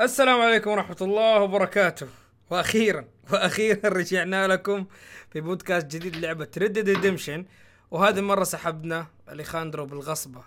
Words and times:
السلام 0.00 0.40
عليكم 0.40 0.70
ورحمة 0.70 0.96
الله 1.00 1.40
وبركاته. 1.40 2.06
وأخيرا 2.50 3.04
وأخيرا 3.32 3.88
رجعنا 3.88 4.48
لكم 4.48 4.86
في 5.32 5.40
بودكاست 5.40 5.86
جديد 5.86 6.16
لعبة 6.16 6.48
Red 6.58 6.78
Redemption 6.78 7.44
وهذه 7.90 8.18
المرة 8.18 8.44
سحبنا 8.44 9.06
أليخاندرو 9.32 9.86
بالغصبة. 9.86 10.42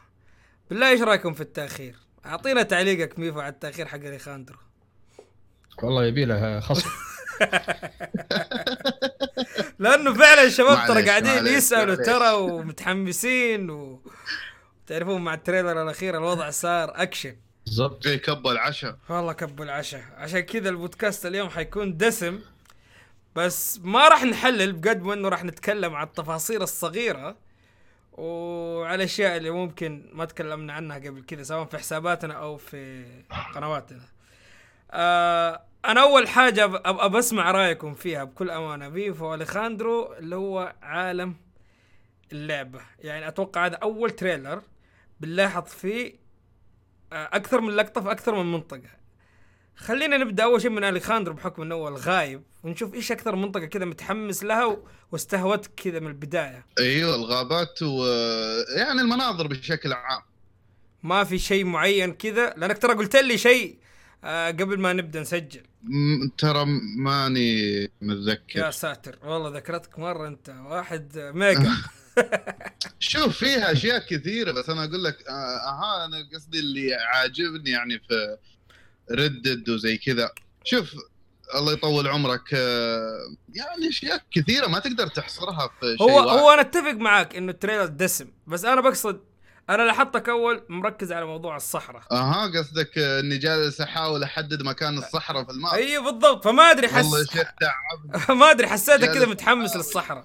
بالله 0.69 0.89
إيش 0.89 1.01
رأيكم 1.01 1.33
في 1.33 1.41
التأخير؟ 1.41 1.95
أعطينا 2.25 2.63
تعليقك 2.63 3.19
ميفو 3.19 3.39
على 3.39 3.53
التأخير 3.53 3.87
حق 3.87 3.99
أليخاندرو. 3.99 4.57
والله 5.83 6.05
يبي 6.05 6.25
له 6.25 6.59
خصم. 6.59 6.89
لأنه 9.79 10.13
فعلا 10.13 10.43
الشباب 10.43 10.87
ترى 10.87 11.09
قاعدين 11.09 11.47
يسألوا. 11.47 11.95
ترى 11.95 12.33
ومتحمسين 12.33 13.69
و 13.69 14.01
تعرفون 14.87 15.21
مع 15.21 15.33
ال 15.33 15.40
trailer 15.40 15.83
الأخير 15.83 16.17
الوضع 16.17 16.49
صار 16.49 17.01
أكشن. 17.01 17.35
بالضبط. 17.65 18.03
في 18.07 18.17
كب 18.17 18.47
العشاء 18.47 18.97
والله 19.09 19.33
كب 19.33 19.61
العشاء 19.61 20.03
عشان 20.17 20.39
كذا 20.39 20.69
البودكاست 20.69 21.25
اليوم 21.25 21.49
حيكون 21.49 21.97
دسم. 21.97 22.39
بس 23.35 23.79
ما 23.83 24.07
راح 24.07 24.23
نحلل 24.23 24.73
بقد 24.73 25.01
ما 25.01 25.13
إنه 25.13 25.29
راح 25.29 25.43
نتكلم 25.43 25.95
عن 25.95 26.07
التفاصيل 26.07 26.61
الصغيرة 26.61 27.35
وعلى 28.11 28.95
الأشياء 28.95 29.37
اللي 29.37 29.49
ممكن 29.51 30.09
ما 30.13 30.25
تكلمنا 30.25 30.73
عنها 30.73 30.97
قبل 30.97 31.23
كذا 31.23 31.43
سواء 31.43 31.65
في 31.65 31.77
حساباتنا 31.77 32.33
أو 32.33 32.57
في 32.57 33.05
قنواتنا. 33.55 34.01
آه 34.91 35.61
أنا 35.85 36.01
أول 36.01 36.27
حاجة 36.27 36.67
أب- 36.67 36.81
أبغى 36.85 37.09
بسمع 37.09 37.51
رأيكم 37.51 37.93
فيها 37.93 38.23
بكل 38.23 38.49
أمانة. 38.49 38.89
ميفو 38.89 39.33
اليخاندرو 39.33 40.13
اللي 40.13 40.35
هو 40.35 40.73
عالم 40.81 41.35
اللعبة. 42.31 42.81
يعني 42.99 43.27
أتوقع 43.27 43.65
هذا 43.65 43.75
أول 43.75 44.11
تريلر 44.11 44.61
بنلاحظ 45.19 45.63
فيه 45.67 46.22
أكثر 47.13 47.61
من 47.61 47.69
لقطة 47.75 48.01
في 48.01 48.11
أكثر 48.11 48.43
من 48.43 48.51
منطقة. 48.51 48.89
خلينا 49.75 50.17
نبدأ 50.17 50.43
أول 50.43 50.61
شيء 50.61 50.69
من 50.71 50.83
اليخاندرو 50.83 51.33
بحكم 51.33 51.61
إنه 51.61 51.75
هو 51.75 51.87
الغايب 51.87 52.43
ونشوف 52.63 52.93
إيش 52.93 53.11
أكثر 53.11 53.35
منطقة 53.35 53.65
كذا 53.65 53.85
متحمس 53.85 54.43
لها 54.43 54.65
و- 54.65 54.87
واستهوتك 55.11 55.71
كذا 55.75 55.99
من 55.99 56.07
البداية. 56.07 56.65
أيوه 56.79 57.15
الغابات 57.15 57.81
و 57.83 58.05
يعني 58.77 59.01
المناظر 59.01 59.47
بشكل 59.47 59.93
عام. 59.93 60.21
ما 61.03 61.23
في 61.23 61.39
شيء 61.39 61.65
معين 61.65 62.13
كذا؟ 62.13 62.53
لأنك 62.57 62.77
ترى 62.77 62.93
قلت 62.93 63.15
لي 63.15 63.37
شيء 63.37 63.77
آه 64.23 64.47
قبل 64.51 64.79
ما 64.79 64.93
نبدأ 64.93 65.21
نسجل. 65.21 65.61
م- 65.83 66.27
ترى 66.37 66.65
ماني 66.97 67.59
يا 67.81 67.89
متذكر 68.01 68.71
ساتر 68.71 69.19
والله 69.23 69.49
ذكرتك 69.57 69.99
مرة 69.99 70.27
أنت 70.27 70.49
واحد 70.65 71.31
ميجا. 71.35 71.71
شوف 72.99 73.37
فيها 73.37 73.71
أشياء 73.71 73.99
كثيرة 73.99 74.51
بس 74.51 74.69
أنا 74.69 74.83
أقول 74.83 75.03
لك 75.03 75.27
آه، 75.27 75.31
أها 75.31 76.05
أنا 76.05 76.17
قصدي 76.33 76.59
اللي 76.59 76.93
عاجبني 76.95 77.69
يعني 77.69 77.99
في 77.99 78.37
Red 79.11 79.36
Dead 79.36 79.69
وزي 79.69 79.97
كذا. 79.97 80.31
شوف 80.63 80.91
الله 81.55 81.73
يطول 81.73 82.07
عمرك 82.07 82.53
آه، 82.53 83.17
يعني 83.53 83.89
أشياء 83.89 84.21
كثيرة 84.31 84.67
ما 84.67 84.79
تقدر 84.79 85.07
تحصرها 85.07 85.69
في 85.79 85.95
شيء 85.97 86.01
هو 86.09 86.15
واحد. 86.25 86.27
هو 86.39 86.49
أنا 86.53 86.61
أتفق 86.61 86.91
معاك 86.91 87.35
إنه 87.35 87.51
ال 87.51 87.56
trailer 87.56 87.85
دسم 87.85 88.27
بس 88.47 88.65
أنا 88.65 88.81
بقصد 88.81 89.19
أنا 89.69 89.83
لاحظتك 89.83 90.29
أول 90.29 90.63
مركز 90.69 91.11
على 91.11 91.25
موضوع 91.25 91.55
الصحراء. 91.55 92.03
أها 92.11 92.47
قصدك 92.59 92.97
إني 92.97 93.37
جالس 93.37 93.81
أحاول 93.81 94.23
أحدد 94.23 94.63
مكان 94.63 94.97
الصحراء 94.97 95.43
في 95.43 95.51
ال 95.51 95.57
map 95.57 95.73
أيوه 95.73 96.11
بالضبط 96.11 96.43
فما 96.43 96.63
أدري 96.71 96.87
والله 96.87 97.23
حس 97.23 97.31
شيخ 97.33 97.47
تعب 97.61 98.31
ما 98.37 98.51
أدري 98.51 98.67
حسيتك 98.67 99.11
كذا 99.13 99.25
متحمس. 99.25 99.75
للصحراء. 99.75 100.23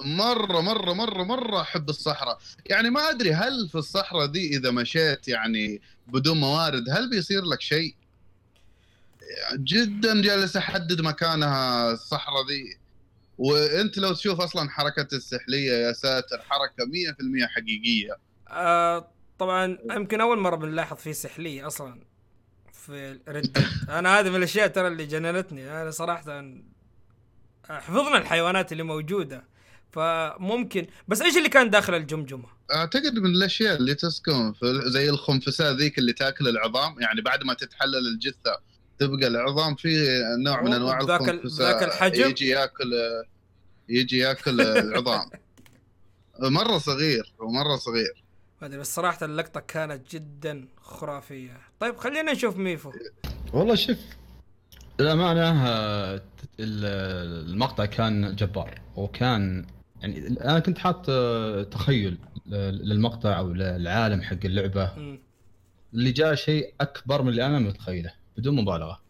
مرة 0.00 0.60
مرة 0.60 0.92
مرة 0.92 1.22
مرة 1.22 1.60
أحب 1.60 1.88
الصحراء. 1.88 2.38
يعني 2.66 2.90
ما 2.90 3.10
أدري 3.10 3.32
هل 3.34 3.68
في 3.68 3.74
الصحراء 3.74 4.26
دي 4.26 4.56
إذا 4.56 4.70
مشيت 4.70 5.28
يعني 5.28 5.80
بدون 6.06 6.40
موارد 6.40 6.90
هل 6.90 7.10
بيصير 7.10 7.42
لك 7.44 7.60
شيء؟ 7.60 7.94
جدا 9.54 10.22
جالس 10.22 10.56
أحدد 10.56 11.00
مكانها 11.00 11.92
الصحراء 11.92 12.46
دي 12.46 12.78
وأنت 13.38 13.98
لو 13.98 14.12
تشوف 14.12 14.40
أصلا 14.40 14.70
حركة 14.70 15.08
السحلية 15.12 15.72
يا 15.72 15.92
ساتر 15.92 16.42
حركة 16.42 16.84
100% 16.84 17.46
حقيقية. 17.46 18.16
آه 18.48 19.08
طبعا 19.38 19.78
يمكن 19.90 20.20
أول 20.20 20.38
مرة 20.38 20.56
بنلاحظ 20.56 20.96
فيه 20.96 21.12
سحلية 21.12 21.66
أصلا 21.66 22.00
في 22.72 23.18
ريد 23.28 23.58
أنا 23.88 24.18
هذه 24.20 24.30
من 24.30 24.36
الأشياء 24.36 24.66
ترى 24.68 24.88
اللي 24.88 25.06
جننتني. 25.06 25.82
أنا 25.82 25.90
صراحة 25.90 26.44
حفظنا 27.68 28.18
الحيوانات 28.18 28.72
اللي 28.72 28.82
موجودة. 28.82 29.53
فممكن. 29.94 30.86
بس 31.08 31.22
إيش 31.22 31.36
اللي 31.36 31.48
كان 31.48 31.70
داخل 31.70 31.94
الجمجمة؟ 31.94 32.44
أعتقد 32.74 33.18
من 33.18 33.30
الأشياء 33.30 33.76
اللي 33.76 33.94
تسكن 33.94 34.52
في 34.52 34.80
زي 34.86 35.10
الخنفساء 35.10 35.72
ذيك 35.72 35.98
اللي 35.98 36.12
تأكل 36.12 36.48
العظام. 36.48 37.00
يعني 37.00 37.20
بعد 37.20 37.44
ما 37.44 37.54
تتحلل 37.54 38.06
الجثة 38.14 38.58
تبقى 38.98 39.26
العظام 39.26 39.74
في 39.74 40.20
نوع 40.44 40.62
من 40.62 40.72
أنواع 40.72 41.00
الخنفساء 41.00 41.78
بذاك 41.78 41.82
الحجم؟ 41.82 42.30
يجي 42.30 42.48
ياكل 42.48 42.92
يجي 43.88 44.18
يأكل 44.18 44.60
العظام. 44.60 45.30
مرة 46.58 46.78
صغير 46.78 47.32
ومرة 47.38 47.76
صغير. 47.76 48.24
أدري 48.62 48.78
بس 48.78 48.94
صراحة 48.94 49.24
اللقطة 49.26 49.60
كانت 49.60 50.10
جدا 50.14 50.68
خرافية. 50.80 51.60
طيب 51.80 51.96
خلينا 51.96 52.32
نشوف 52.32 52.56
ميفو. 52.56 52.92
والله 53.52 53.74
شوف 53.74 53.96
الامانه 55.00 55.66
آه، 55.68 56.14
ال- 56.60 57.50
المقطع 57.50 57.84
كان 57.84 58.36
جبار 58.36 58.80
وكان 58.96 59.66
يعني 60.04 60.40
أنا 60.40 60.58
كنت 60.58 60.78
حاط 60.78 61.06
آه، 61.08 61.62
تخيل 61.62 62.18
ل- 62.46 62.54
للمقطع 62.88 63.38
أو 63.38 63.52
للعالم 63.52 64.22
حق 64.22 64.36
اللعبة 64.44 64.92
مم. 64.96 65.18
اللي 65.94 66.12
جاء 66.12 66.34
شيء 66.34 66.74
أكبر 66.80 67.22
من 67.22 67.28
اللي 67.28 67.46
أنا 67.46 67.58
متخيله 67.58 68.12
بدون 68.36 68.54
مبالغة. 68.56 69.00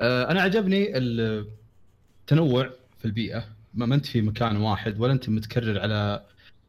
آه، 0.00 0.30
أنا 0.30 0.42
عجبني 0.42 0.92
التنوع 0.98 2.70
في 2.98 3.04
البيئة 3.04 3.44
ما 3.74 3.86
ما 3.86 3.94
أنت 3.94 4.06
في 4.06 4.20
مكان 4.22 4.56
واحد 4.56 5.00
ولا 5.00 5.12
أنت 5.12 5.28
متكرر 5.28 5.80
على 5.80 6.24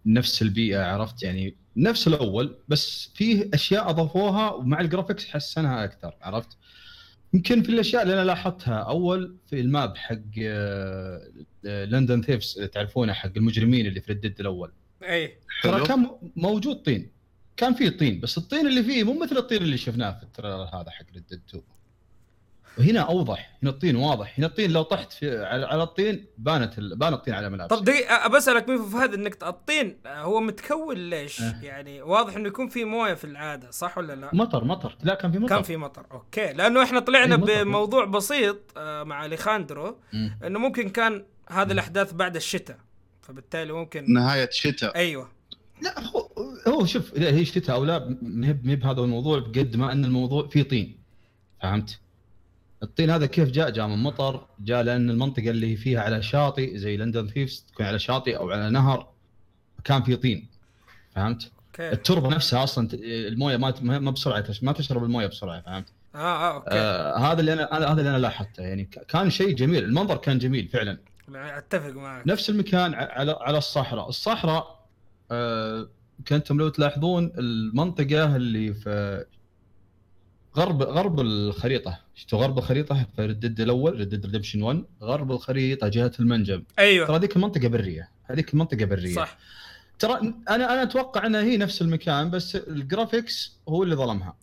نفس 0.05 0.41
البيئة 0.41 0.83
عرفت 0.85 1.23
يعني 1.23 1.55
نفس 1.77 2.07
الأول 2.07 2.55
بس 2.67 3.11
فيه 3.15 3.49
أشياء 3.53 3.89
أضافوها 3.89 4.51
ومع 4.51 4.81
الجرافيكس 4.81 5.25
حسنها 5.29 5.83
أكثر 5.83 6.13
عرفت؟ 6.21 6.57
يمكن 7.33 7.63
في 7.63 7.69
الأشياء 7.69 8.03
اللي 8.03 8.13
أنا 8.13 8.23
لاحظتها. 8.25 8.75
أول 8.79 9.35
في 9.49 9.59
ال 9.59 9.69
map 9.69 9.97
حق 9.97 10.16
آه، 10.41 11.21
آه، 11.66 11.85
Landing 11.85 12.22
Thieves 12.22 12.69
تعرفونه 12.73 13.13
حق 13.13 13.31
المجرمين 13.38 13.85
اللي 13.85 14.01
في 14.01 14.11
ال 14.11 14.17
Dead 14.17 14.39
الأول. 14.39 14.71
إي. 15.03 15.38
ترى 15.63 15.85
كان 15.88 15.99
م- 15.99 16.31
موجود 16.35 16.75
طين. 16.75 17.11
كان 17.57 17.73
فيه 17.73 17.89
طين 17.89 18.19
بس 18.19 18.38
الطين 18.38 18.67
اللي 18.67 18.83
فيه 18.83 19.03
مو 19.03 19.19
مثل 19.23 19.38
الطين 19.38 19.61
اللي 19.61 19.77
شفناه 19.77 20.11
في 20.17 20.23
ال 20.23 20.28
trailer 20.28 20.63
هذا 20.63 20.89
حق 20.89 21.05
Red 21.13 21.23
2 21.33 21.63
وهنا 22.78 23.00
أوضح 23.00 23.57
هنا 23.63 23.72
الطين 23.72 23.95
واضح 23.95 24.34
هنا 24.39 24.47
الطين 24.47 24.72
لو 24.72 24.81
طحت 24.81 25.13
في 25.13 25.45
على, 25.45 25.66
على 25.66 25.84
الطين 25.84 26.25
بانت 26.38 26.78
ال... 26.78 26.95
بان 26.95 27.13
الطين 27.13 27.34
على 27.34 27.50
ملابسك 27.50 27.75
طب 27.75 27.84
دقيقة 27.84 28.28
بسألك 28.28 28.69
ميفو 28.69 28.85
في 28.85 28.97
هذه 28.97 29.13
النقطة 29.13 29.50
الطين 29.50 29.97
هو 30.07 30.39
متكون 30.39 30.97
ليش؟ 31.09 31.41
أه. 31.41 31.59
يعني 31.61 32.01
واضح 32.01 32.35
إنه 32.35 32.47
يكون 32.47 32.67
في 32.67 32.85
موية 32.85 33.13
في 33.13 33.25
العادة 33.25 33.72
صح 33.72 33.97
ولا 33.97 34.13
لا؟ 34.16 34.29
مطر 34.34 34.63
مطر 34.63 34.97
لا 35.03 35.16
كان 35.16 35.31
في 35.31 35.39
مطر 35.39 35.56
كان 35.56 35.63
في 35.63 35.78
مطر 35.78 36.06
okay 36.11 36.53
لأنه 36.53 36.84
إحنا 36.84 37.00
طلعنا. 37.00 37.35
بموضوع 37.35 38.06
بسيط 38.06 38.57
مع 38.78 39.25
أليخاندرو. 39.25 39.97
إنه 40.44 40.59
ممكن 40.59 40.90
كان 40.90 41.25
هذه 41.50 41.72
الأحداث 41.72 42.13
بعد 42.13 42.35
الشتاء 42.35 42.78
فبالتالي 43.22 43.73
ممكن 43.73 44.14
نهاية 44.14 44.49
شتاء 44.52 44.96
أيوه 44.96 45.29
لا 45.81 45.99
هو 45.99 46.29
هو 46.67 46.85
شوف 46.85 47.14
إذا 47.14 47.29
هي 47.29 47.46
شتاء 47.46 47.75
أو 47.75 47.84
لا 47.85 48.17
ما 48.22 48.47
هي 48.47 48.53
بهذا 48.53 49.02
الموضوع 49.02 49.40
بقد 49.40 49.75
ما 49.75 49.91
إن 49.91 50.05
الموضوع 50.05 50.47
فيه 50.47 50.64
طين 50.64 50.97
فهمت؟ 51.61 51.99
الطين 52.84 53.09
هذا 53.09 53.26
كيف 53.26 53.52
جاء؟ 53.52 53.70
جاء 53.70 53.88
من 53.88 54.03
مطر، 54.03 54.46
جاء 54.59 54.84
لأن 54.84 55.09
المنطقة 55.09 55.50
اللي 55.50 55.76
فيها 55.76 56.02
على 56.02 56.22
شاطئ 56.22 56.78
زي 56.78 56.97
لندن 56.97 57.28
ثيفز 57.28 57.66
تكون 57.74 57.85
على 57.85 58.00
شاطئ 58.00 58.38
أو 58.38 58.52
على 58.52 58.70
نهر 58.70 59.08
كان 59.84 60.03
في 60.03 60.16
طين. 60.16 60.47
فهمت؟ 61.16 61.52
okay. 61.67 61.91
التربة 61.91 62.30
نفسها 62.30 62.64
أصلا 62.64 62.90
الموية 62.94 63.58
ما 63.58 63.74
ما 63.82 64.12
بسرعة 64.12 64.46
ما 64.62 64.72
تشرب 64.72 65.03
الموية 65.03 65.28
بسرعة 65.28 65.62
فهمت؟ 65.62 65.85
آه 66.16 66.18
آه 66.18 66.53
okay. 66.55 66.70
آه 66.72 67.18
هذا 67.18 67.40
اللي 67.40 67.53
أنا 67.53 67.91
هذا 67.91 68.00
اللي 68.00 68.09
أنا 68.09 68.18
لاحظته 68.18 68.64
يعني 68.64 68.90
كان 69.08 69.30
شيء 69.30 69.56
جميل. 69.56 69.84
المنظر 69.84 70.18
كان 70.18 70.38
جميل 70.38 70.68
فعلا. 70.68 70.97
أتفق 71.35 71.91
معك. 71.91 72.28
نفس 72.28 72.50
المكان 72.50 72.94
على 72.94 73.38
على 73.41 73.58
الصحراء. 73.58 74.09
الصحراء 74.09 74.85
آه 75.32 75.90
كنتم 76.28 76.58
لو 76.58 76.70
تلاحظون 76.70 77.34
المنطقة 77.38 78.35
اللي 78.35 78.74
في 78.74 79.26
غرب 80.58 80.84
غرب 80.84 81.20
الخريطة. 81.20 82.03
شفتوا 82.15 82.39
غرب 82.39 82.57
الخريطة؟ 82.57 83.05
في 83.15 83.25
Red 83.25 83.40
Dead 83.40 83.59
الأول 83.61 83.99
Red 83.99 84.11
Dead 84.11 84.25
Redemption 84.25 84.61
1 84.63 84.83
غرب 85.01 85.31
الخريطة 85.31 85.87
جهة 85.87 86.11
المنجم. 86.19 86.63
أيوه. 86.79 87.07
ترى 87.07 87.15
هذيك 87.17 87.35
المنطقة 87.35 87.67
برية. 87.67 88.09
هذيك 88.25 88.53
المنطقة 88.53 88.85
برية. 88.85 89.15
صح. 89.15 89.37
ترى 89.99 90.13
أنا 90.49 90.73
أنا 90.73 90.83
أتوقع 90.83 91.25
أنها 91.25 91.41
هي 91.41 91.57
نفس 91.57 91.81
المكان 91.81 92.29
بس 92.29 92.55
ال 92.55 92.67
graphics 92.67 93.58
هو 93.69 93.83
اللي 93.83 93.95
ظلمها. 93.95 94.35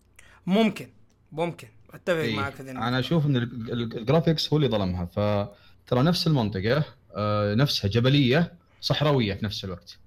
ممكن. 0.46 0.88
ممكن. 1.32 1.68
أتفق 1.94 2.16
إيه. 2.16 2.36
معك 2.36 2.52
في. 2.54 2.70
أنا 2.70 2.98
أشوف 2.98 3.26
إن 3.26 3.36
ال- 3.36 3.72
ال- 3.72 3.98
ال 3.98 4.04
graphics 4.04 4.52
هو 4.52 4.56
اللي 4.56 4.68
ظلمها. 4.68 5.04
فترى 5.04 6.02
نفس 6.02 6.26
المنطقة 6.26 6.84
آه، 7.16 7.54
نفسها 7.54 7.88
جبلية 7.88 8.52
صحراوية 8.80 9.34
في 9.34 9.44
نفس 9.44 9.64
الوقت. 9.64 9.98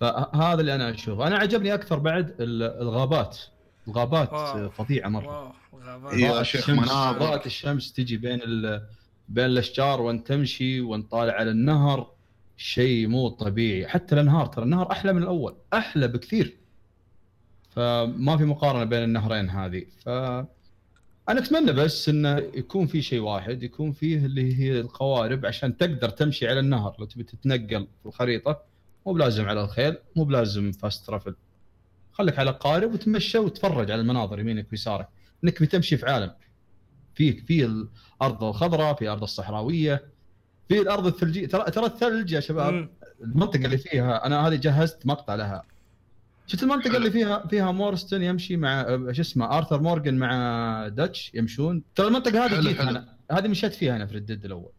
فهذا 0.00 0.60
اللي 0.60 0.74
أنا 0.74 0.90
أشوفه. 0.94 1.26
أنا 1.26 1.36
عجبني 1.38 1.74
أكثر 1.74 1.98
بعد 1.98 2.34
ال- 2.40 2.62
الغابات. 2.82 3.38
الغابات 3.88 4.32
wow. 4.32 4.70
فظيعة 4.70 5.08
مرة. 5.08 5.54
غابات. 5.74 6.12
إيه. 6.12 6.20
يا 6.20 6.42
شيخ 6.42 6.70
الشمس. 6.70 6.88
مناظر. 6.88 7.18
ضاءة 7.18 7.46
الشمس 7.46 7.92
تجي 7.92 8.16
بين 8.16 8.40
ال... 8.42 8.86
بين 9.28 9.44
الأشجار 9.44 10.00
وانت 10.00 10.26
تمشي 10.26 10.80
وانت 10.80 11.10
طالع 11.10 11.32
على 11.32 11.50
النهر. 11.50 12.10
شيء 12.56 13.06
مو 13.08 13.28
طبيعي. 13.28 13.88
حتى 13.88 14.14
الأنهار 14.14 14.46
ترى 14.46 14.64
النهر 14.64 14.92
أحلى 14.92 15.12
من 15.12 15.22
الأول. 15.22 15.56
أحلى 15.74 16.08
بكثير. 16.08 16.56
فما 17.70 18.36
في 18.36 18.44
مقارنة 18.44 18.84
بين 18.84 19.02
النهرين 19.02 19.50
هذه. 19.50 19.84
ف 20.04 20.08
أنا 21.28 21.40
أتمنى 21.40 21.72
بس 21.72 22.08
إنه 22.08 22.38
يكون 22.38 22.86
في 22.86 23.02
شيء 23.02 23.20
واحد 23.20 23.62
يكون 23.62 23.92
فيه 23.92 24.26
اللي 24.26 24.58
هي 24.58 24.80
القوارب 24.80 25.46
عشان 25.46 25.76
تقدر 25.76 26.08
تمشي 26.08 26.48
على 26.48 26.60
النهر. 26.60 26.96
لو 26.98 27.04
تبي 27.04 27.22
تتنقل 27.22 27.86
في 28.02 28.06
الخريطة 28.06 28.62
مو 29.06 29.12
بلازم 29.12 29.48
على 29.48 29.64
الخيل 29.64 29.96
مو 30.16 30.24
بلازم 30.24 30.72
فاست 30.72 31.06
ترافل 31.06 31.34
خليك 32.14 32.38
على 32.38 32.50
قارب 32.50 32.94
وتمشى 32.94 33.38
وتتفرج 33.38 33.90
على 33.90 34.00
المناظر 34.00 34.40
يمينك 34.40 34.66
ويسارك 34.72 35.08
إنك 35.44 35.62
بتمشي 35.62 35.96
في 35.96 36.06
عالم 36.06 36.30
في 37.14 37.32
في 37.32 37.64
الأرض 37.64 38.44
الخضراء 38.44 38.94
في 38.94 39.02
الأرض 39.02 39.22
الصحراوية 39.22 40.04
في 40.68 40.80
الأرض 40.80 41.06
الثلجية 41.06 41.46
ترى 41.46 41.70
ترى 41.70 41.86
الثلج 41.86 42.32
يا 42.32 42.40
شباب. 42.40 42.88
المنطقة 43.20 43.64
اللي 43.64 43.78
فيها 43.78 44.26
أنا 44.26 44.48
هذه 44.48 44.54
جهزت 44.54 45.06
مقطع 45.06 45.34
لها 45.34 45.62
شفت 46.46 46.62
المنطقة. 46.62 46.96
اللي 46.96 47.10
فيها 47.10 47.46
فيها 47.46 47.72
مورستون 47.72 48.22
يمشي 48.22 48.56
مع 48.56 48.82
شو 49.12 49.20
اسمه 49.22 49.58
آرثر 49.58 49.80
مورجان 49.80 50.18
مع 50.18 50.88
داتش 50.88 51.30
يمشون 51.34 51.82
ترى 51.94 52.06
المنطقة 52.06 52.46
هذه 52.46 52.60
جيت. 52.60 52.80
أنا 52.80 53.16
هذه 53.32 53.48
مشيت 53.48 53.74
فيها 53.74 53.96
أنا 53.96 54.06
في 54.06 54.16
Red 54.16 54.28
Dead 54.28 54.44
الأول 54.44 54.70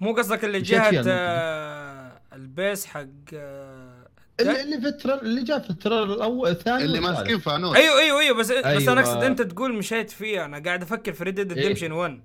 مو 0.00 0.14
قصدك 0.14 0.44
اللي 0.44 0.60
جهة. 0.60 1.02
آه 1.06 2.20
ال 2.32 2.43
base 2.43 2.86
حق 2.86 3.06
آه 3.34 4.03
اللي, 4.40 4.62
اللي 4.62 4.80
في 4.80 4.86
ال 4.86 4.90
trailer 4.90 5.18
اللي 5.18 5.42
جاء 5.44 5.58
في 5.58 5.70
ال 5.70 5.75
trailer 5.75 6.12
الأول 6.12 6.50
الثاني 6.50 6.84
اللي. 6.84 7.00
ماسكين 7.00 7.38
فانوس 7.38 7.76
أيوه 7.76 8.00
أيوه 8.00 8.20
أيوه 8.20 8.38
بس 8.38 8.52
بس 8.52 8.64
أيوة. 8.64 8.92
أنا 8.92 9.00
أقصد 9.00 9.22
أنت 9.22 9.42
تقول 9.42 9.74
مشيت 9.74 10.10
فيها 10.10 10.44
أنا 10.44 10.58
قاعد 10.58 10.82
أفكر 10.82 11.12
في 11.12 11.24
Red 11.24 11.34
Dead 11.34 11.52
إيه. 11.52 11.62
Redemption 11.62 11.92
1 11.92 12.20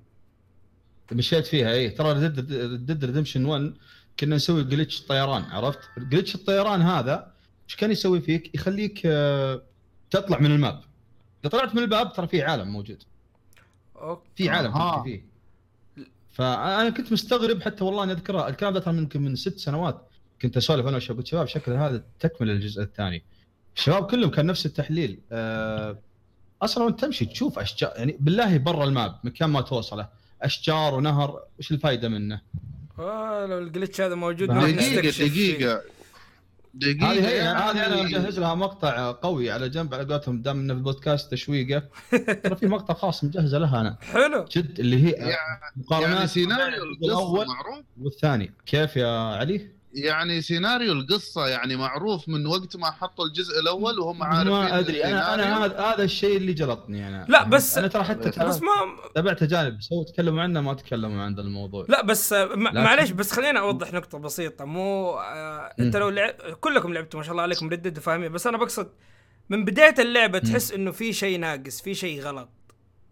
مشيت 1.12 1.48
فيها 1.48 1.72
اي 1.72 1.90
ترى 1.90 2.30
Red 2.78 2.90
Dead 2.90 3.06
Redemption 3.06 3.46
1 3.46 3.74
كنا 4.20 4.36
نسوي 4.36 4.64
glitch 4.64 5.02
طيران 5.02 5.44
عرفت؟ 5.44 5.80
glitch 5.98 6.36
الطيران 6.36 6.82
هذا 6.82 7.32
إيش 7.70 7.76
كان 7.76 7.92
يسوي 7.92 8.22
فيك؟ 8.22 8.56
يخليك 8.56 9.02
آه، 9.06 9.62
تطلع 10.12 10.40
من 10.40 10.52
ال 10.52 10.59
map 10.59 10.82
إذا 11.44 11.50
طلعت 11.50 11.76
من 11.76 11.84
ال 11.84 11.91
map 11.91 12.14
ترى 12.14 12.28
في 12.28 12.42
عالم 12.42 12.68
موجود 12.68 13.04
okay 13.96 14.30
في 14.36 14.50
عالم. 14.50 14.72
تمشي 14.72 15.04
فيه 15.04 15.26
فانا 16.34 16.90
كنت 16.90 17.12
مستغرب 17.12 17.62
حتى 17.62 17.84
والله 17.84 18.04
اني 18.04 18.12
أذكرها 18.12 18.50
الكلام 18.50 18.74
ده 18.74 18.80
ترى 18.80 18.98
يمكن 18.98 19.22
من 19.22 19.36
ست 19.36 19.58
سنوات 19.58 20.09
كنت 20.42 20.58
أسولف 20.58 20.86
أنا 20.86 20.94
والشباب 20.94 21.18
قلت 21.18 21.28
شباب 21.28 21.48
شكل 21.48 21.72
هذا 21.72 22.04
تكمل 22.20 22.50
الجزء 22.50 22.82
الثاني. 22.82 23.24
الشباب 23.78 24.06
كلهم 24.06 24.30
كان 24.30 24.46
نفس 24.46 24.66
التحليل. 24.66 25.20
أه 25.32 25.98
أصلا 26.62 26.84
وأنت 26.84 27.00
تمشي 27.00 27.26
تشوف 27.26 27.60
أشجار 27.60 27.92
يعني 27.96 28.18
بالله 28.20 28.58
برا 28.58 28.84
ال 28.84 28.93
map 28.93 29.20
مكان 29.24 29.50
ما 29.50 29.62
توصله. 29.62 30.08
أشجار 30.42 30.96
ونهر 30.96 31.44
وش 31.60 31.72
الفائده 31.72 32.10
منه؟ 32.10 32.42
آه 33.00 33.46
لو 33.46 33.58
ال 33.58 33.64
glitch 33.64 34.02
هذا 34.02 34.16
موجود 34.16 34.50
دقيقة، 34.50 34.72
دقيقه. 34.72 35.28
دقيقة. 35.28 35.82
دقيقة. 36.74 37.12
هذه 37.12 37.28
هي 37.28 37.36
يعني- 37.36 37.60
هذه 37.60 37.86
أنا 37.86 38.04
مجهز 38.04 38.40
لها 38.40 38.56
مقطع 38.56 39.12
قوي 39.12 39.52
على 39.52 39.70
جنب 39.70 39.94
على 39.94 40.04
قولتهم 40.04 40.42
دام 40.42 40.60
إنه 40.60 40.74
في 40.74 40.78
البودكاست 40.78 41.32
تشويقة. 41.32 41.84
ترى 42.44 42.56
في 42.56 42.66
مقطع 42.68 42.94
خاص 42.94 43.24
مجهزة 43.24 43.58
لها 43.58 43.82
أنا. 43.82 43.98
حلو. 44.02 44.46
جد 44.52 44.80
اللي 44.80 45.06
هي 45.06 45.12
يعني 45.12 45.36
مقارنات 45.76 46.16
يعني 46.16 46.28
سيناريو 46.28 46.84
الأول 46.84 47.48
معروف. 47.48 47.86
والثاني. 48.02 48.52
كيف 48.66 48.96
يا 48.98 49.08
علي؟ 49.34 49.79
يعني 49.94 50.42
سيناريو 50.42 50.92
القصة 50.94 51.48
يعني 51.48 51.76
معروف 51.76 52.30
من 52.30 52.46
وقت 52.46 52.76
ما 52.76 52.92
حطوا 52.92 53.26
الجزء 53.26 53.60
الأول 53.60 54.00
وهم 54.00 54.24
عارفين 54.24 54.52
ما 54.52 54.80
أدري. 54.80 55.04
أنا 55.04 55.34
أنا. 55.34 55.66
هذا 55.66 55.80
هذا 55.80 56.04
الشيء 56.04 56.38
اللي 56.38 56.54
جلطني 56.54 57.08
أنا. 57.08 57.26
لا، 57.30 57.44
بس- 57.44 57.78
أنا 57.78 57.88
ترى 57.88 58.04
حتى 58.04 58.30
بس 58.30 58.62
ما 58.62 58.70
تابعت 59.16 59.44
أجانب. 59.44 59.82
سووا 59.82 60.04
تكلموا 60.04 60.42
عنه 60.42 60.62
ما 60.62 60.74
تكلموا 60.74 61.22
عن 61.24 61.36
ذا 61.36 61.42
الموضوع. 61.42 61.86
لا 61.90 62.06
بس 62.06 62.34
معليش 62.56 63.12
بس 63.12 63.32
خليني 63.32 63.60
أوضح 63.60 63.94
نقطة 63.94 64.18
بسيطة. 64.20 64.66
مو 64.66 65.12
آه 65.14 65.74
أنت. 65.80 65.96
لو 65.96 66.10
لعب 66.10 66.34
كلكم 66.62 66.94
لعبتوا 66.94 67.20
ما 67.20 67.24
شاء 67.24 67.32
الله 67.32 67.44
عليكم 67.44 67.70
ردد 67.70 67.98
وفاهمين 67.98 68.32
بس 68.32 68.48
أنا 68.48 68.58
بقصد 68.58 68.90
من 69.50 69.66
بداية 69.66 69.96
اللعبة 70.00 70.40
تحس 70.40 70.72
إنه 70.72 70.92
في 70.92 71.14
شيء 71.14 71.40
ناقص 71.40 71.82
في 71.82 71.96
شيء 71.96 72.22
غلط. 72.22 72.50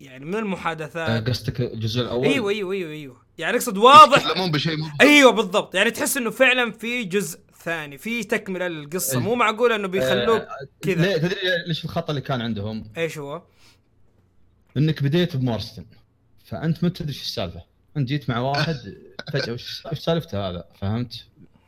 يعني 0.02 0.26
من 0.26 0.36
آه، 0.36 0.40
المحادثات 0.40 1.30
قصدك 1.30 1.62
الجزء 1.62 2.02
الأول؟ 2.02 2.28
أيوه 2.28 2.50
أيوه 2.50 2.72
أيوه 2.74 2.92
أيوه. 2.92 3.22
يعني 3.38 3.58
أقصد 3.58 3.78
واضح. 3.78 4.26
يتكلمون 4.26 4.52
بشيء 4.52 4.78
مو 4.78 4.88
أيوه 5.02 5.32
بالضبط. 5.32 5.76
يعني 5.76 5.92
تحس 5.92 6.18
إنه 6.18 6.30
فعلا 6.30 6.72
في 6.72 7.04
جزء 7.04 7.40
ثاني 7.64 7.98
في 7.98 8.24
تكملة 8.24 8.68
للقصة. 8.68 9.18
أي. 9.18 9.24
مو 9.24 9.36
معقول 9.36 9.72
إنه 9.72 9.88
بيخلوك 9.88 10.42
آه، 10.42 10.48
كذا. 10.82 11.06
ليه- 11.06 11.18
تدري 11.18 11.36
ليش 11.68 11.86
الخطأ 11.86 12.10
اللي 12.10 12.22
كان 12.22 12.42
عندهم؟ 12.42 12.92
إيش 12.98 13.18
هو؟ 13.18 13.42
إنك 14.78 15.04
بديت 15.04 15.36
بمارستن 15.36 15.86
فأنت 16.46 16.84
ما 16.84 16.90
تدري 16.90 17.10
إيش 17.10 17.22
السالفة. 17.22 17.62
أنت 17.98 18.08
جيت 18.08 18.30
مع 18.30 18.40
واحد 18.40 18.76
فجأة 19.34 19.54
وش 19.54 19.86
وش 19.92 20.00
سالفته 20.00 20.50
هذا؟ 20.50 20.66
فهمت؟ 20.82 21.26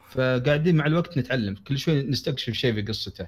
فقاعدين 0.09 0.75
مع 0.75 0.85
الوقت 0.85 1.17
نتعلم 1.17 1.55
كل 1.67 1.77
شوي 1.77 2.03
نستكشف 2.03 2.53
شيء 2.53 2.73
في 2.73 2.81
قصته. 2.81 3.27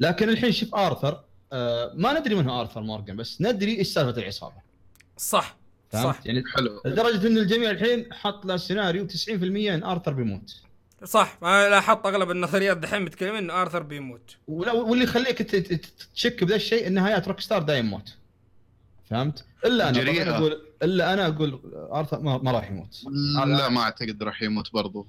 لكن 0.00 0.28
الحين 0.28 0.52
شوف 0.52 0.74
آرثر 0.74 1.24
آه 1.52 1.92
ما 1.94 2.20
ندري 2.20 2.34
من 2.34 2.48
هو 2.48 2.60
آرثر 2.60 2.80
مورجان 2.80 3.16
بس 3.16 3.40
ندري 3.40 3.78
إيش 3.78 3.88
سالفة 3.88 4.20
العصابة. 4.20 4.54
صح 5.16 5.56
فهمت؟ 5.90 6.16
صح. 6.16 6.26
يعني 6.26 6.44
حلو. 6.56 6.82
لدرجة 6.84 7.26
إن 7.26 7.38
الجميع 7.38 7.70
الحين 7.70 8.12
حط 8.12 8.46
له 8.46 8.56
سيناريو 8.56 9.08
90% 9.08 9.32
إن 9.32 9.84
آرثر 9.84 10.12
بيموت. 10.12 10.62
صح. 11.04 11.38
أنا 11.42 11.68
لاحظت 11.68 12.06
أغلب 12.06 12.30
النظريات 12.30 12.76
دحين 12.76 13.02
متكلمين 13.02 13.36
انه 13.36 13.62
آرثر 13.62 13.82
بيموت. 13.82 14.36
ولا 14.48 14.72
واللي 14.72 15.04
يخليك 15.04 15.42
تشك 16.14 16.44
بذا 16.44 16.56
الشيء 16.56 16.90
نهايات 16.90 17.28
روك 17.28 17.40
ستار 17.40 17.62
دايم 17.62 17.86
موت. 17.86 18.14
فهمت؟ 19.10 19.44
إلا 19.64 19.88
أنا. 19.88 20.36
أقول 20.36 20.62
إلا 20.82 21.12
أنا 21.12 21.26
أقول 21.26 21.60
آرثر 21.92 22.20
ما, 22.20 22.38
ما 22.38 22.52
راح 22.52 22.70
يموت. 22.70 23.04
لا 23.34 23.68
ما 23.68 23.80
أعتقد 23.80 24.22
راح 24.22 24.42
يموت 24.42 24.72
برضو. 24.72 25.06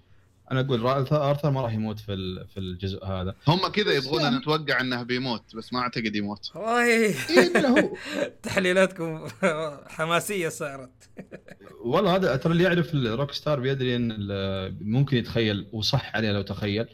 أنا 0.51 0.59
أقول 0.59 0.85
أرثر 1.11 1.51
ما 1.51 1.61
راح 1.61 1.73
يموت 1.73 1.99
في 1.99 2.13
ال- 2.13 2.47
في 2.47 2.59
الجزء 2.59 3.05
هذا. 3.05 3.35
هم 3.47 3.67
كذا 3.67 3.91
يبغون 3.93 4.21
يعني- 4.21 4.35
نتوقع 4.37 4.81
إنه 4.81 5.03
بيموت 5.03 5.55
بس 5.55 5.73
ما 5.73 5.79
أعتقد 5.79 6.15
يموت. 6.15 6.51
والله. 6.55 6.83
إيه 6.85 7.13
إلا 7.29 7.67
هو. 7.69 7.95
تحليلاتكم 8.43 9.27
حماسية 9.95 10.49
صارت. 10.49 11.09
والله 11.85 12.15
هذا 12.15 12.35
ترى 12.35 12.51
اللي 12.53 12.63
يعرف 12.63 12.93
ال 12.93 13.31
Rockstar 13.31 13.59
بيدري 13.59 13.95
إن 13.95 14.11
ال- 14.11 14.75
ممكن 14.81 15.17
يتخيل 15.17 15.67
وصح 15.71 16.15
عليه 16.15 16.31
لو 16.31 16.41
تخيل. 16.41 16.85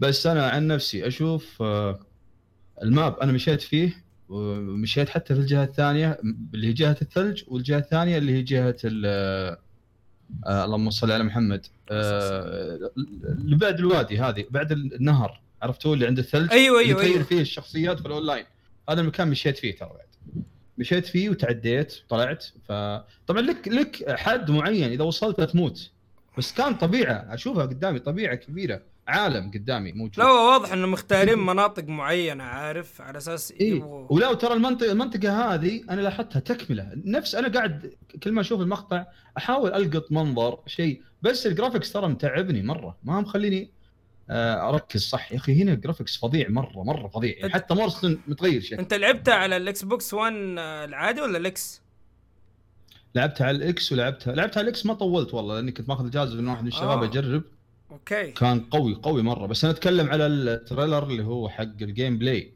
بس 0.00 0.26
أنا 0.26 0.48
عن 0.48 0.66
نفسي 0.66 1.06
أشوف 1.06 1.62
آه، 1.62 2.00
ال 2.82 2.91
map 2.91 3.18
أنا 3.18 3.32
مشيت 3.32 3.60
فيه 3.62 4.04
ومشيت 4.28 5.08
حتى 5.08 5.34
في 5.34 5.40
الجهة 5.40 5.64
الثانية 5.64 6.18
اللي 6.54 6.66
هي 6.66 6.72
جهة 6.72 6.96
الثلج 7.02 7.42
والجهة 7.48 7.78
الثانية 7.78 8.18
اللي 8.18 8.32
هي 8.32 8.42
جهة 8.42 8.76
ال- 8.84 9.56
آه 10.46 10.64
اللهم 10.64 10.90
صل 10.90 11.12
على 11.12 11.24
محمد. 11.24 11.66
آه 11.90 12.90
اللي 13.24 13.56
بعد 13.56 13.78
الوادي 13.78 14.18
هذه 14.18 14.44
بعد 14.50 14.72
النهر 14.72 15.40
عرفتوا؟ 15.62 15.94
اللي 15.94 16.06
عند 16.06 16.18
الثلج 16.18 16.52
أيوه 16.52 16.80
اللي 16.80 16.88
أيوه 16.88 17.00
تغير 17.00 17.14
أيوه. 17.14 17.24
فيه 17.24 17.40
الشخصيات 17.40 18.00
في 18.00 18.06
الأونلاين. 18.06 18.44
هذا 18.90 19.00
المكان 19.00 19.28
مشيت 19.28 19.58
فيه 19.58 19.76
ترى 19.76 19.88
بعد. 19.88 20.44
مشيت 20.78 21.06
فيه 21.06 21.30
وتعديت 21.30 21.94
طلعت. 22.08 22.46
فطبعا 22.68 23.40
لك 23.42 23.68
لك 23.68 24.10
حد 24.10 24.50
معين 24.50 24.90
إذا 24.90 25.04
وصلت 25.04 25.40
تموت. 25.40 25.90
بس 26.38 26.52
كان 26.54 26.74
طبيعة 26.74 27.34
أشوفها 27.34 27.66
قدامي 27.66 27.98
طبيعة 27.98 28.34
كبيرة. 28.34 28.82
عالم 29.08 29.50
قدامي 29.50 29.92
موجود. 29.92 30.18
لا 30.18 30.32
واضح 30.32 30.72
إنه 30.72 30.86
مختارين 30.86 31.38
مناطق 31.38 31.84
معينة 31.84 32.44
عارف؟ 32.44 33.00
على 33.00 33.18
أساس 33.18 33.52
اي 33.60 33.68
يبغوا 33.68 34.06
ولا 34.10 34.34
ترى 34.34 34.54
المنطقة 34.54 34.92
المنطقة 34.92 35.54
هذه 35.54 35.84
أنا 35.90 36.00
لاحظتها 36.00 36.40
تكملة. 36.40 36.92
نفس 37.04 37.34
أنا 37.34 37.48
قاعد 37.48 37.94
كل 38.22 38.32
ما 38.32 38.40
أشوف 38.40 38.60
المقطع 38.60 39.04
أحاول 39.38 39.74
ألقط 39.74 40.12
منظر 40.12 40.58
شيء. 40.66 41.02
بس 41.22 41.46
ال 41.46 41.51
graphics 41.51 41.92
ترى 41.92 42.08
متعبني 42.08 42.62
مرة. 42.62 42.96
ما 43.04 43.20
مخليني 43.20 43.70
آه، 44.30 44.68
أركز. 44.68 45.00
صح 45.00 45.32
يا 45.32 45.36
أخي 45.36 45.62
هنا 45.62 45.72
ال 45.72 45.77
graphics 45.77 46.16
فظيع 46.16 46.48
مرة 46.48 46.82
مرة 46.82 47.08
فظيع. 47.08 47.48
حتى 47.48 47.74
مورستون 47.74 48.20
متغير 48.28 48.60
شكل 48.60 48.76
أنت 48.76 48.94
لعبتها 48.94 49.34
على 49.34 49.56
ال 49.56 49.84
Xbox 49.84 50.14
1 50.14 50.32
آه، 50.58 50.84
العادي 50.84 51.20
ولا 51.20 51.38
ال 51.38 51.53
X؟ 51.53 51.82
لعبتها 53.14 53.46
على 53.46 53.56
ال 53.56 53.74
X 53.74 53.92
ولعبتها. 53.92 54.34
لعبتها 54.34 54.58
على 54.60 54.64
ال 54.64 54.75
X 54.75 54.86
ما 54.86 54.94
طولت 54.94 55.34
والله 55.34 55.54
لأني 55.54 55.72
كنت 55.72 55.88
ماخذ 55.88 56.06
اجازه 56.06 56.36
من 56.40 56.48
واحد 56.48 56.62
من 56.62 56.68
الشباب 56.68 57.02
آه. 57.02 57.06
اجرب 57.06 57.42
okay. 57.92 58.30
كان 58.30 58.60
قوي 58.60 58.94
قوي 59.02 59.22
مرة. 59.22 59.46
بس 59.46 59.64
أنا 59.64 59.72
أتكلم 59.74 60.10
على 60.10 60.26
ال 60.26 60.36
trailer 60.36 61.02
اللي 61.02 61.24
هو 61.24 61.48
حق 61.48 61.62
ال 61.62 62.18
gameplay 62.18 62.52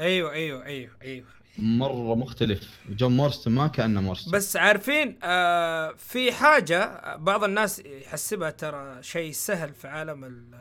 أيوه 0.00 0.32
أيوه 0.32 0.64
أيوه 0.64 0.90
أيوه. 1.02 1.26
مرة 1.58 2.14
مختلف. 2.14 2.78
جون 2.88 3.16
مورستون 3.16 3.52
ما 3.54 3.66
كأنه 3.66 4.00
مورستون. 4.00 4.32
بس 4.32 4.56
عارفين 4.56 5.18
آه 5.22 5.92
في 5.98 6.32
حاجة 6.32 7.00
بعض 7.16 7.44
الناس 7.44 7.78
يحسبها 7.78 8.50
ترى 8.50 9.02
شيء 9.02 9.32
سهل 9.32 9.74
في 9.74 9.88
عالم 9.88 10.24
ال- 10.24 10.54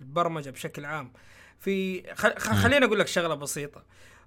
البرمجة 0.00 0.50
بشكل 0.50 0.84
عام. 0.84 1.12
في 1.60 2.02
خليني 2.38 2.84
أقول 2.86 2.98
لك 2.98 3.06
شغلة 3.06 3.34
بسيطة. 3.34 3.82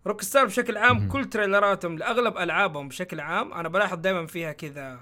روك 0.08 0.22
ستار 0.22 0.46
بشكل 0.46 0.78
عام 0.78 0.98
مم. 1.00 1.10
كل 1.10 1.26
تريلراتهم 1.26 1.98
لأغلب 1.98 2.38
ألعابهم 2.38 2.88
بشكل 2.88 3.20
عام 3.20 3.54
أنا 3.54 3.70
بلاحظ 3.70 3.98
دائما 3.98 4.26
فيها 4.28 4.52
كذا 4.52 5.00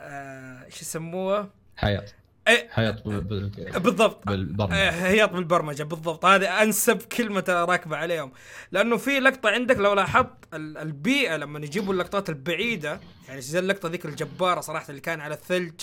آه، 0.00 0.64
إيش 0.64 0.82
يسموها 0.82 1.50
حياة. 1.76 2.04
إيه. 2.48 2.90
بال- 3.04 3.50
بالضبط. 3.80 4.26
بالبرمجة. 4.28 4.74
آه، 4.74 4.90
هياط 4.90 5.32
بالبرمجة 5.32 5.82
بالضبط. 5.82 6.24
هذه 6.24 6.62
أنسب 6.62 7.02
كلمة 7.02 7.44
راكبة 7.48 7.96
عليهم. 7.96 8.32
لأنه 8.72 8.96
في 8.96 9.20
لقطة 9.20 9.50
عندك 9.50 9.76
لو 9.76 9.92
لاحظت 9.94 10.30
ال- 10.54 10.78
البيئة 10.78 11.36
لما 11.36 11.58
يجيبوا 11.58 11.92
اللقطات 11.92 12.28
البعيدة 12.28 13.00
يعني 13.28 13.40
زي 13.40 13.58
اللقطة 13.58 13.88
ذيك 13.88 14.04
الجبارة 14.06 14.60
صراحة 14.60 14.86
اللي 14.90 15.00
كان 15.00 15.20
على 15.20 15.34
الثلج 15.34 15.80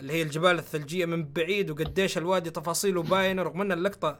اللي 0.00 0.12
هي 0.12 0.22
الجبال 0.22 0.58
الثلجية 0.58 1.06
من 1.06 1.24
بعيد 1.32 1.70
وقديش 1.70 2.18
الوادي 2.18 2.50
تفاصيله 2.50 3.02
باينه 3.02 3.42
رغم 3.42 3.60
إن 3.60 3.72
اللقطة 3.72 4.18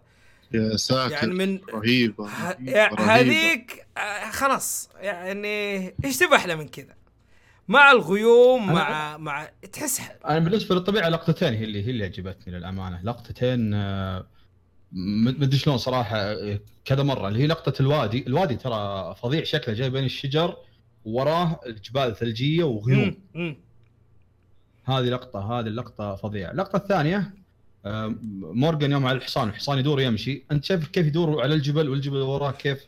يا 0.52 0.76
ساتر 0.76 1.12
يعني 1.12 1.34
من 1.34 1.60
رهيبة. 1.74 2.28
هذيك 2.98 3.86
آه، 3.98 4.30
خلاص 4.30 4.90
يعني 5.00 5.78
إيش 6.04 6.16
تبغى 6.18 6.36
أحلى 6.36 6.56
من 6.56 6.68
كذا؟ 6.68 6.94
مع 7.68 7.92
الغيوم 7.92 8.66
مع 8.72 9.16
مع 9.16 9.48
تحس 9.72 10.00
أنا 10.26 10.38
بالنسبة 10.38 10.74
للطبيعة 10.74 11.08
لقطتين 11.08 11.54
هي 11.54 11.64
اللي 11.64 11.86
هي 11.86 11.90
اللي 11.90 12.04
عجبتني 12.04 12.54
للأمانة. 12.58 13.00
لقطتين 13.02 13.74
آه، 13.74 14.26
م- 14.92 15.24
مدري 15.42 15.58
شلون 15.58 15.78
صراحة 15.78 16.16
آه، 16.18 16.60
كذا 16.84 17.02
مرة. 17.02 17.28
اللي 17.28 17.38
هي 17.42 17.46
لقطة 17.46 17.82
الوادي. 17.82 18.24
الوادي 18.26 18.56
ترى 18.56 19.14
فظيع 19.22 19.44
شكله 19.44 19.74
جاي 19.74 19.90
بين 19.90 20.04
الشجر 20.04 20.56
وراه 21.04 21.60
الجبال 21.66 22.16
ثلجيه 22.16 22.64
وغيوم. 22.64 23.16
هذه 24.84 25.04
لقطة 25.04 25.60
هذه 25.60 25.66
اللقطة 25.66 26.14
فظيعة. 26.14 26.50
اللقطة 26.50 26.76
الثانية 26.76 27.34
آه، 27.86 28.14
مورجان 28.42 28.92
يوم 28.92 29.06
على 29.06 29.18
الحصان 29.18 29.48
الحصان 29.48 29.78
يدور 29.78 30.00
يمشي 30.00 30.44
أنت 30.52 30.64
شايف 30.64 30.88
كيف 30.88 31.06
يدور 31.06 31.42
على 31.42 31.54
الجبل 31.54 31.88
والجبل 31.88 32.16
وراه 32.16 32.50
كيف 32.50 32.84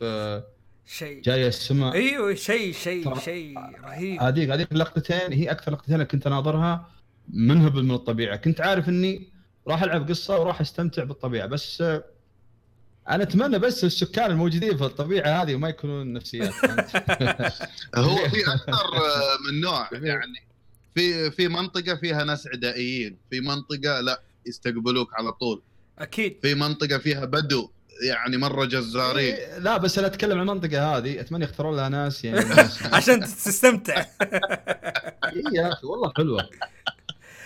شيء. 0.87 1.21
جاية 1.21 1.47
السماء. 1.47 1.93
أيوه 1.93 2.33
شيء 2.33 2.73
شيء 2.73 3.19
شيء 3.19 3.59
رهيب. 3.83 4.21
هذيك 4.21 4.49
هذيك 4.49 4.71
اللقطتين 4.71 5.33
هي 5.33 5.51
أكثر 5.51 5.71
لقطتين 5.71 6.03
كنت 6.03 6.27
أناظرها 6.27 6.89
منهبل 7.29 7.83
من 7.83 7.95
الطبيعة. 7.95 8.35
كنت 8.35 8.61
عارف 8.61 8.89
إني 8.89 9.29
راح 9.67 9.83
ألعب 9.83 10.09
قصة 10.09 10.39
وراح 10.39 10.61
أستمتع 10.61 11.03
بالطبيعة 11.03 11.47
بس 11.47 11.81
آه، 11.81 12.03
أنا 13.09 13.23
أتمنى 13.23 13.59
بس 13.59 13.83
السكان 13.83 14.31
الموجودين 14.31 14.77
في 14.77 14.85
الطبيعة 14.85 15.41
هذه 15.43 15.55
ما 15.55 15.69
يكونون 15.69 16.13
نفسيات؟ 16.13 16.53
هو 17.95 18.29
في 18.29 18.41
أكثر 18.47 18.97
آه، 18.97 19.37
من 19.47 19.61
نوع 19.61 19.89
يعني. 19.91 20.43
في 20.95 21.31
في 21.31 21.47
منطقة 21.47 21.95
فيها 21.95 22.23
ناس 22.23 22.47
عدائيين 22.47 23.17
في 23.29 23.39
منطقة 23.39 24.01
لا 24.01 24.21
يستقبلوك 24.45 25.13
على 25.13 25.31
طول. 25.31 25.61
أكيد. 25.99 26.37
في 26.41 26.55
منطقة 26.55 26.97
فيها 26.97 27.25
بدو. 27.25 27.69
يعني 28.01 28.37
مرة 28.37 28.65
جزارين. 28.65 29.33
إيه، 29.35 29.57
لا 29.57 29.77
بس 29.77 29.97
أنا 29.97 30.07
أتكلم 30.07 30.39
عن 30.39 30.49
المنطقة 30.49 30.97
هذه. 30.97 31.19
أتمنى 31.19 31.43
يختارون 31.43 31.75
لها 31.75 31.89
ناس 31.89 32.25
يعني 32.25 32.39
ناس- 32.55 32.83
عشان 32.93 33.19
تستمتع. 33.19 34.05
إيه 34.25 35.43
يا 35.53 35.73
أخي 35.73 35.87
والله 35.87 36.11
حلوة. 36.17 36.49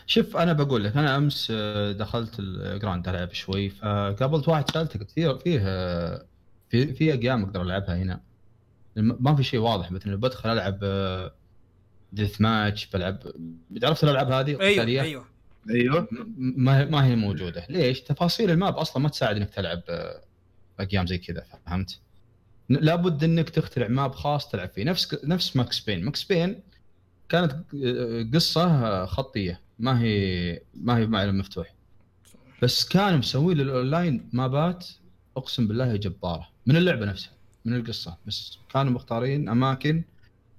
شوف 0.07 0.37
أنا 0.37 0.53
بقول 0.53 0.83
لك 0.83 0.97
أنا 0.97 1.17
أمس 1.17 1.47
آه، 1.51 1.91
دخلت 1.91 2.35
الجراند 2.39 3.07
العب 3.07 3.33
شوي 3.33 3.69
فقابلت 3.69 4.47
واحد 4.47 4.71
سالته 4.71 4.99
قلت 4.99 5.11
فيه 5.11 5.33
فيه 5.33 5.61
آه، 5.65 6.25
في 6.69 6.93
في 6.93 7.13
اقيام 7.13 7.43
أقدر 7.43 7.61
ألعبها 7.61 7.95
هنا. 7.95 8.21
ما 8.95 9.35
في 9.35 9.43
شيء 9.43 9.59
واضح 9.59 9.91
مثلا 9.91 10.15
بدخل 10.15 10.49
ألعب 10.49 10.79
death 12.13 12.41
match 12.41 12.85
بلعب 12.85 13.19
عرفت 13.83 14.03
الألعاب 14.03 14.31
هذه؟ 14.31 14.59
أيوه؟ 14.61 14.85
أيوه. 14.85 15.25
أيوه. 15.69 16.07
ما 16.37 16.85
ما 16.85 17.05
هي 17.05 17.15
موجودة. 17.15 17.65
ليش؟ 17.69 18.01
تفاصيل 18.01 18.51
ال 18.51 18.58
map 18.58 18.77
أصلا 18.77 19.03
ما 19.03 19.09
تساعد 19.09 19.35
إنك 19.35 19.49
تلعب 19.49 19.81
اقيام 20.81 21.07
زي 21.07 21.17
كذا 21.17 21.45
فهمت؟ 21.65 21.99
لابد 22.69 23.23
إنك 23.23 23.49
تخترع 23.49 23.87
map 23.87 24.15
خاص 24.15 24.49
تلعب 24.49 24.69
فيه. 24.69 24.83
نفس 24.83 25.17
نفس 25.23 25.55
Max 25.55 25.79
Payne. 25.79 26.05
Max 26.05 26.23
Payne 26.23 26.59
كانت 27.29 27.51
آه، 27.85 28.29
قصة 28.33 28.63
آه، 28.63 29.05
خطية. 29.05 29.61
ما 29.79 30.01
هي 30.01 30.61
ما 30.73 30.97
هي 30.97 31.05
عالم 31.07 31.37
مفتوح. 31.37 31.73
بس 32.61 32.87
كانوا 32.87 33.17
مسوي 33.17 33.53
للاونلاين 33.53 34.29
مابات 34.33 34.87
أقسم 35.37 35.67
بالله 35.67 35.95
جبارة. 35.95 36.47
من 36.65 36.75
اللعبة 36.75 37.05
نفسها 37.05 37.33
من 37.65 37.75
القصة. 37.75 38.17
بس 38.27 38.57
كانوا 38.73 38.91
مختارين 38.91 39.49
أماكن 39.49 40.03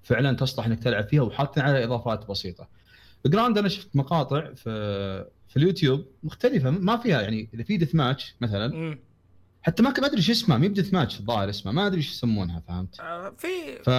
فعلا 0.03 0.37
تصلح 0.37 0.67
إنك 0.67 0.83
تلعب 0.83 1.09
فيها 1.09 1.23
وحاطين 1.23 1.63
عليها 1.63 1.85
إضافات 1.85 2.29
بسيطة. 2.29 2.69
جراند 3.27 3.59
أنا 3.59 3.69
شفت 3.69 3.97
مقاطع 3.97 4.55
في 4.55 4.71
في 5.49 5.57
اليوتيوب 5.57 6.07
مختلفة 6.23 6.71
ما 6.71 6.97
فيها 6.97 7.23
يعني 7.23 7.49
إذا 7.55 7.63
في 7.63 7.77
death 7.77 7.95
match 7.95 8.35
مثلا. 8.41 8.99
حتى 9.63 9.83
ما 9.83 9.95
ما 10.01 10.07
أدري 10.07 10.23
شو 10.23 10.33
اسمها 10.33 10.59
مي 10.59 10.69
ب 10.69 10.73
death 10.73 10.95
match 10.95 11.21
الظاهر 11.21 11.51
اسمها 11.51 11.75
ما 11.75 11.87
أدري 11.87 11.97
إيش 11.99 12.11
يسمونها 12.11 12.63
فهمت؟ 12.69 13.01
آه، 13.01 13.31
في 13.39 13.49
ف 13.85 13.91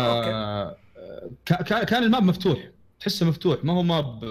كا- 1.45 1.83
كان 1.83 2.03
ال 2.03 2.08
map 2.08 2.23
مفتوح 2.23 2.69
تحسه 2.99 3.25
مفتوح 3.25 3.65
ما 3.65 3.73
هو 3.73 3.83
ماب 3.83 4.23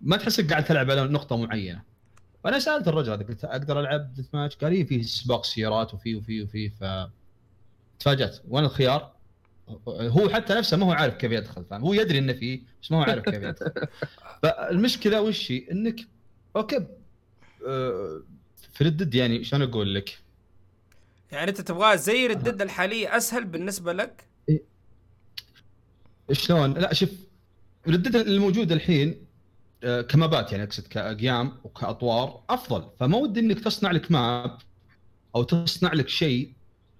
ما 0.00 0.16
تحسك 0.16 0.50
قاعد 0.50 0.64
تلعب 0.64 0.90
على 0.90 1.04
نقطة 1.04 1.36
معينة. 1.36 1.82
فأنا 2.44 2.58
سألت 2.58 2.88
الرجل 2.88 3.12
هذا 3.12 3.22
قلت 3.22 3.44
أقدر 3.44 3.80
ألعب 3.80 4.14
deathmatch 4.14 4.56
قال 4.56 4.72
لي 4.72 4.84
فيه 4.84 5.02
سباق 5.02 5.44
سيارات 5.44 5.94
وفي 5.94 6.14
وفي 6.16 6.42
وفي 6.42 6.68
ف 6.70 6.84
تفاجأت. 8.00 8.38
وأنا 8.48 8.66
الخيار 8.66 9.12
هو 9.88 10.28
حتى 10.28 10.54
نفسه 10.54 10.76
ما 10.76 10.86
هو 10.86 10.92
عارف 10.92 11.14
كيف 11.14 11.32
يدخل 11.32 11.64
فاهم؟ 11.64 11.80
هو 11.82 11.92
يدري 11.94 12.18
إنه 12.18 12.32
فيه 12.32 12.60
بس 12.82 12.92
ما 12.92 12.98
هو 12.98 13.02
عارف 13.02 13.24
كيف 13.24 13.42
يدخل. 13.42 13.70
فالمشكلة 14.42 15.20
وش 15.22 15.52
هي؟ 15.52 15.66
إنك 15.72 16.00
okay 16.56 16.86
آه، 17.66 18.22
في 18.78 18.84
Red 18.84 18.97
Dead 18.97 19.14
يعني 19.14 19.44
شلون 19.44 19.62
أقول 19.62 19.94
لك؟ 19.94 20.18
يعني 21.32 21.50
أنت 21.50 21.60
تبغاه 21.60 21.94
زي 21.94 22.26
Red 22.26 22.41
Dead 22.41 22.62
الحالية 22.62 23.16
أسهل 23.16 23.44
بالنسبة 23.44 23.92
لك؟ 23.92 24.24
شلون؟ 26.32 26.74
لا 26.74 26.94
شوف 26.94 27.10
Red 27.88 28.00
Dead 28.00 28.16
الموجود 28.16 28.72
الحين 28.72 29.26
آه، 29.84 30.00
ك 30.00 30.10
maps 30.10 30.52
يعني 30.52 30.64
أقصد 30.64 30.86
كأقيام 30.86 31.52
وكأطوار 31.64 32.42
أفضل. 32.50 32.90
فما 33.00 33.16
ودي 33.16 33.40
إنك 33.40 33.60
تصنع 33.60 33.90
لك 33.90 34.10
map 34.10 34.58
أو 35.34 35.42
تصنع 35.42 35.92
لك 35.92 36.08
شيء 36.08 36.52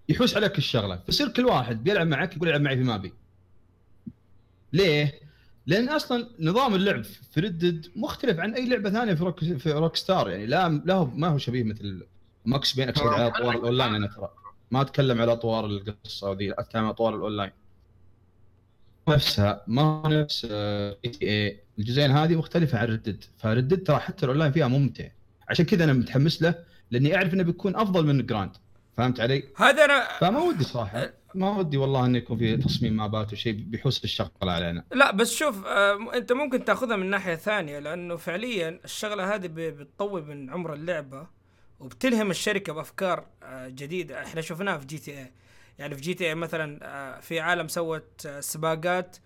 يحوس 0.09 0.37
عليك 0.37 0.59
الشغلة. 0.59 0.97
فيصير 0.97 1.29
كل 1.29 1.45
واحد 1.45 1.85
بيلعب 1.85 2.07
معك 2.07 2.37
يقول 2.37 2.49
ألعب 2.49 2.61
معي 2.61 2.77
في 2.77 2.83
map 2.83 3.00
ي. 3.00 3.12
ليه؟ 4.73 5.21
لأن 5.69 5.89
أصلا 5.89 6.29
نظام 6.41 6.75
اللعب 6.75 7.05
في 7.05 7.41
Red 7.41 7.60
Dead 7.60 7.87
مختلف 7.97 8.41
عن 8.41 8.55
أي 8.55 8.69
لعبة 8.69 8.91
ثانية 8.91 9.15
في 9.15 9.25
روك 9.25 9.45
في 9.45 9.73
Rockstar 9.73 10.31
يعني 10.31 10.47
لا 10.47 10.83
لا 10.85 10.95
هو 10.95 11.05
ما 11.05 11.29
هو 11.29 11.39
شبيه 11.39 11.63
مثل 11.63 12.07
Max 12.45 12.75
Payne 12.75 12.88
أقصد 12.89 13.07
على 13.07 13.27
اطوار 13.27 13.57
الأونلاين 13.57 13.95
أنا 13.95 14.07
ترى. 14.07 14.31
ما 14.71 14.81
أتكلم 14.81 15.21
على 15.21 15.33
اطوار 15.33 15.67
القصة 15.67 16.31
وذي 16.31 16.53
أتكلم 16.53 16.83
على 16.83 16.91
اطوار 16.91 17.15
الأونلاين. 17.17 17.51
نفسها 19.09 19.65
ما 19.67 20.03
نفس 20.07 20.45
GTA 20.45 21.61
الجزئين 21.79 22.11
هذه 22.11 22.37
مختلفة 22.37 22.79
عن 22.79 22.87
Red 22.87 23.03
Dead 23.03 23.25
ف 23.38 23.44
Red 23.44 23.61
Dead 23.61 23.83
ترى 23.83 23.99
حتى 23.99 24.25
الأونلاين 24.25 24.53
فيها 24.53 24.69
ممتع. 24.69 25.09
عشان 25.49 25.65
كذا 25.65 25.85
أنا 25.85 25.93
متحمس 25.93 26.43
له 26.43 26.55
لأني 26.91 27.17
أعرف 27.17 27.35
إنه 27.35 27.43
بيكون 27.43 27.77
أفضل 27.77 28.07
من 28.07 28.27
Grand 28.27 28.53
فهمت 28.97 29.21
علي؟ 29.21 29.45
هذا 29.57 29.85
أنا 29.85 30.09
فما 30.21 30.39
ودي 30.39 30.65
صراحة. 30.65 31.13
ما 31.38 31.59
ودي 31.59 31.76
والله 31.76 32.07
انه 32.07 32.18
يكون 32.18 32.38
في 32.38 32.57
تصميم 32.57 32.97
maps 32.97 33.33
وشيء 33.33 33.52
بيحوس 33.52 34.04
الشغله 34.04 34.52
علينا. 34.52 34.85
لا 34.92 35.11
بس 35.11 35.35
شوف 35.35 35.66
آه، 35.66 36.14
أنت 36.14 36.33
ممكن 36.33 36.64
تأخذها 36.64 36.97
من 36.97 37.11
ناحية 37.11 37.35
ثانية 37.35 37.78
لأنه 37.78 38.16
فعليا 38.16 38.80
الشغلة 38.85 39.35
هذه 39.35 39.47
بتطول 39.47 40.25
من 40.25 40.50
عمر 40.50 40.75
اللعبة 40.75 41.26
وبتلهم 41.80 42.30
الشركة 42.30 42.73
بأفكار 42.73 43.26
آه، 43.42 43.68
جديدة. 43.68 44.23
إحنا 44.23 44.40
شفناها 44.40 44.78
في 44.78 44.87
GTA 44.87 45.33
يعني 45.78 45.95
في 45.95 46.00
GTA 46.00 46.35
مثلا 46.35 46.78
آه، 46.83 47.21
في 47.21 47.40
عالم 47.40 47.68
سوت 47.68 48.26
آه، 48.26 48.40
سباقات 48.40 49.16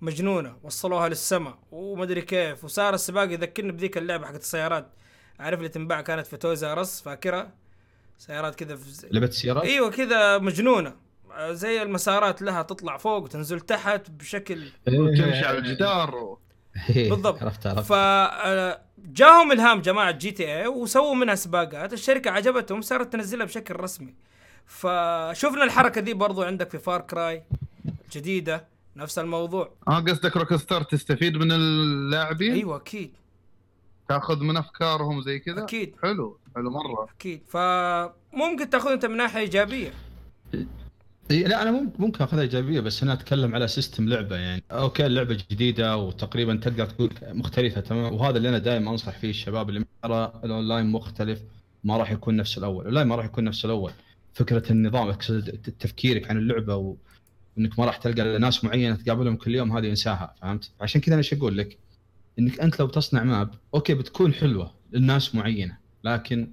مجنونة 0.00 0.56
وصلوها 0.62 1.08
للسماء 1.08 1.58
ومدري 1.72 2.22
كيف. 2.22 2.64
وصار 2.64 2.94
السباق 2.94 3.32
يذكرني 3.32 3.72
بذيك 3.72 3.98
اللعبة 3.98 4.26
حقت 4.26 4.40
السيارات. 4.40 4.86
عارف 5.38 5.58
اللي 5.58 5.68
تنباع 5.68 6.00
كانت 6.00 6.26
في 6.26 6.36
Toys 6.36 6.64
R 6.64 6.76
Us 6.76 7.00
فاكرها؟ 7.00 7.52
سيارات 8.18 8.54
كذا 8.54 8.76
في 8.76 9.06
لعبة 9.10 9.26
السيارات 9.26 9.64
إيوه 9.64 9.90
كذا 9.90 10.38
مجنونة. 10.38 10.96
زي 11.40 11.82
المسارات 11.82 12.42
لها 12.42 12.62
تطلع 12.62 12.96
فوق 12.96 13.22
وتنزل 13.22 13.60
تحت 13.60 14.10
بشكل 14.10 14.68
وتمشي 14.88 15.44
على 15.44 15.58
الجدار 15.58 16.14
و... 16.14 16.38
بالضبط. 16.94 17.42
عرفت 17.42 17.66
عرفت. 17.66 17.92
فجاهم 17.92 19.52
إلهام 19.52 19.80
جماعة 19.80 20.10
GTA 20.10 20.66
وسووا 20.66 21.14
منها 21.14 21.34
سباقات. 21.34 21.92
الشركة 21.92 22.30
عجبتهم 22.30 22.80
صارت 22.80 23.12
تنزلها 23.12 23.46
بشكل 23.46 23.80
رسمي. 23.80 24.14
فشفنا 24.66 25.64
الحركة 25.64 26.00
دي 26.00 26.14
برضو 26.14 26.42
عندك 26.42 26.70
في 26.70 26.78
Far 26.78 27.00
Cry 27.00 27.42
جديده 28.12 28.68
نفس 28.96 29.18
الموضوع. 29.18 29.72
آه 29.88 30.00
قصدك 30.00 30.36
Rockstar 30.36 30.82
تستفيد 30.82 31.36
من 31.36 31.52
اللاعبين؟ 31.52 32.52
أيوه 32.52 32.76
أكيد. 32.76 33.12
تاخذ 34.08 34.40
من 34.40 34.56
أفكارهم 34.56 35.20
زي 35.20 35.38
كذا؟ 35.38 35.64
أكيد. 35.64 35.96
حلو 36.02 36.38
حلو 36.56 36.70
مرة. 36.70 37.08
أكيد. 37.16 37.42
فممكن 37.48 38.70
تاخذ 38.70 38.90
أنت 38.90 39.06
من 39.06 39.16
ناحية 39.16 39.40
إيجابية. 39.40 39.92
إيه، 41.30 41.46
لا 41.46 41.62
أنا 41.62 41.90
ممكن 41.98 42.24
أخذها 42.24 42.40
إيجابية 42.40 42.80
بس 42.80 43.02
أنا 43.02 43.12
أتكلم 43.12 43.54
على 43.54 43.68
system 43.68 44.08
لعبة 44.08 44.36
يعني. 44.36 44.62
okay 44.70 45.06
اللعبة 45.06 45.38
جديدة 45.50 45.96
وتقريبا 45.96 46.56
تقدر 46.56 46.86
تقول 46.86 47.10
مختلفة 47.22 47.80
تمام 47.80 48.14
وهذا 48.14 48.36
اللي 48.36 48.48
أنا 48.48 48.58
دائما 48.58 48.90
أنصح 48.90 49.18
فيه 49.18 49.30
الشباب 49.30 49.68
اللي 49.68 49.84
ترى 50.02 50.40
الأونلاين 50.44 50.86
مختلف 50.86 51.42
ما 51.84 51.96
راح 51.96 52.10
يكون 52.10 52.36
نفس 52.36 52.58
الأول. 52.58 52.80
الاونلاين 52.80 53.06
ما 53.06 53.16
راح 53.16 53.24
يكون 53.24 53.44
نفس 53.44 53.64
الأول. 53.64 53.92
فكرة 54.34 54.72
النظام 54.72 55.08
أقصد 55.08 55.50
تفكيرك 55.80 56.30
عن 56.30 56.36
اللعبة. 56.38 56.76
وإنك 56.76 57.78
ما 57.78 57.84
راح 57.84 57.96
تلقى 57.96 58.38
ناس 58.38 58.64
معينة 58.64 58.96
تقابلهم 58.96 59.36
كل 59.36 59.54
يوم 59.54 59.76
هذه 59.76 59.88
إنساها 59.90 60.34
فهمت؟ 60.42 60.70
عشان 60.80 61.00
كذا 61.00 61.14
أنا 61.14 61.18
إيش 61.18 61.32
أقول 61.34 61.58
لك 61.58 61.78
إنك 62.38 62.60
أنت 62.60 62.80
لو 62.80 62.86
تصنع 62.86 63.22
map 63.22 63.54
okay 63.74 63.94
بتكون 63.94 64.34
حلوة 64.34 64.74
للناس 64.92 65.34
معينة 65.34 65.78
لكن 66.04 66.48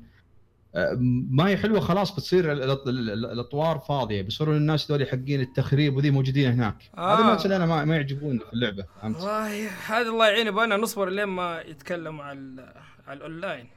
ما 1.30 1.48
هي 1.48 1.58
حلوة 1.58 1.80
خلاص 1.80 2.12
بتصير 2.16 2.52
ال- 2.52 2.64
ال- 2.64 2.90
ال- 2.90 3.26
الأطوار 3.26 3.80
فاضية 3.80 4.22
بيصيرون 4.22 4.58
الناس 4.58 4.92
ذول 4.92 5.08
حقين 5.08 5.42
التخريب 5.42 5.96
وذي 5.96 6.12
موجودين 6.12 6.52
هناك. 6.52 6.90
آه. 6.98 7.14
هذا 7.16 7.22
الناس 7.22 7.46
اللي 7.46 7.56
أنا 7.56 7.66
ما, 7.66 7.86
ما 7.86 7.96
يعجبوني 7.96 8.40
في 8.40 8.54
اللعبة؟ 8.54 8.86
والله 9.04 9.68
هذا 9.68 10.10
الله 10.10 10.28
يعين 10.28 10.48
يبغانا 10.48 10.78
نصبر 10.78 11.10
لين 11.10 11.26
ما 11.26 11.62
يتكلموا 11.62 12.24
على 12.24 12.74
على 13.08 13.18
الأونلاين. 13.18 13.68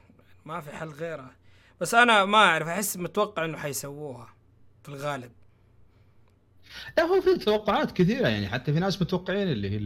ما 0.45 0.61
في 0.61 0.71
حل 0.71 0.89
غيره. 0.89 1.31
بس 1.81 1.93
أنا 1.95 2.25
ما 2.25 2.37
أعرف 2.37 2.67
أحس 2.67 2.97
متوقع 2.97 3.45
إنه 3.45 3.57
حيسووها 3.57 4.27
في 4.83 4.89
الغالب. 4.89 5.31
لا 6.97 7.03
هو 7.03 7.21
في 7.21 7.37
توقعات 7.37 7.91
كثيرة 7.91 8.27
يعني 8.27 8.47
حتى 8.47 8.73
في 8.73 8.79
ناس 8.79 9.01
متوقعين 9.01 9.47
اللي 9.47 9.69
هي 9.69 9.77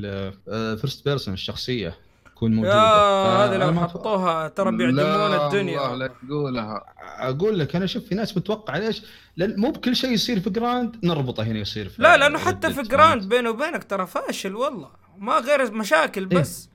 ال 0.48 0.58
first 0.58 1.06
person 1.06 1.34
الشخصية. 1.34 1.98
تكون 2.38 2.56
موجودة. 2.56 2.74
يا 2.74 3.46
هذه 3.46 3.58
لو 3.58 3.80
حطوها 3.80 4.48
ترى 4.48 4.72
بيعدمون 4.78 5.34
الدنيا. 5.34 5.96
لا 5.96 6.08
تقولها 6.08 6.84
أقول 7.20 7.60
لك 7.60 7.76
أنا 7.76 7.86
شوف 7.86 8.04
في 8.06 8.16
ناس 8.16 8.38
متوقع 8.38 8.78
ليش؟ 8.78 9.04
لأن 9.38 9.60
مو 9.60 9.72
بكل 9.72 9.96
شيء 9.96 10.12
يصير 10.12 10.40
في 10.40 10.50
Grand 10.50 10.96
نربطه 11.04 11.44
هنا 11.44 11.60
يصير 11.60 11.90
في 11.90 12.02
لا 12.02 12.18
لأنه 12.18 12.38
حتى 12.38 12.74
في 12.74 12.82
Grand؟ 12.82 13.30
بينه 13.30 13.50
وبينك 13.50 13.84
ترى 13.84 14.08
فاشل 14.08 14.56
والله. 14.56 14.90
ما 15.18 15.34
غير 15.40 15.72
مشاكل 15.72 16.30
إيه. 16.32 16.40
بس. 16.40 16.70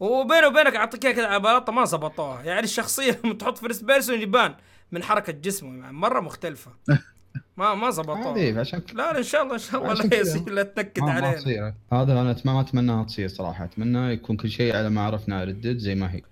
وبينه 0.00 0.46
وبينك 0.46 0.76
أعطيك 0.76 1.00
كذا 1.00 1.26
على 1.26 1.40
بلاطه 1.40 1.72
ما 1.72 1.84
زبطوها. 1.84 2.42
يعني 2.42 2.64
الشخصية 2.64 3.20
لما 3.24 3.34
تحط 3.40 3.58
first 3.58 3.84
person 3.84 4.20
يبان 4.20 4.54
من 4.92 5.02
حركة 5.02 5.32
جسمه. 5.32 5.82
يعني 5.82 5.96
مرة 5.96 6.20
مختلفة. 6.20 6.70
ما 7.56 7.74
ما 7.74 7.90
زبطوها. 7.90 8.32
هذه 8.34 8.60
عشان 8.60 8.82
لا 8.94 9.18
إن 9.18 9.22
شاء 9.22 9.42
الله 9.42 9.54
إن 9.54 9.58
شاء 9.58 9.82
الله 9.82 9.94
لا. 9.94 10.16
يصير 10.16 10.50
لا 10.50 10.62
تنكد 10.62 11.02
علينا. 11.02 11.32
تصير. 11.34 11.74
هذا 11.92 12.12
أنا 12.12 12.36
ما 12.44 12.60
اتمناها 12.60 13.04
تصير 13.04 13.28
صراحة. 13.28 13.64
أتمنى 13.64 14.12
يكون 14.12 14.36
كل 14.36 14.50
شيء 14.50 14.76
على 14.76 14.90
ما 14.90 15.00
عرفنا 15.00 15.44
Red 15.44 15.59
Dead 15.59 15.78
زي 15.78 15.94
ما 15.94 16.12
هي. 16.14 16.22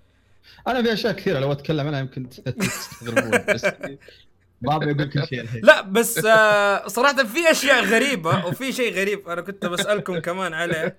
أنا 0.67 0.83
في 0.83 0.93
أشياء 0.93 1.13
كثيرة 1.13 1.39
لو 1.39 1.51
أتكلم 1.51 1.87
عنها 1.87 1.99
يمكن 1.99 2.29
تستغربون 2.59 3.31
بس 3.53 3.65
ما 4.61 4.75
أبي 4.75 4.91
أقول 4.91 5.09
كل 5.09 5.27
شيء 5.27 5.41
الحين. 5.41 5.61
لا 5.63 5.81
بس 5.81 6.25
آه 6.25 6.87
صراحة 6.87 7.23
في 7.23 7.51
أشياء 7.51 7.83
غريبة 7.85 8.45
وفي 8.45 8.71
شيء 8.71 8.93
غريب 8.93 9.29
أنا 9.29 9.41
كنت 9.41 9.65
بسألكم 9.65 10.19
كمان 10.19 10.53
عليه. 10.53 10.97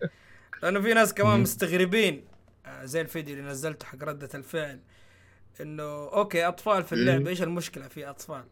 لأنه 0.62 0.80
في 0.80 0.94
ناس 0.94 1.14
كمان. 1.14 1.40
مستغربين 1.40 2.24
آه 2.66 2.84
زي 2.84 3.00
الفيديو 3.00 3.36
اللي 3.36 3.50
نزلته 3.50 3.86
حق 3.86 4.04
ردة 4.04 4.28
الفعل. 4.34 4.80
إنه 5.60 5.82
okay 6.12 6.48
أطفال 6.48 6.82
في 6.84 6.92
اللعبة. 6.92 7.30
إيش 7.30 7.42
المشكلة 7.42 7.88
في 7.88 8.10
أطفال؟ 8.10 8.44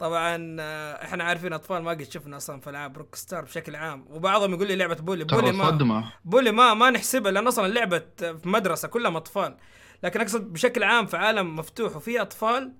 طبعا 0.00 0.56
آه، 0.60 1.04
إحنا 1.04 1.24
عارفين 1.24 1.52
أطفال 1.52 1.82
ما 1.82 1.90
قد 1.90 2.02
شفنا 2.02 2.36
أصلا 2.36 2.60
في 2.60 2.70
ألعاب 2.70 2.98
Rockstar 2.98 3.44
بشكل 3.44 3.76
عام 3.76 4.04
وبعضهم 4.10 4.54
يقول 4.54 4.68
لي 4.68 4.76
لعبة 4.76 4.94
Bully. 4.94 5.24
Bully 5.24 5.52
ما 5.52 6.10
Bully 6.24 6.52
ما 6.52 6.74
ما 6.74 6.90
نحسبها 6.90 7.32
لأن 7.32 7.46
أصلا 7.46 7.68
لعبه 7.68 8.02
في 8.18 8.40
مدرسة 8.44 8.88
كلهم 8.88 9.16
أطفال. 9.16 9.56
لكن 10.02 10.20
أقصد 10.20 10.52
بشكل 10.52 10.82
عام 10.82 11.06
في 11.06 11.16
عالم 11.16 11.56
مفتوح 11.56 11.96
وفي 11.96 12.20
أطفال 12.20 12.72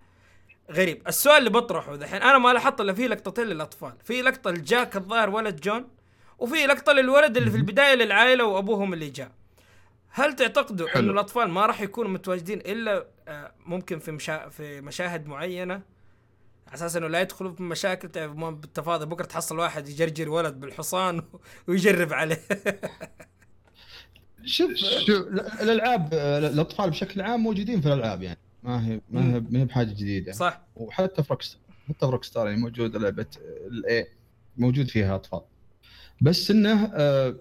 غريب. 0.71 1.03
السؤال 1.09 1.39
اللي 1.39 1.51
بطرحه 1.51 1.97
دحين 1.97 2.23
أنا 2.23 2.39
ما 2.39 2.53
لاحظت 2.53 2.81
إلا 2.81 2.93
في 2.93 3.09
لقطتين 3.09 3.45
للاطفال 3.45 3.93
في 4.05 4.23
لقطة 4.23 4.51
لجاك 4.51 4.97
الظاهر 4.97 5.31
ولد 5.31 5.61
جون 5.61 5.89
وفي 6.39 6.67
لقطة 6.67 6.93
للولد 6.93 7.37
اللي 7.37 7.51
في 7.51 7.57
البداية 7.57 7.95
للعائلة 7.95 8.45
وأبوهم 8.45 8.93
اللي 8.95 9.11
جاء. 9.11 9.33
هل 10.11 10.37
تعتقدوا. 10.37 10.99
إنه 10.99 11.13
الأطفال 11.13 11.49
ما 11.51 11.67
راح 11.67 11.81
يكونوا 11.81 12.11
متواجدين 12.11 12.59
إلا 12.59 13.07
آه، 13.29 13.53
ممكن 13.67 13.99
في 13.99 14.13
مشا... 14.13 14.49
في 14.49 14.81
مشاهد 14.81 15.27
معينة؟ 15.27 15.83
على 16.71 16.77
أساس 16.77 16.97
إنه 16.97 17.07
لا 17.07 17.21
يدخلوا 17.21 17.53
في 17.53 17.63
مشاكل 17.63 18.09
تعرف 18.09 18.33
بالتفاضل 18.33 19.07
بكرة 19.07 19.25
تحصل 19.25 19.59
واحد 19.59 19.89
يجرجر 19.89 20.29
ولد 20.29 20.61
بالحصان 20.61 21.23
ويجرب 21.69 22.13
عليه. 22.13 22.41
شوف 24.45 24.75
شوف. 24.75 25.27
الألعاب 25.63 26.15
الأطفال 26.15 26.91
بشكل 26.91 27.21
عام 27.21 27.41
موجودين 27.41 27.81
في 27.81 27.87
الألعاب 27.89 28.23
يعني. 28.23 28.39
ما 28.63 28.87
هي 28.87 29.01
ما 29.11 29.35
هي 29.35 29.41
ما 29.51 29.61
هي 29.61 29.65
بحاجة 29.65 29.91
جديدة. 29.91 30.33
صح. 30.33 30.61
وحتى 30.77 31.23
في 31.23 31.29
روكستار 31.31 31.61
حتى 31.89 32.07
في 32.07 32.13
Rockstar 32.13 32.47
يعني 32.49 32.61
موجود 32.61 32.97
لعبة 32.97 33.27
الاي 33.71 34.07
موجود 34.57 34.89
فيها 34.89 35.15
أطفال. 35.15 35.41
بس 36.21 36.51
إنه 36.51 36.85
آه، 36.95 37.37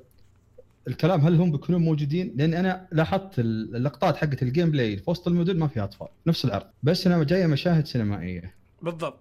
الكلام 0.88 1.22
هل 1.22 1.36
هم 1.36 1.52
بيكونون 1.52 1.82
موجودين؟ 1.82 2.34
لأن 2.38 2.54
أنا 2.54 2.88
لاحظت 2.92 3.40
اللقطات 3.40 4.18
حقت 4.18 4.44
ال 4.44 4.72
gameplay 4.72 4.98
في 4.98 5.10
وسط 5.10 5.28
المدن 5.28 5.60
ما 5.60 5.68
فيها 5.68 5.84
أطفال 5.84 6.08
نفس 6.28 6.46
العرض. 6.46 6.66
بس 6.84 7.08
انها 7.08 7.24
جاية 7.24 7.48
مشاهد 7.48 7.88
سينمائية. 7.88 8.59
بالضبط. 8.82 9.20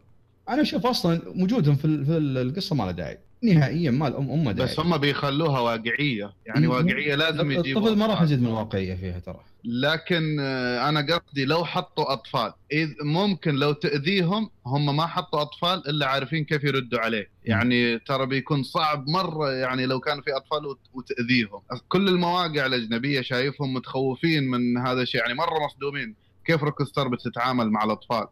أنا 0.49 0.63
أشوف 0.63 0.87
أصلا 0.87 1.21
وجودهم 1.43 1.77
في 1.77 2.05
في 2.05 2.17
ال- 2.17 2.39
القصة 2.39 2.77
ما 2.77 2.85
له 2.85 2.91
داعي. 2.91 3.19
نهائيا 3.43 3.91
ما 3.91 4.09
لهم 4.09 4.31
أمه 4.31 4.53
داعي. 4.53 4.69
بس 4.71 4.81
هم 4.81 4.97
بيخلوها 4.97 5.61
واقعية. 5.61 6.33
يعني 6.47 6.67
مم. 6.67 6.73
واقعية 6.73 7.15
لازم 7.15 7.51
يجيبوا 7.51 7.83
الطفل 7.83 7.99
ما 7.99 8.07
راح. 8.07 8.23
يزيد 8.23 8.41
من 8.43 8.47
الواقعيه 8.47 8.95
فيها 8.95 9.19
ترى. 9.19 9.41
لكن 9.65 10.37
آه، 10.41 10.89
أنا 10.89 11.01
قصدي 11.01 11.45
لو 11.45 11.65
حطوا 11.65 12.13
أطفال 12.13 12.53
إذ 12.73 12.89
ممكن 13.05 13.55
لو 13.55 13.73
تأذيهم 13.73 14.51
هم 14.67 14.97
ما 14.97 15.07
حطوا 15.07 15.43
أطفال 15.43 15.89
إلا 15.89 16.07
عارفين 16.07 16.45
كيف 16.45 16.65
يردوا 16.65 16.99
عليه. 17.01 17.31
يعني 17.45 17.99
ترى 17.99 18.27
بيكون 18.27 18.63
صعب 18.63 19.09
مرة 19.09 19.51
يعني 19.53 19.87
لو 19.87 20.01
كان 20.01 20.21
في 20.23 20.37
أطفال 20.37 20.67
وت- 20.67 20.79
وتأذيهم. 20.95 21.61
كل 21.89 22.09
المواقع 22.09 22.67
الأجنبية 22.67 23.21
شايفهم 23.21 23.75
متخوفين 23.75 24.51
من 24.51 24.79
هذا 24.79 25.03
الشيء. 25.03 25.21
يعني 25.21 25.35
مرة 25.35 25.65
مصدومين. 25.67 26.15
كيف 26.45 26.63
Rockstar 26.63 27.09
بتتعامل 27.09 27.71
مع 27.71 27.85
الأطفال؟ 27.85 28.27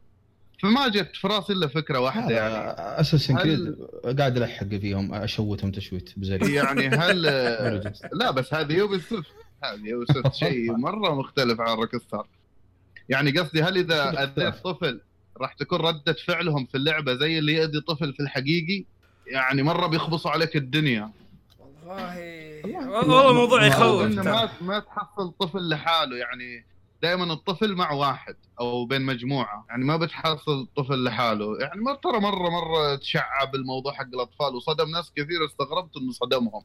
فما 0.63 0.89
جت 0.89 1.17
في 1.17 1.27
راسي 1.29 1.53
إلا 1.53 1.67
فكرة 1.67 1.99
واحدة 2.01 2.35
يعني. 2.35 2.57
Assassin's 3.01 3.37
هل- 3.39 3.43
Creed 3.43 4.21
قاعد 4.21 4.37
ألحق 4.37 4.67
فيهم 4.67 5.15
أشوتهم 5.15 5.71
تشويت 5.71 6.11
بزري 6.17 6.55
يعني 6.55 6.89
هل. 6.89 7.23
لا 8.21 8.31
بس 8.31 8.55
هذه 8.55 8.73
Ubisoft 8.73 9.31
هذه 9.65 9.85
Ubisoft 9.89 10.35
شيء 10.35 10.73
مرة 10.87 11.15
مختلف 11.15 11.61
عن 11.61 11.77
Rockstar. 11.77 12.27
يعني 13.09 13.31
قصدي 13.39 13.63
هل 13.63 13.77
إذا 13.79 14.11
أذيت؟ 14.23 14.55
طفل 14.55 15.01
راح 15.41 15.53
تكون 15.53 15.81
ردة 15.81 16.13
فعلهم 16.27 16.67
في 16.67 16.75
اللعبة 16.77 17.15
زي 17.15 17.39
اللي 17.39 17.53
يأذي 17.55 17.81
طفل 17.81 18.13
في 18.13 18.21
الحقيقي؟ 18.21 18.85
يعني 19.27 19.63
مرة 19.63 19.87
بيخبصوا 19.87 20.31
عليك 20.31 20.57
الدنيا. 20.57 21.11
والله. 21.59 22.17
والله- 22.65 22.99
والله 22.99 23.33
موضوع 23.33 23.61
ما- 23.61 23.67
يخوف. 23.67 24.03
ما 24.03 24.49
ما 24.61 24.79
تحصل 24.79 25.33
طفل 25.41 25.69
لحاله 25.69 26.17
يعني. 26.17 26.65
دائما 27.07 27.33
الطفل 27.33 27.75
مع 27.75 27.93
واحد 27.93 28.37
أو 28.61 28.85
بين 28.85 29.03
مجموعة. 29.03 29.67
يعني 29.69 29.85
ما 29.85 29.97
بتحصل 29.97 30.69
طفل 30.77 31.05
لحاله. 31.05 31.59
يعني 31.61 31.81
مر 31.81 31.95
ترى 31.95 32.21
مرة 32.21 32.51
مرة 32.51 32.95
تشعب 32.95 33.55
الموضوع 33.55 33.93
حق 33.93 34.09
الأطفال. 34.15 34.55
وصدم 34.55 34.91
ناس 34.91 35.13
كثير 35.17 35.45
استغربت 35.47 35.97
إنه 35.97 36.13
صدمهم. 36.13 36.63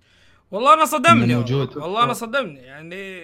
والله 0.52 0.74
أنا 0.74 0.86
صدمني. 0.86 1.36
موجود. 1.36 1.78
والله 1.78 2.04
أنا 2.04 2.14
صدمني. 2.14 2.60
يعني 2.60 3.24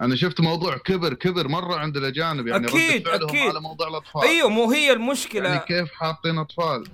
أنا 0.00 0.16
شفت 0.16 0.40
موضوع 0.40 0.76
كبر 0.76 1.14
كبر 1.14 1.48
مرة 1.48 1.74
عند 1.74 1.96
الأجانب. 1.96 2.46
يعني 2.46 2.68
فعلهم 2.68 3.28
أكيد. 3.28 3.48
على 3.48 3.60
موضوع 3.60 3.88
الأطفال. 3.88 4.22
أيوه 4.22 4.48
مو 4.48 4.70
هي 4.70 4.92
المشكلة. 4.92 5.48
يعني 5.48 5.66
كيف 5.66 5.92
حاطين 5.92 6.38
أطفال؟ 6.38 6.84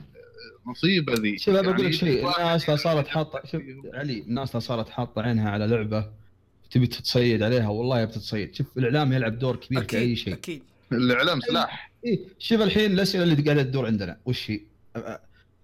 مصيبه 0.64 1.12
ذي. 1.12 1.38
شوف 1.38 1.54
أنا 1.54 1.62
بقول 1.62 1.74
لك 1.74 1.80
يعني 1.80 1.92
شيء. 1.92 2.38
الناس 2.38 2.68
لو 2.68 2.76
صارت 2.76 3.08
حاطة. 3.08 3.42
شوف. 3.44 3.62
علي 3.94 4.20
الناس 4.20 4.54
لو 4.54 4.60
صارت 4.60 4.88
حاطة 4.88 5.22
عينها 5.22 5.50
على 5.50 5.66
لعبة. 5.66 6.21
تبي 6.72 6.86
تتصيد 6.86 7.42
عليها 7.42 7.68
والله 7.68 8.04
بتتصيد 8.04 8.54
شوف 8.54 8.78
الإعلام 8.78 9.12
يلعب 9.12 9.38
دور 9.38 9.56
كبير 9.56 9.84
في 9.84 9.96
أي 9.96 10.02
أكيد 10.02 10.16
شيء 10.16 10.32
أكيد 10.32 10.62
الإعلام 10.92 11.40
سلاح 11.40 11.92
إيه 12.04 12.18
شوف 12.38 12.60
الحين 12.60 12.92
الأسئلة 12.92 13.24
اللي 13.24 13.34
قاعدة 13.34 13.62
تدور 13.62 13.86
عندنا 13.86 14.16
وش 14.26 14.50
هي؟ 14.50 14.60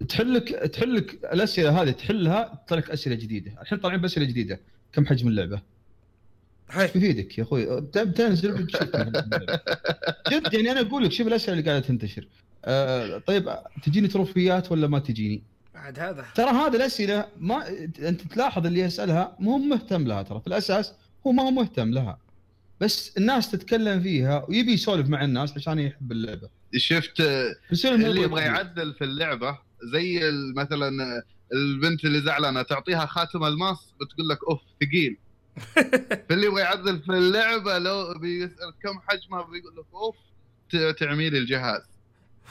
تحلك 0.09 0.49
تحلك 0.49 1.25
الأسئلة 1.33 1.83
هذه 1.83 1.90
تحلها 1.90 2.62
تطلع 2.66 2.79
لك 2.79 2.90
أسئلة 2.90 3.14
جديدة، 3.14 3.53
الحين 3.62 3.79
طالعين 3.79 4.01
بأسئلة 4.01 4.27
جديدة، 4.27 4.61
كم 4.92 5.07
حجم 5.07 5.29
اللعبة؟ 5.29 5.61
إيش 6.77 6.90
بيفيدك 6.90 7.38
يا 7.38 7.42
أخوي؟ 7.42 7.81
بتنزل 7.81 8.51
اللعبة. 8.51 9.61
شفت 10.31 10.55
يعني 10.55 10.71
أنا 10.71 10.81
أقول 10.81 11.05
لك 11.05 11.12
شوف 11.12 11.27
الأسئلة 11.27 11.59
اللي 11.59 11.71
قاعدة 11.71 11.87
تنتشر. 11.87 12.29
آه 12.64 13.18
طيب 13.18 13.55
تجيني 13.83 14.09
تروفيات 14.09 14.73
ولا 14.73 14.87
ما 14.87 14.99
تجيني؟ 14.99 15.42
بعد 15.79 15.99
هذا 15.99 16.27
ترى 16.35 16.51
هذه 16.51 16.77
الأسئلة 16.77 17.27
ما 17.41 17.69
أنت 17.99 18.21
تلاحظ 18.21 18.67
اللي 18.67 18.81
يسألها 18.81 19.37
مو 19.41 19.59
مهتم 19.59 20.07
لها 20.07 20.23
ترى 20.23 20.41
في 20.41 20.47
الأساس 20.47 20.93
هو 21.27 21.33
ما 21.33 21.43
هو 21.43 21.51
مهتم 21.51 21.91
لها. 21.91 22.19
بس 22.81 23.17
الناس 23.19 23.51
تتكلم 23.51 24.03
فيها 24.03 24.47
ويبي 24.49 24.73
يسولف 24.73 25.09
مع 25.09 25.25
الناس 25.25 25.57
عشان 25.57 25.79
يحب 25.79 26.12
اللعبة. 26.12 26.49
شفت 26.77 27.21
اللي 27.85 28.23
يبغى. 28.23 28.43
يعدل 28.43 28.95
في 28.95 29.05
اللعبة 29.05 29.59
زي 29.83 30.21
مثلا 30.57 30.91
البنت 31.53 32.05
اللي 32.05 32.21
زعلانة 32.21 32.62
تعطيها 32.62 33.07
خاتم 33.07 33.45
الماس 33.45 33.95
بتقول 34.01 34.29
لك 34.29 34.38
أوف 34.49 34.61
ثقيل 34.81 35.17
فاللي 36.29 36.47
يبغى 36.47 36.61
يعدل 36.61 37.03
في 37.03 37.12
اللعبة 37.12 37.79
لو 37.79 38.14
بيسأل 38.19 38.75
كم 38.83 38.99
حجمها 39.09 39.43
بيقول 39.43 39.77
لك 39.77 39.85
أوف 39.95 40.17
تعميل 40.99 41.37
الجهاز 41.37 41.83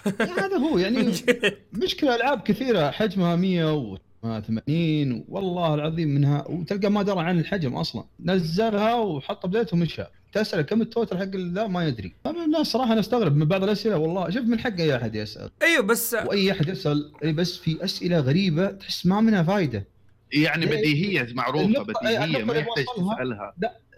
هذا 0.39 0.57
هو 0.57 0.77
يعني 0.77 1.11
مشكلة 1.83 2.15
ألعاب 2.15 2.41
كثيرة 2.41 2.91
حجمها 2.91 3.35
180 4.23 5.25
والله 5.29 5.73
العظيم 5.73 6.07
منها 6.07 6.47
وتلقى 6.49 6.89
ما 6.91 7.01
درى 7.03 7.19
عن 7.19 7.39
الحجم 7.39 7.75
أصلا. 7.75 8.03
نزلها 8.25 8.93
وحط 8.95 9.45
بدايته 9.45 9.75
ومشى. 9.77 10.03
تسأل 10.33 10.61
كم 10.61 10.81
ال 10.81 10.87
total 10.87 11.17
حق 11.17 11.35
ذا 11.35 11.67
ما 11.67 11.87
يدري. 11.87 12.13
أنا 12.25 12.45
الناس 12.45 12.67
صراحة 12.67 12.91
أنا 12.91 12.99
أستغرب 12.99 13.35
من 13.35 13.45
بعض 13.45 13.63
الأسئلة 13.63 13.97
والله. 13.97 14.29
شوف 14.29 14.43
من 14.43 14.59
حق 14.59 14.79
اي 14.79 14.95
أحد 14.95 15.15
يسأل. 15.15 15.49
أيوه 15.61 15.83
بس 15.83 16.13
وأي 16.25 16.51
أحد 16.51 16.67
يسأل 16.69 17.11
إي 17.23 17.33
بس 17.33 17.57
في 17.57 17.83
أسئلة 17.83 18.19
غريبة 18.19 18.67
تحس 18.71 19.05
ما 19.05 19.21
منها 19.21 19.43
فائده 19.43 19.87
يعني؟ 20.33 20.65
بديهية 20.65 21.27
معروفة 21.33 21.73
أي- 21.73 21.87
بديهية 21.87 22.43
ما 22.43 22.53
يحتاج 22.53 22.85
تسألها. 22.97 23.53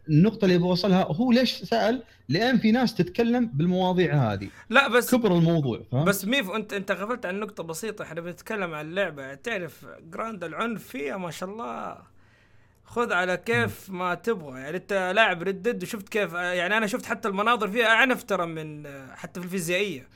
النقطة 0.09 0.45
اللي 0.45 0.57
بوصلها 0.57 1.03
هو 1.03 1.31
ليش 1.31 1.53
سأل؟ 1.53 2.03
لأن 2.29 2.57
في 2.57 2.71
ناس 2.71 2.95
تتكلم 2.95 3.45
بالمواضيع 3.45 4.33
هذه. 4.33 4.49
لا 4.69 4.87
بس 4.87 5.15
كبر 5.15 5.37
الموضوع 5.37 5.81
فاهم 5.91 6.05
بس 6.05 6.25
ميف 6.25 6.51
أنت 6.51 6.73
انت 6.73 6.91
غفلت 6.91 7.25
عن 7.25 7.39
نقطة 7.39 7.63
بسيطة. 7.63 8.03
إحنا 8.03 8.21
بنتكلم 8.21 8.73
عن 8.73 8.85
اللعبة. 8.85 9.33
تعرف 9.33 9.85
جراند 10.11 10.43
العنف 10.43 10.87
فيها 10.87 11.17
ما 11.17 11.31
شاء 11.31 11.49
الله 11.49 11.97
خذ 12.83 13.13
على 13.13 13.37
كيف 13.37 13.89
ما 13.89 14.15
تبغى. 14.15 14.59
يعني 14.59 14.77
أنت 14.77 15.11
لاعب 15.15 15.43
Red 15.43 15.60
Dead 15.60 15.83
وشفت 15.83 16.09
كيف 16.09 16.33
يعني 16.33 16.77
أنا 16.77 16.87
شفت 16.87 17.05
حتى 17.05 17.27
المناظر 17.27 17.67
فيها 17.67 17.87
أعنف 17.87 18.23
ترى 18.23 18.45
من 18.45 18.87
حتى 19.15 19.39
في 19.39 19.45
الفيزيائية. 19.45 20.07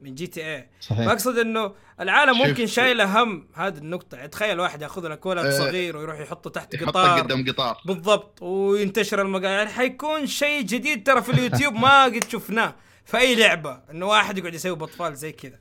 من 0.00 0.14
GTA 0.14 0.68
صحيح. 0.80 1.06
فاقصد 1.06 1.38
إنه 1.38 1.72
العالم 2.00 2.38
ممكن 2.38 2.66
شايلة 2.66 3.22
هم 3.22 3.48
هذه 3.54 3.78
النقطة. 3.78 4.16
يعني 4.16 4.28
تخيل 4.28 4.60
واحد 4.60 4.82
ياخذ 4.82 5.08
لك 5.08 5.26
ولد 5.26 5.46
أه، 5.46 5.58
صغير 5.58 5.96
ويروح 5.96 6.20
يحطه 6.20 6.50
تحت 6.50 6.74
يحطك 6.74 6.88
قطار. 6.88 7.20
قدام 7.20 7.48
قطار. 7.48 7.78
بالضبط. 7.84 8.42
وينتشر 8.42 9.22
المقال 9.22 9.44
يعني 9.44 9.70
حيكون 9.70 10.26
شيء 10.26 10.62
جديد 10.62 11.06
ترى 11.06 11.22
في 11.22 11.32
اليوتيوب 11.32 11.74
ما 11.84 12.04
قد 12.04 12.24
شفناه 12.28 12.74
في 13.04 13.18
أي 13.18 13.34
لعبة. 13.34 13.80
إنه 13.90 14.06
واحد 14.06 14.38
يقعد 14.38 14.54
يسوي 14.54 14.76
باطفال 14.76 15.16
زي 15.16 15.32
كذا. 15.32 15.58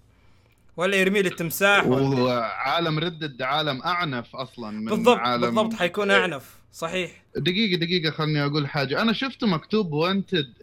ولا 0.77 0.97
يرمي 0.97 1.21
لي 1.21 1.29
التمساح 1.29 1.87
وعالم 1.87 2.99
ردد 2.99 3.41
عالم 3.41 3.81
أعنف 3.81 4.35
أصلا 4.35 4.71
من 4.71 4.85
بالضبط 4.85 5.17
عالم 5.17 5.41
بالضبط 5.41 5.73
حيكون 5.73 6.11
أعنف. 6.11 6.57
صحيح. 6.73 7.11
دقيقة 7.35 7.79
دقيقة 7.79 8.11
خلني 8.11 8.45
أقول 8.45 8.67
حاجة. 8.67 9.01
أنا 9.01 9.13
شفت 9.13 9.43
مكتوب 9.43 9.91
وانتد 9.91 10.53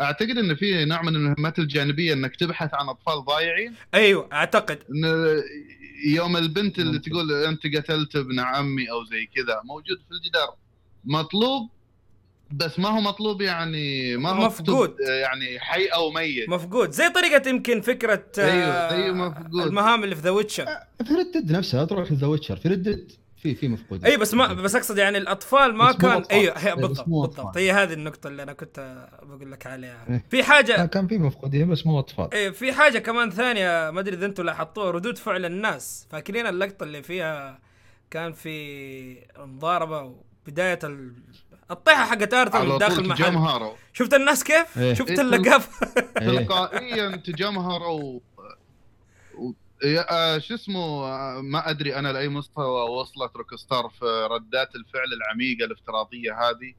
أعتقد 0.00 0.38
إن 0.38 0.54
في 0.54 0.84
نوع 0.84 1.02
من 1.02 1.16
المهمات 1.16 1.58
الجانبية 1.58 2.12
إنك 2.12 2.36
تبحث 2.36 2.74
عن 2.74 2.88
أطفال 2.88 3.24
ضايعين 3.24 3.74
أيوه 3.94 4.28
أعتقد 4.32 4.78
يوم 6.06 6.36
البنت 6.36 6.78
اللي 6.78 6.92
ممكن. 6.92 7.10
تقول 7.10 7.32
أنت 7.32 7.76
قتلت 7.76 8.16
ابن 8.16 8.40
عمي 8.40 8.90
أو 8.90 9.04
زي 9.04 9.26
كذا 9.34 9.60
موجود 9.64 9.98
في 10.08 10.14
الجدار 10.14 10.54
مطلوب 11.04 11.70
بس 12.50 12.78
ما 12.78 12.88
هو 12.88 13.00
مطلوب 13.00 13.42
يعني 13.42 14.16
ما 14.16 14.30
هو 14.30 14.46
مفقود. 14.46 14.96
يعني 15.00 15.60
حي 15.60 15.86
أو 15.86 16.10
ميت 16.10 16.48
مفقود 16.48 16.90
زي 16.90 17.08
طريقة 17.08 17.48
يمكن 17.48 17.80
فكرة 17.80 18.24
آه، 18.38 18.50
أيوه، 18.52 18.90
زي 19.06 19.12
مفقود. 19.12 19.66
المهام 19.66 20.04
اللي 20.04 20.14
في 20.16 20.20
ذا 20.22 20.30
ويتشر 20.30 20.66
في 21.06 21.14
ردد 21.14 21.52
نفسها 21.52 21.84
تروح 21.84 22.12
The 22.12 22.26
Witcher 22.26 22.56
في 22.56 22.68
Red 22.68 22.87
Dead 22.87 23.12
في 23.46 23.54
في 23.54 23.68
مفقود 23.68 24.04
اي 24.04 24.16
بس 24.16 24.34
ما 24.34 24.52
بس 24.52 24.76
أقصد 24.76 24.98
يعني 24.98 25.18
الأطفال 25.18 25.74
ما 25.74 25.92
كان. 25.92 26.22
أيوه 26.30 26.74
بالضبط 26.74 27.08
بالضبط. 27.08 27.56
هي 27.56 27.72
هذه 27.72 27.92
النقطة 27.92 28.28
اللي 28.28 28.42
أنا 28.42 28.52
كنت 28.52 29.08
بقول 29.22 29.52
لك 29.52 29.66
عليها 29.66 30.04
إيه. 30.10 30.24
في 30.30 30.42
حاجة 30.42 30.76
لا 30.76 30.86
كان 30.86 31.06
في 31.06 31.18
مفقودين 31.18 31.70
بس 31.70 31.86
مو 31.86 31.98
أطفال 31.98 32.34
إيه 32.34 32.50
في 32.50 32.72
حاجة 32.72 32.98
كمان 32.98 33.30
ثانية 33.30 33.90
ما 33.90 34.00
أدري 34.00 34.16
إذا 34.16 34.26
أنتم 34.26 34.44
لاحظتوها 34.44 34.90
ردود 34.90 35.18
فعل 35.18 35.44
الناس 35.44 36.06
فاكرين 36.10 36.46
اللقطة 36.46 36.84
اللي 36.84 37.02
فيها 37.02 37.58
كان 38.10 38.32
في 38.32 39.26
مضاربة 39.38 40.14
وبداية 40.46 40.78
ال... 40.84 41.12
الطيحة 41.70 42.04
حقت 42.04 42.34
آرثر 42.34 42.64
من 42.64 42.78
داخل 42.78 43.02
المحل 43.02 43.24
تجمهروا 43.24 43.72
شفت 43.92 44.14
الناس 44.14 44.44
كيف؟ 44.44 44.78
إيه. 44.78 44.94
شفت 44.94 45.10
إيه. 45.10 45.20
اللقاف 45.20 45.82
إيه. 46.18 46.26
تلقائيا 46.26 47.16
تجمهروا 47.16 48.20
و... 49.34 49.52
آه، 49.84 50.38
شو 50.38 50.54
اسمه 50.54 51.04
آه، 51.04 51.40
ما 51.40 51.70
أدري 51.70 51.96
أنا 51.96 52.12
لأي 52.12 52.28
مستوى 52.28 52.90
وصلت 52.90 53.36
روكستار 53.36 53.88
في 53.88 54.28
ردات 54.30 54.74
الفعل 54.74 55.12
العميقة 55.12 55.64
الافتراضية 55.64 56.32
هذه. 56.32 56.74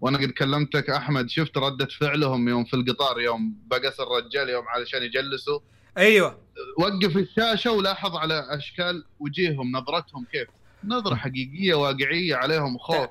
وأنا 0.00 0.18
قد 0.18 0.30
كلمتك 0.30 0.90
أحمد 0.90 1.30
شفت 1.30 1.58
ردة 1.58 1.86
فعلهم 2.00 2.48
يوم 2.48 2.64
في 2.64 2.74
القطار 2.74 3.20
يوم 3.20 3.56
بقس 3.66 4.00
الرجال 4.00 4.48
يوم 4.48 4.68
علشان 4.68 5.02
يجلسوا. 5.02 5.60
أيوه. 5.98 6.38
وقف 6.78 7.16
الشاشة 7.16 7.72
ولاحظ 7.72 8.16
على 8.16 8.46
أشكال 8.50 9.04
وجيههم 9.20 9.72
نظرتهم 9.72 10.24
كيف؟ 10.32 10.48
نظرة 10.84 11.14
حقيقية 11.14 11.74
واقعية 11.74 12.34
عليهم 12.34 12.78
خوف. 12.78 13.08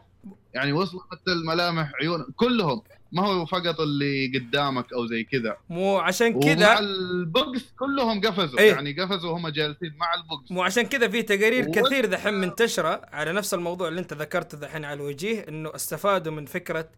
يعني 0.54 0.74
وصلوا 0.74 1.02
حتى 1.12 1.32
الملامح 1.32 1.92
عيون 2.02 2.26
كلهم. 2.36 2.82
ما 3.14 3.28
هو 3.28 3.46
فقط 3.46 3.80
اللي 3.80 4.32
قدامك 4.36 4.94
أو 4.94 5.06
زي 5.06 5.24
كذا. 5.24 5.58
مو 5.70 5.98
عشان 5.98 6.36
ومع 6.36 6.54
كذا 6.56 6.80
ال 6.80 7.03
box 7.03 7.74
كلهم 7.80 8.22
قفزوا. 8.22 8.60
إيه. 8.60 8.72
يعني 8.74 8.94
قفزوا 8.94 9.32
وهم 9.32 9.48
جالسين 9.48 9.94
مع 9.98 10.14
ال 10.14 10.21
box. 10.21 10.52
مو 10.52 10.64
عشان 10.64 10.84
كذا 10.84 11.08
في 11.08 11.22
تقارير 11.22 11.70
و- 11.70 11.72
كثير 11.72 12.06
دحين 12.06 12.34
منتشرة 12.34 13.02
على 13.12 13.34
نفس 13.34 13.54
الموضوع 13.54 13.88
اللي 13.88 14.02
أنت 14.02 14.14
ذكرته 14.14 14.58
دحين 14.58 14.86
على 14.86 14.94
الوجيه 14.94 15.46
إنه 15.50 15.76
استفادوا 15.76 16.34
من 16.34 16.46
فكرة 16.46 16.90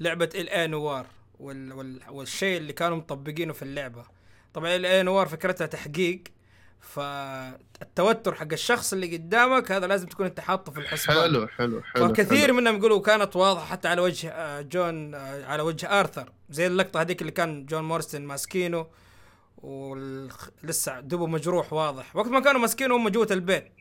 لعبة 0.00 0.28
L.A. 0.34 0.70
Noire 0.70 1.06
وال... 1.40 1.72
وال... 1.72 2.00
والشيء 2.10 2.58
اللي 2.58 2.72
كانوا 2.72 2.96
مطبقينه 2.96 3.52
في 3.52 3.62
اللعبة. 3.62 4.04
طبعا 4.54 4.76
L.A. 4.76 5.04
Noire 5.04 5.28
فكرتها 5.28 5.66
تحقيق 5.66 6.22
فالتوتر 6.80 8.34
حق 8.34 8.52
الشخص 8.52 8.92
اللي 8.92 9.16
قدامك 9.16 9.72
هذا 9.72 9.86
لازم 9.86 10.06
تكون 10.06 10.26
انت 10.26 10.40
حاطه 10.40 10.72
في 10.72 10.80
الحسبان. 10.80 11.16
حلو 11.16 11.46
حلو 11.46 11.82
حلو 11.82 12.04
وكثير 12.04 12.46
حلو. 12.46 12.54
منهم 12.54 12.76
يقولوا 12.76 13.00
كانت 13.00 13.36
واضحة 13.36 13.64
حتى 13.64 13.88
على 13.88 14.00
وجه 14.00 14.30
آه، 14.30 14.60
جون 14.60 15.14
آه، 15.14 15.46
على 15.46 15.62
وجه 15.62 16.00
آرثر. 16.00 16.32
زي 16.50 16.66
اللقطة 16.66 17.00
هذيك 17.00 17.20
اللي 17.20 17.32
كان 17.32 17.66
جون 17.66 17.84
مورستن 17.84 18.22
ماسكينه 18.22 18.86
ولسه 19.58 21.00
دبه 21.00 21.26
مجروح 21.26 21.72
واضح. 21.72 22.16
وقت 22.16 22.28
ما 22.28 22.40
كانوا 22.40 22.60
ماسكينه 22.60 22.96
هم 22.96 23.08
جوة 23.08 23.28
البيت. 23.30 23.72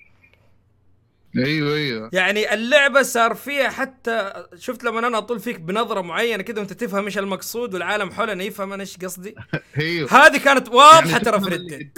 أيوه 1.37 1.75
أيوه. 1.75 2.09
يعني 2.13 2.53
اللعبة 2.53 3.01
صار 3.01 3.35
فيها 3.35 3.69
حتى 3.69 4.33
شفت 4.55 4.83
لما 4.83 5.07
أنا 5.07 5.17
أطول 5.17 5.39
فيك 5.39 5.59
بنظرة 5.59 6.01
معينة 6.01 6.43
كذا 6.43 6.59
وأنت 6.59 6.73
تفهم 6.73 7.05
إيش 7.05 7.17
المقصود 7.17 7.73
والعالم 7.73 8.11
حولنا 8.11 8.43
يفهم 8.43 8.73
أنا 8.73 8.81
إيش 8.81 8.97
قصدي؟ 8.97 9.35
أيوه. 9.79 10.13
هذه 10.13 10.37
كانت 10.37 10.69
واضحة 10.69 11.09
يعني 11.09 11.23
ترى 11.23 11.39
في 11.39 11.89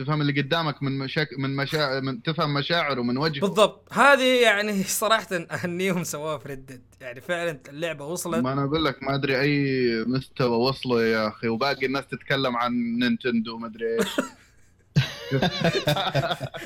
تفهم 0.00 0.20
اللي 0.20 0.42
قدامك 0.42 0.82
من 0.82 0.98
مشاك 0.98 1.28
من 1.38 1.56
مشاعر 1.56 2.00
من 2.00 2.22
تفهم 2.22 2.54
مشاعره 2.54 3.02
من 3.02 3.18
وجهه 3.18 3.40
بالضبط. 3.40 3.92
هذه 3.92 4.42
يعني 4.42 4.82
صراحة 5.02 5.26
أهنيهم 5.50 6.04
سووها 6.04 6.38
في 6.38 6.48
ردد 6.48 6.82
يعني 7.00 7.20
فعلا 7.20 7.60
اللعبة 7.68 8.06
وصلت. 8.06 8.38
ما 8.44 8.52
أنا 8.52 8.64
أقول 8.64 8.84
لك 8.84 9.02
ما 9.02 9.14
أدري 9.14 9.40
أي 9.40 10.04
مستوى 10.06 10.56
وصلوا 10.56 11.02
يا 11.02 11.28
أخي. 11.28 11.48
وباقي 11.48 11.86
الناس 11.86 12.06
تتكلم 12.06 12.56
عن 12.56 12.72
نينتندو 12.98 13.58
ما 13.58 13.66
أدري 13.66 13.98
إيش. 13.98 14.20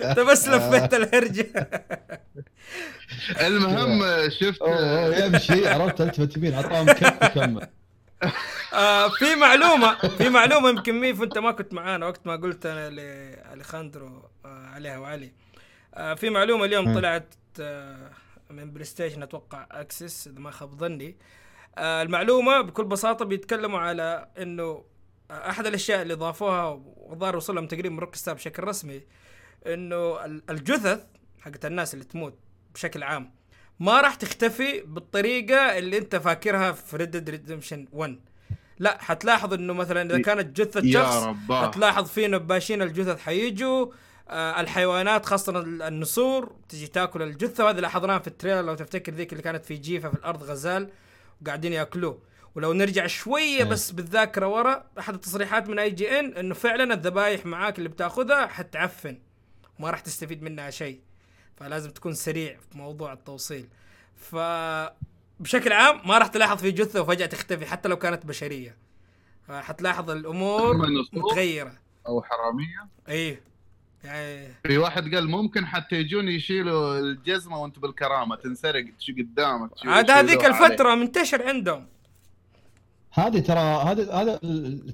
أنت 0.05 0.20
بس 0.20 0.49
لفيت 0.53 0.94
الهرجة. 0.94 1.70
المهم 3.40 4.31
شفت 4.31 4.61
يمشي. 5.25 5.68
عرفت 5.68 6.01
التفت 6.01 6.37
يمين 6.37 6.55
عطاهم 6.55 6.87
كف 6.87 7.23
وكمل. 7.23 7.66
آه 8.74 9.08
في 9.08 9.34
معلومة 9.34 9.94
في 10.08 10.28
معلومة 10.28 10.68
يمكن 10.68 11.00
ميف 11.00 11.22
انت 11.22 11.38
ما 11.38 11.52
كنت 11.52 11.74
معانا 11.74 12.06
وقت 12.06 12.26
ما 12.26 12.37
قلت 12.37 12.66
أنا 12.66 12.90
لاليخاندرو 12.90 14.28
آه 14.44 14.66
عليها 14.66 14.98
وعلي 14.98 15.32
آه 15.94 16.14
في 16.14 16.30
معلومة 16.30 16.64
اليوم. 16.64 16.94
طلعت 16.94 17.34
آه 17.60 18.10
من 18.50 18.70
PlayStation 18.70 19.22
أتوقع 19.22 19.66
Access 19.70 20.29
إذا 20.28 20.38
ما 20.40 20.50
خاب 20.50 20.74
ظني 20.78 21.16
آه 21.78 22.02
المعلومة 22.02 22.60
بكل 22.60 22.84
بساطة 22.84 23.24
بيتكلموا 23.24 23.78
على 23.78 24.28
إنه 24.38 24.84
آه، 25.30 25.50
أحد 25.50 25.66
الأشياء 25.66 26.02
اللي 26.02 26.14
ضافوها 26.14 26.64
والظاهر 26.96 27.37
وصل 27.37 27.54
لهم 27.54 27.66
تقريبا 27.66 27.88
من 27.90 27.98
روك 27.98 28.14
بشكل 28.28 28.64
رسمي 28.64 29.02
إنه 29.66 30.24
ال- 30.24 30.42
الجثث 30.50 31.04
حقت 31.40 31.64
الناس 31.64 31.94
اللي 31.94 32.04
تموت 32.04 32.38
بشكل 32.74 33.02
عام 33.02 33.34
ما 33.80 34.00
راح 34.00 34.14
تختفي 34.14 34.80
بالطريقة 34.87 35.78
اللي 35.78 35.98
انت 35.98 36.16
فاكرها 36.16 36.72
في 36.72 36.96
Red 36.96 37.31
Redemption 37.31 37.87
1 37.92 38.18
لا 38.78 38.98
حتلاحظ 39.02 39.52
إنه 39.54 39.72
مثلا 39.72 40.02
إذا 40.02 40.22
كانت 40.22 40.60
جثة 40.60 40.80
يا 40.84 40.92
شخص 40.92 41.22
حتلاحظ 41.68 42.08
في 42.08 42.26
نباشين 42.26 42.82
الجثث 42.82 43.20
حيجوا 43.20 43.87
آه 44.28 44.60
الحيوانات 44.60 45.26
خاصة 45.26 45.58
ال- 45.58 45.82
النسور 45.82 46.52
تجي 46.68 46.87
تاكل 46.87 47.22
الجثة. 47.22 47.64
وهذه 47.64 47.76
لاحظناها 47.80 48.18
في 48.18 48.26
ال 48.27 48.31
trailer 48.31 48.61
لو 48.62 48.74
تفتكر 48.74 49.12
ذيك 49.12 49.32
اللي 49.32 49.42
كانت 49.42 49.64
في 49.64 49.74
جيفة 49.76 50.08
في 50.08 50.14
الأرض 50.14 50.42
غزال 50.42 50.88
وقاعدين 51.42 51.72
يأكلوه. 51.72 52.18
ولو 52.54 52.72
نرجع 52.72 53.06
شوية. 53.06 53.64
بس 53.64 53.90
بالذاكرة 53.90 54.46
ورا 54.46 54.84
أحد 54.98 55.14
التصريحات 55.14 55.68
من 55.68 55.78
IGN 55.79 56.33
إنه 56.37 56.54
فعلا 56.54 56.94
الذبايح 56.94 57.46
معاك 57.46 57.78
اللي 57.78 57.88
بتأخذها 57.88 58.46
حتعفن. 58.46 59.18
ما 59.78 59.90
راح 59.90 60.00
تستفيد 60.00 60.42
منها 60.42 60.70
شيء. 60.70 61.00
فلازم 61.57 61.90
تكون 61.90 62.14
سريع 62.14 62.57
في 62.71 62.79
موضوع 62.79 63.12
التوصيل. 63.12 63.69
ف 64.17 64.37
بشكل 65.40 65.73
عام 65.73 66.09
ما 66.09 66.19
راح 66.19 66.27
تلاحظ 66.27 66.59
في 66.59 66.71
جثة 66.71 67.03
وفجأة 67.03 67.27
تختفي 67.27 67.67
حتى 67.67 67.88
لو 67.88 67.97
كانت 67.97 68.27
بشرية. 68.27 68.77
فحتلاحظ 69.49 70.11
الصوت 70.11 71.14
متغيرة. 71.14 71.73
أو 72.07 72.23
حرامية؟ 72.23 72.88
إيه. 73.09 73.40
يعني 74.05 74.49
في 74.67 74.79
واحد 74.79 75.14
قال 75.14 75.31
ممكن 75.31 75.67
حتى 75.67 75.97
يجون 75.97 76.29
يشيلوا 76.29 76.99
الجزمة 76.99 77.62
وأنت 77.62 77.79
بالكرامة 77.79 78.37
تنسرق 78.37 78.85
شو 78.99 79.12
قدامك 79.12 79.71
عاد 79.85 80.11
هذيك 80.11 80.40
يدور 80.40 80.53
عليك. 80.53 80.62
الفترة 80.62 80.95
منتشر 80.95 81.49
عندهم. 81.49 81.87
هذه 83.12 83.40
ترى 83.40 83.59
هذا 83.59 84.12
هذا 84.12 84.40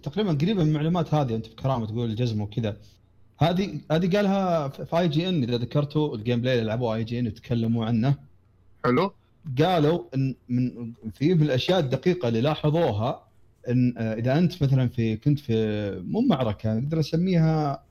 تقريبا 0.03 0.33
قريبه 0.33 0.63
من 0.65 0.69
المعلومات 0.69 1.15
هذه 1.15 1.35
أنت 1.35 1.49
بكرامة 1.49 1.87
تقول 1.87 2.11
الجزم 2.11 2.41
وكذا. 2.41 2.77
هذه 3.43 3.81
هذه 3.93 4.17
قالها 4.17 4.69
في 4.69 4.99
IGN 4.99 5.43
إذا 5.43 5.57
ذكرتوا 5.57 6.17
ال 6.17 6.41
gameplay 6.41 6.55
اللي 6.55 6.67
لعبوه 6.67 6.95
IGN 6.95 7.27
يتكلموا 7.27 7.87
عنه. 7.87 8.15
حلو. 8.85 9.13
قالوا 9.59 10.05
إن 10.15 10.35
من 10.49 10.93
في 11.13 11.35
من 11.35 11.43
الأشياء 11.43 11.79
الدقيقة 11.79 12.29
اللي 12.29 12.41
لاحظوها 12.41 13.27
إن 13.69 13.95
إذا 13.99 14.39
أنت 14.39 14.63
مثلا 14.63 14.89
في 14.89 15.17
كنت 15.17 15.39
في 15.39 15.91
مو 16.07 16.21
معركة 16.21 16.75
نقدر 16.75 16.99
نسميها 16.99 17.85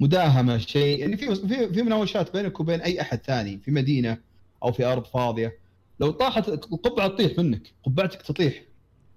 مداهمة 0.00 0.58
شيء 0.58 0.98
يعني 0.98 1.16
في 1.16 1.34
في 1.34 1.72
في 1.72 1.82
مناوشات 1.82 2.32
بينك 2.32 2.60
وبين 2.60 2.80
أي 2.80 3.00
أحد 3.00 3.18
ثاني 3.18 3.58
في 3.58 3.70
مدينة 3.70 4.18
أو 4.62 4.72
في 4.72 4.84
أرض 4.84 5.04
فاضية. 5.04 5.58
لو 6.00 6.10
طاحت 6.10 6.48
القبعه 6.48 7.08
تطيح 7.08 7.38
منك 7.38 7.62
قبعتك 7.84 8.22
تطيح 8.22 8.62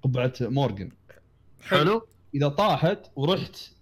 قبعة 0.03 0.33
مورجن 0.41 0.89
حلو. 1.61 2.07
إذا 2.35 2.47
طاحت 2.47 2.99
ورحت 3.15 3.72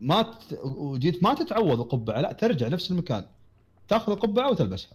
ما 0.00 0.22
ت... 0.22 0.58
وجيت 0.62 1.22
ما 1.22 1.34
تتعوض 1.34 1.80
القبعة 1.80 2.20
لا 2.20 2.32
ترجع 2.32 2.68
نفس 2.68 2.90
المكان. 2.90 3.24
تاخذ 3.88 4.12
القبعة 4.12 4.50
وتلبسها. 4.50 4.92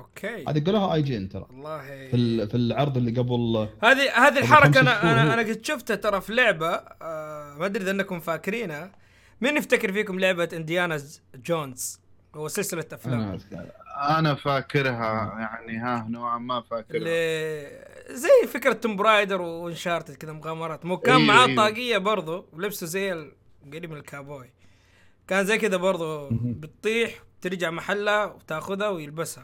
okay. 0.00 0.44
هذه 0.48 0.64
قالوها 0.64 0.94
IGN 0.94 1.28
ترى. 1.28 1.46
والله. 1.50 1.78
في 2.10 2.16
ال- 2.16 2.48
في 2.48 2.56
العرض 2.56 2.96
اللي 2.96 3.20
قبل 3.20 3.68
هذه 3.82 4.10
هذه 4.26 4.38
الحركة 4.38 4.80
أنا 4.80 5.02
أنا. 5.02 5.34
أنا 5.34 5.42
قد 5.42 5.64
شفتها 5.64 5.96
ترى 5.96 6.20
في 6.20 6.34
لعبة 6.34 6.68
آه 7.02 7.54
ما 7.58 7.66
أدري 7.66 7.82
إذا 7.82 7.90
أنكم 7.90 8.20
فاكرينها. 8.20 8.92
مين 9.40 9.56
يفتكر 9.56 9.92
فيكم 9.92 10.20
لعبة 10.20 10.48
إنديانا 10.52 11.00
جونز؟ 11.34 12.00
هو 12.34 12.48
سلسلة 12.48 12.84
أفلام. 12.92 13.38
أنا- 13.38 13.54
أنا 14.18 14.34
فاكرها 14.34 15.34
يعني 15.40 15.78
ها 15.78 16.06
نوعا 16.08 16.38
ما 16.38 16.60
فاكرها. 16.60 16.96
اللي 16.96 17.68
زي 18.10 18.46
فكرة 18.48 18.72
توم 18.72 18.96
برايدر 18.96 19.40
وانشارتد 19.42 20.14
كذا 20.14 20.32
مغامرات. 20.32 20.84
مو 20.86 20.96
كان 20.98 21.14
أيوه، 21.16 21.26
معاه 21.26 21.46
أيوه. 21.46 21.56
طاقية 21.56 21.98
برضو 21.98 22.44
ولبسه 22.52 22.86
زي 22.86 23.12
ال- 23.12 23.32
قريب 23.66 23.90
من 23.90 23.96
الكابوي. 23.96 24.50
كان 25.28 25.44
زي 25.44 25.58
كذا 25.58 25.76
برضو. 25.76 26.28
بتطيح 26.30 27.22
ترجع 27.40 27.70
محلها 27.70 28.24
وتاخذها 28.24 28.88
ويلبسها. 28.88 29.42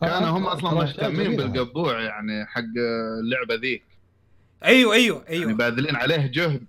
كانوا 0.00 0.28
هم 0.28 0.44
ترى 0.44 0.52
أصلا 0.52 0.84
أشياء 0.84 1.10
مهتمين. 1.10 1.36
بالقبوع 1.36 2.00
يعني 2.00 2.46
حق 2.46 2.62
اللعبة 3.20 3.54
ذي 3.54 3.82
أيوه 4.64 4.94
أيوه 4.94 5.24
يعني 5.28 5.36
أيوه 5.38 5.52
باذلين 5.52 5.96
عليه 5.96 6.26
جهد. 6.26 6.62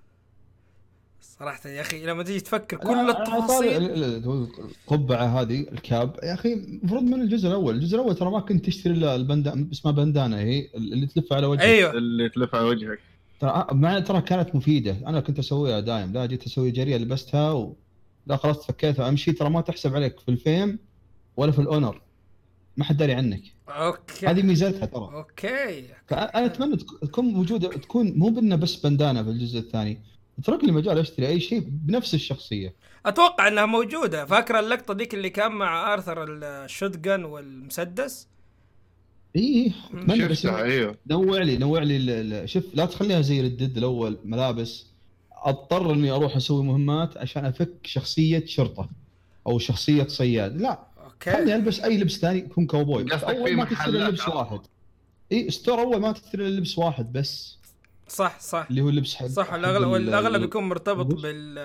صراحة 1.21 1.69
يا 1.69 1.81
أخي 1.81 2.05
لما 2.05 2.23
تيجي 2.23 2.39
تفكر 2.39 2.77
كل 2.77 3.09
التفاصيل. 3.09 3.47
طاري 3.47 3.77
ال- 3.77 4.03
ال- 4.03 4.47
القبعة 4.87 5.41
هذه 5.41 5.59
ال 5.71 5.83
cap 5.83 6.19
يا 6.23 6.33
أخي 6.33 6.53
المفروض 6.53 7.03
من 7.03 7.21
الجزء 7.21 7.47
الأول، 7.47 7.75
الجزء 7.75 7.95
الأول 7.95 8.15
ترى 8.15 8.31
ما 8.31 8.39
كنت 8.39 8.65
تشتري 8.65 8.93
إلا 8.93 9.15
ال 9.15 9.22
bandana 9.22 9.69
اسمها 9.71 9.93
bandana 9.93 10.37
هي 10.37 10.67
اللي 10.75 11.07
تلف 11.07 11.33
على 11.33 11.47
وجهك. 11.47 11.61
أيوه. 11.63 11.91
اللي 11.91 12.29
تلف 12.29 12.55
على 12.55 12.65
وجهك. 12.65 12.99
ترى 13.39 13.67
مع 13.71 13.99
ترى 13.99 14.21
كانت 14.21 14.55
مفيدة. 14.55 14.91
أنا 15.07 15.19
كنت 15.19 15.39
أسويها 15.39 15.79
دايم. 15.79 16.13
لا 16.13 16.25
جيت 16.25 16.45
أسوي 16.45 16.71
جريه 16.71 16.97
لبستها 16.97 17.51
و... 17.51 17.75
لا 18.27 18.35
خلاص 18.37 18.65
تفكيتها 18.67 19.09
أمشي. 19.09 19.31
ترى 19.31 19.49
ما 19.49 19.61
تحسب 19.61 19.95
عليك 19.95 20.19
في 20.19 20.29
ال 20.29 20.39
fame 20.39 20.79
ولا 21.37 21.51
في 21.51 21.59
ال 21.59 21.65
honor. 21.65 22.01
ما 22.77 22.83
حد 22.83 22.97
داري 22.97 23.13
عنك. 23.13 23.41
okay. 23.69 24.27
هذه 24.27 24.41
ميزتها 24.41 24.85
ترى. 24.85 25.09
okay. 25.13 25.83
فأنا 26.07 26.45
أتمنى 26.45 26.77
تك- 26.77 26.99
تكون 27.01 27.25
موجودة 27.25 27.69
تكون 27.69 28.13
مو 28.17 28.29
بإنه 28.29 28.55
بس 28.55 28.75
bandana 28.75 29.23
في 29.23 29.29
الجزء 29.29 29.59
الثاني. 29.59 30.01
اترك 30.39 30.63
لي 30.63 30.71
مجال 30.71 30.97
أشتري 30.97 31.27
أي 31.27 31.39
شيء 31.39 31.59
بنفس 31.65 32.13
الشخصية. 32.13 32.73
أتوقع 33.05 33.47
إنها 33.47 33.65
موجودة. 33.65 34.25
فاكره 34.25 34.59
اللقطة 34.59 34.93
ذيك 34.93 35.13
اللي 35.13 35.29
كان 35.29 35.51
مع 35.51 35.93
آرثر 35.93 36.25
ال 36.29 36.97
shotgun 36.97 37.23
والمسدس؟ 37.23 38.27
اي 39.35 39.73
بس 40.07 40.15
شفتها 40.37 40.63
إيوه. 40.63 40.95
نوع 41.07 41.37
لي 41.41 41.57
نوع 41.57 41.79
لي 41.83 41.97
ال- 41.97 42.33
ال- 42.33 42.49
شوف 42.49 42.63
لا 42.73 42.85
تخليها 42.85 43.21
زي 43.21 43.39
ال 43.39 43.47
Dead 43.47 43.77
الأول 43.77 44.17
ملابس. 44.25 44.85
أضطر 45.43 45.93
إني 45.93 46.11
أروح 46.11 46.35
أسوي 46.35 46.63
مهمات 46.63 47.17
عشان 47.17 47.45
أفك 47.45 47.73
شخصية 47.83 48.45
شرطة 48.45 48.89
أو 49.47 49.59
شخصية 49.59 50.07
صياد. 50.07 50.61
لا 50.61 50.79
خلني 51.23 51.37
okay 51.39 51.55
ألبس 51.55 51.79
أي 51.79 51.97
لبس 51.97 52.17
ثاني 52.17 52.37
يكون 52.39 52.67
كاوبوي 52.67 53.03
قصدك 53.03 53.23
أول 53.23 53.55
ما 53.55 53.63
تشتري 53.65 53.77
محلات 53.79 54.09
لبس 54.09 54.21
على 54.21 54.33
واحد. 54.35 54.59
اي 55.31 55.51
store 55.51 55.79
أول 55.81 55.99
ما 56.01 56.11
تشتري 56.11 56.47
إلا 56.47 56.59
لبس 56.59 56.77
واحد 56.77 57.13
بس. 57.13 57.57
صح 58.07 58.39
صح. 58.39 58.67
اللي 58.69 58.81
هو 58.81 58.89
اللبس 58.89 59.15
حق 59.15 59.25
صح 59.25 59.53
الاغلب 59.53 59.81
ال- 59.83 59.87
والاغلب 59.87 60.35
ال- 60.35 60.43
يكون 60.43 60.63
مرتبط. 60.69 61.05
بال 61.21 61.55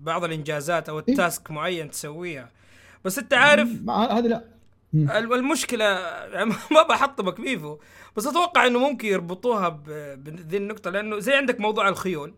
بعض 0.00 0.24
الإنجازات 0.24 0.88
أو 0.88 0.98
إيه. 0.98 1.04
ال 1.08 1.16
task 1.16 1.50
معين 1.50 1.90
تسويها. 1.90 2.50
بس 3.04 3.18
أنت 3.18 3.34
عارف 3.34 3.68
ما- 3.84 4.18
هذه 4.18 4.26
لا. 4.26 4.44
المشكلة 4.94 5.84
يعني 6.32 6.54
ما 6.74 6.82
بحطمك 6.82 7.40
بيفو 7.40 7.78
بس 8.16 8.26
أتوقع 8.26 8.66
إنه 8.66 8.78
ممكن 8.78 9.08
يربطوها 9.08 9.68
بذي 9.68 10.56
النقطة 10.56 10.90
لأنه 10.90 11.18
زي 11.18 11.34
عندك 11.34 11.60
موضوع 11.60 11.88
الخيول. 11.88 12.34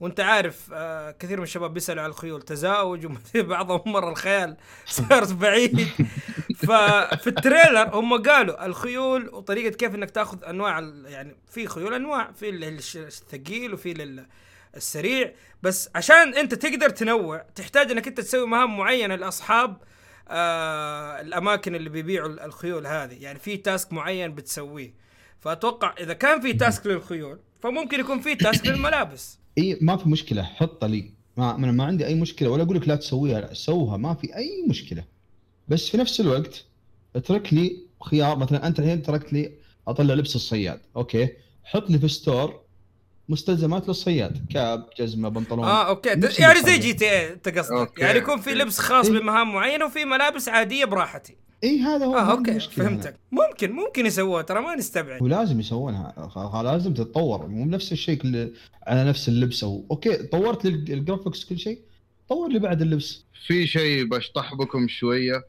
وأنت 0.00 0.20
عارف 0.20 0.70
آه 0.72 1.10
كثير 1.10 1.36
من 1.36 1.42
الشباب 1.42 1.74
بيسألوا 1.74 2.02
على 2.02 2.10
الخيول 2.10 2.42
تزاوج 2.42 3.06
وبعضهم 3.36 3.92
مره 3.92 4.10
الخيال 4.10 4.56
صار 4.86 5.24
بعيد. 5.24 5.80
ففي 6.56 7.26
ال 7.26 7.34
trailer 7.34 7.90
هم 7.94 8.22
قالوا 8.22 8.66
الخيول 8.66 9.28
وطريقة 9.28 9.76
كيف 9.76 9.94
إنك 9.94 10.10
تأخذ 10.10 10.44
أنواع 10.44 10.78
يعني 11.06 11.36
في 11.50 11.66
خيول 11.66 11.94
أنواع 11.94 12.32
في 12.32 12.50
الثقيل 12.96 13.74
وفي 13.74 14.24
السريع. 14.76 15.32
بس 15.62 15.90
عشان 15.94 16.34
أنت 16.34 16.54
تقدر 16.54 16.90
تنوع 16.90 17.38
تحتاج 17.54 17.90
إنك 17.90 18.06
أنت 18.06 18.20
تسوي 18.20 18.46
مهام 18.46 18.76
معينة 18.76 19.14
لأصحاب 19.14 19.76
آه 20.30 21.20
الأماكن 21.20 21.74
اللي 21.74 21.88
بيبيعوا 21.90 22.28
ال- 22.28 22.40
الخيول 22.40 22.86
هذه. 22.86 23.22
يعني 23.22 23.38
في 23.38 23.56
تاسك 23.56 23.92
معين 23.92 24.34
بتسويه. 24.34 24.94
فأتوقع 25.40 25.94
إذا 26.00 26.12
كان 26.12 26.40
في 26.40 26.52
تاسك 26.52 26.86
للخيول 26.86 27.38
فممكن 27.62 28.00
يكون 28.00 28.20
في 28.20 28.34
تاسك 28.34 28.66
للملابس. 28.66 29.38
إي 29.58 29.78
ما 29.80 29.96
في 29.96 30.08
مشكلة. 30.08 30.42
حطها 30.42 30.88
لي. 30.88 31.10
ما 31.36 31.54
أنا 31.56 31.72
ما 31.72 31.84
عندي 31.84 32.06
أي 32.06 32.14
مشكلة. 32.14 32.48
ولا 32.48 32.62
أقول 32.62 32.76
لك 32.76 32.88
لا 32.88 32.96
تسويها. 32.96 33.40
لا 33.40 33.54
سوها. 33.54 33.96
ما 33.96 34.14
في 34.14 34.36
أي 34.36 34.64
مشكلة. 34.68 35.04
بس 35.68 35.88
في 35.88 35.96
نفس 35.96 36.20
الوقت 36.20 36.64
اترك 37.16 37.54
لي 37.54 37.76
خيار. 38.04 38.38
مثلا 38.38 38.66
أنت 38.66 38.78
الحين 38.78 39.02
تركت 39.02 39.32
لي 39.32 39.52
أطلع 39.88 40.14
لبس 40.14 40.36
الصياد. 40.36 40.80
okay. 40.96 41.28
حط 41.64 41.90
لي 41.90 41.98
في 41.98 42.08
store 42.08 42.59
مستلزمات 43.30 43.88
للصياد 43.88 44.46
cap 44.52 44.88
جزمة 44.98 45.28
بنطلون. 45.28 45.64
آه 45.64 45.88
okay. 45.88 46.14
نفس 46.14 46.40
يعني 46.40 46.60
زي. 46.60 46.78
جي 46.78 46.92
تي 46.92 47.10
اي 47.10 47.32
انت 47.32 47.48
قصدك. 47.48 47.98
يعني 47.98 48.18
يكون 48.18 48.40
في 48.40 48.54
لبس 48.54 48.78
خاص 48.78 49.08
إيه. 49.08 49.20
بمهام 49.20 49.52
معينة 49.52 49.84
وفي 49.84 50.04
ملابس 50.04 50.48
عادية 50.48 50.84
براحتي. 50.84 51.36
اي 51.64 51.80
هذا 51.80 52.06
هو 52.06 52.16
آه 52.16 52.30
okay. 52.32 52.60
فهمتك. 52.60 53.16
ممكن 53.32 53.72
ممكن 53.72 54.06
يسووها 54.06 54.42
ترى 54.42 54.60
ما 54.60 54.74
نستبعد. 54.74 55.22
ولازم 55.22 55.60
يسوونها. 55.60 56.62
لازم 56.64 56.94
تتطور. 56.94 57.46
مو 57.46 57.64
بنفس 57.64 57.92
الشيء 57.92 58.18
كل 58.18 58.52
على 58.86 59.04
نفس 59.04 59.28
اللبس 59.28 59.64
أو 59.64 59.84
okay 59.90 60.16
طورت 60.16 60.66
ال 60.66 60.75
graphics 60.75 61.44
كل 61.44 61.58
شيء؟ 61.58 61.78
طور 62.28 62.48
لي 62.48 62.58
بعد 62.58 62.82
اللبس. 62.82 63.24
في 63.46 63.66
شيء 63.66 64.04
بشطح 64.04 64.54
بكم 64.54 64.88
شوية؟ 64.88 65.44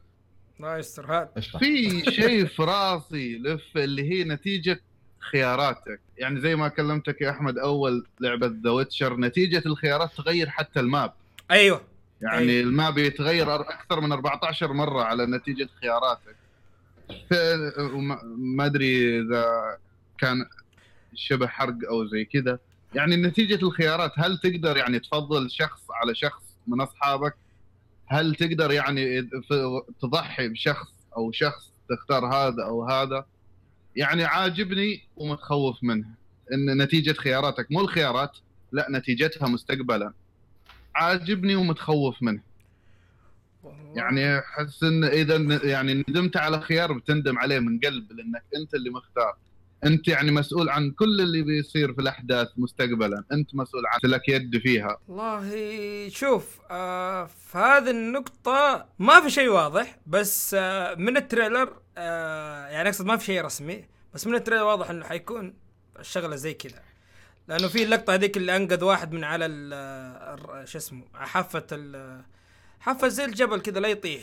الله 0.60 0.78
يستر 0.78 1.12
هذا 1.12 1.30
في 1.58 2.02
شيء 2.10 2.46
في 2.56 2.62
راسي 2.62 3.38
لف 3.38 3.76
اللي 3.76 4.10
هي 4.10 4.24
نتيجة 4.24 4.80
خياراتك. 5.30 6.00
يعني 6.18 6.40
زي 6.40 6.56
ما 6.56 6.68
كلمتك 6.68 7.20
يا 7.20 7.30
أحمد 7.30 7.58
أول 7.58 8.06
لعبة 8.20 8.52
ذا 8.64 8.70
ويتشر 8.70 9.16
نتيجة 9.16 9.62
الخيارات 9.66 10.10
تغير 10.16 10.50
حتى 10.50 10.80
الماب. 10.80 11.12
أيوه. 11.50 11.80
يعني 12.20 12.52
أيوة. 12.52 12.68
الماب 12.68 12.98
يتغير 12.98 13.60
أكثر 13.60 14.00
من 14.00 14.12
14 14.12 14.72
مرة 14.72 15.02
على 15.02 15.26
نتيجة 15.26 15.68
خياراتك. 15.80 16.36
ما 18.36 18.66
أدري 18.66 19.20
إذا 19.20 19.76
كان 20.18 20.46
شبه 21.14 21.46
حرق 21.46 21.76
أو 21.88 22.06
زي 22.06 22.24
كذا. 22.24 22.58
يعني 22.94 23.16
نتيجة 23.16 23.64
الخيارات 23.64 24.12
هل 24.16 24.38
تقدر 24.38 24.76
يعني 24.76 24.98
تفضل 24.98 25.50
شخص 25.50 25.82
على 25.90 26.14
شخص 26.14 26.42
من 26.66 26.80
أصحابك؟ 26.80 27.34
هل 28.06 28.34
تقدر 28.34 28.72
يعني 28.72 29.28
تضحي 30.00 30.48
بشخص 30.48 30.88
أو 31.16 31.32
شخص 31.32 31.72
تختار 31.90 32.26
هذا 32.26 32.64
أو 32.64 32.84
هذا؟ 32.88 33.24
يعني 33.96 34.24
عاجبني 34.24 35.02
ومتخوف 35.16 35.84
منه. 35.84 36.06
إن 36.52 36.82
نتيجة 36.82 37.12
خياراتك 37.12 37.72
مو 37.72 37.80
الخيارات 37.80 38.36
لا 38.72 38.86
نتيجتها 38.90 39.48
مستقبلا. 39.48 40.12
عاجبني 40.94 41.56
ومتخوف 41.56 42.22
منه. 42.22 42.42
يعني 43.94 44.38
أحس 44.38 44.82
إن 44.82 45.04
إذا 45.04 45.60
يعني 45.64 46.04
ندمت 46.08 46.36
على 46.36 46.60
خيار 46.60 46.92
بتندم 46.92 47.38
عليه 47.38 47.58
من 47.58 47.80
قلب 47.80 48.12
لأنك 48.12 48.44
أنت 48.56 48.74
اللي 48.74 48.90
مختار. 48.90 49.36
انت 49.84 50.08
يعني 50.08 50.30
مسؤول 50.30 50.68
عن 50.68 50.90
كل 50.90 51.20
اللي 51.20 51.42
بيصير 51.42 51.94
في 51.94 52.00
الأحداث 52.00 52.48
مستقبلا. 52.56 53.24
انت 53.32 53.54
مسؤول 53.54 53.82
عن 53.86 54.10
لك 54.10 54.28
يد 54.28 54.58
فيها. 54.58 54.98
والله 55.08 56.08
شوف 56.08 56.58
آه 56.70 57.24
في 57.24 57.58
هذه 57.58 57.90
النقطة 57.90 58.86
ما 58.98 59.20
في 59.20 59.30
شيء 59.30 59.48
واضح 59.48 59.98
بس 60.06 60.56
آه 60.58 60.94
من 60.94 61.16
ال 61.16 61.23
trailer 61.23 61.76
آه 61.98 62.66
يعني 62.66 62.88
أقصد 62.88 63.06
ما 63.06 63.16
في 63.16 63.24
شيء 63.24 63.44
رسمي 63.44 63.84
بس 64.14 64.26
من 64.26 64.34
ال 64.34 64.38
trailer 64.38 64.62
واضح 64.64 64.90
إنه 64.90 65.04
حيكون 65.04 65.54
الشغلة 65.98 66.36
زي 66.36 66.54
كذا. 66.54 66.82
لأنه 67.48 67.68
في 67.68 67.82
اللقطة 67.82 68.14
هذيك 68.14 68.36
اللي 68.36 68.56
أنقذ 68.56 68.84
واحد 68.84 69.12
من 69.12 69.24
على 69.24 69.46
الر- 69.46 70.64
شو 70.64 70.78
اسمه 70.78 71.04
حافة 71.14 71.66
حافة 72.80 73.08
زي 73.08 73.24
الجبل 73.24 73.60
كذا 73.60 73.80
لا 73.80 73.88
يطيح. 73.88 74.22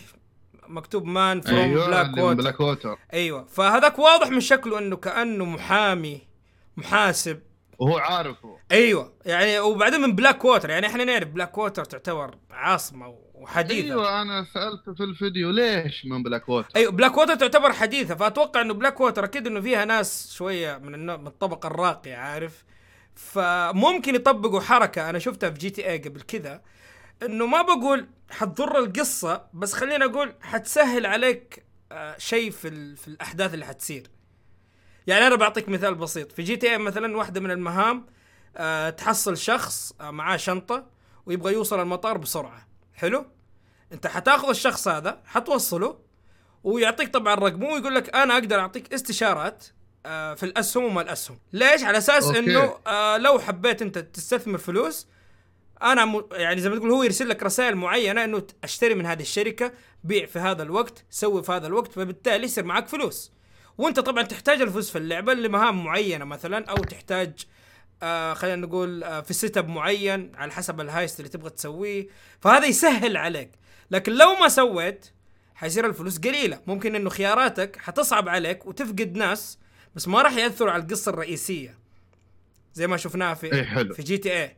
مكتوب 0.69 1.05
man 1.05 1.41
from 1.41 1.73
Black 1.73 2.05
اللي 2.05 2.11
من 2.13 2.19
Water 2.19 2.33
Blackwater 2.37 2.97
أيوه 3.13 3.45
فهذاك 3.45 3.99
واضح 3.99 4.29
من 4.29 4.39
شكله 4.39 4.79
إنه 4.79 4.95
كأنه 4.95 5.45
محامي 5.45 6.21
محاسب. 6.77 7.39
وهو 7.79 7.97
عارفه. 7.97 8.57
أيوه 8.71 9.13
يعني 9.25 9.59
وبعدين 9.59 10.01
من 10.01 10.15
بلاك 10.15 10.45
ووتر 10.45 10.69
يعني 10.69 10.87
إحنا 10.87 11.03
نعرف 11.03 11.27
بلاك 11.27 11.57
ووتر 11.57 11.85
تعتبر 11.85 12.35
عاصمة 12.51 13.15
وحديثة. 13.33 13.87
أيوة. 13.87 14.09
أيوه 14.09 14.21
أنا 14.21 14.45
سالته 14.53 14.93
في 14.93 15.03
الفيديو 15.03 15.49
ليش 15.49 16.05
من 16.05 16.23
بلاك 16.23 16.49
ووتر 16.49 16.69
أيوه 16.75 16.91
بلاك 16.91 17.17
ووتر 17.17 17.35
تعتبر 17.35 17.73
حديثة 17.73 18.15
فأتوقع 18.15 18.61
إنه 18.61 18.73
بلاك 18.73 18.99
ووتر 18.99 19.23
أكيد 19.23 19.47
إنه 19.47 19.61
فيها 19.61 19.85
ناس 19.85 20.33
شوية 20.33 20.77
من 20.77 21.05
من 21.05 21.27
الطبقة 21.27 21.67
الراقية 21.67 22.15
عارف. 22.15 22.63
فممكن 23.15 24.15
يطبقوا 24.15 24.59
حركة 24.59 25.09
أنا 25.09 25.19
شفتها 25.19 25.49
في 25.49 25.59
GTA 25.59 25.97
قبل 25.97 26.21
كذا 26.21 26.61
إنه 27.23 27.45
ما 27.45 27.61
بقول 27.61 28.07
حتضر 28.29 28.79
القصة 28.79 29.45
بس 29.53 29.73
خلينا 29.73 30.05
أقول 30.05 30.33
حتسهل 30.41 31.05
عليك 31.05 31.63
آه 31.91 32.17
شيء 32.17 32.51
في 32.51 32.67
ال... 32.67 32.97
في 32.97 33.07
الأحداث 33.07 33.53
اللي 33.53 33.65
حتصير. 33.65 34.07
يعني 35.07 35.27
أنا 35.27 35.35
بعطيك 35.35 35.69
مثال 35.69 35.95
بسيط. 35.95 36.31
في 36.31 36.41
GTA 36.41 36.77
مثلا 36.77 37.17
واحدة 37.17 37.41
من 37.41 37.51
المهام 37.51 38.05
آه 38.57 38.89
تحصل 38.89 39.37
شخص 39.37 39.93
آه 40.01 40.11
معاه 40.11 40.37
شنطة 40.37 40.87
ويبغى 41.25 41.53
يوصل 41.53 41.79
المطار 41.79 42.17
بسرعة. 42.17 42.67
حلو؟ 42.93 43.25
أنت 43.93 44.07
حتاخذ 44.07 44.49
الشخص 44.49 44.87
هذا 44.87 45.21
حتوصله 45.25 45.99
ويعطيك 46.63 47.13
طبعا 47.13 47.35
رقمه 47.35 47.67
ويقول 47.67 47.95
لك 47.95 48.15
أنا 48.15 48.33
أقدر 48.33 48.59
أعطيك 48.59 48.93
استشارات 48.93 49.65
في 50.03 50.43
الأسهم 50.43 50.83
وما 50.83 51.01
الأسهم. 51.01 51.39
ليش؟ 51.53 51.83
على 51.83 51.97
أساس 51.97 52.23
أوكي. 52.23 52.39
إنه 52.39 52.75
آه 52.87 53.17
لو 53.17 53.39
حبيت 53.39 53.81
أنت 53.81 53.97
تستثمر 53.97 54.57
فلوس 54.57 55.07
أنا 55.83 56.05
م... 56.05 56.23
يعني 56.31 56.61
زي 56.61 56.69
ما 56.69 56.75
تقول 56.75 56.91
هو 56.91 57.03
يرسل 57.03 57.29
لك 57.29 57.43
رسائل 57.43 57.75
معينة 57.75 58.23
إنه 58.23 58.43
أشتري 58.63 58.95
من 58.95 59.05
هذه 59.05 59.21
الشركة 59.21 59.71
بيع 60.03 60.25
في 60.25 60.39
هذا 60.39 60.63
الوقت 60.63 61.05
سوي 61.09 61.43
في 61.43 61.51
هذا 61.51 61.67
الوقت 61.67 61.91
فبالتالي 61.91 62.43
يصير 62.43 62.63
معك 62.63 62.87
فلوس. 62.87 63.31
وأنت 63.77 63.99
طبعا 63.99 64.23
تحتاج 64.23 64.61
الفلوس 64.61 64.91
في 64.91 64.97
اللعبة 64.97 65.33
لمهام 65.33 65.83
معينة 65.83 66.25
مثلا 66.25 66.65
أو 66.65 66.75
تحتاج 66.75 67.45
آه 68.03 68.33
خلينا 68.33 68.67
نقول 68.67 69.03
آه 69.03 69.21
في 69.21 69.33
setup 69.33 69.67
معين 69.67 70.31
على 70.35 70.51
حسب 70.51 70.81
ال 70.81 70.88
heist 70.88 71.19
اللي 71.19 71.29
تبغى 71.29 71.49
تسويه. 71.49 72.07
فهذا 72.41 72.65
يسهل 72.65 73.17
عليك. 73.17 73.51
لكن 73.91 74.13
لو 74.13 74.33
ما 74.33 74.47
سويت 74.47 75.05
حيصير 75.55 75.85
الفلوس 75.85 76.19
قليلة. 76.19 76.61
ممكن 76.67 76.95
إنه 76.95 77.09
خياراتك 77.09 77.77
حتصعب 77.77 78.29
عليك 78.29 78.65
وتفقد 78.65 79.17
ناس 79.17 79.59
بس 79.95 80.07
ما 80.07 80.21
راح 80.21 80.37
يأثروا 80.37 80.71
على 80.71 80.83
القصة 80.83 81.09
الرئيسية. 81.09 81.79
زي 82.73 82.87
ما 82.87 82.97
شفناها 82.97 83.33
في 83.33 83.53
إيه، 83.53 83.63
حلو. 83.63 83.93
في 83.93 84.03
جي 84.03 84.17
تي 84.17 84.43
اي 84.43 84.57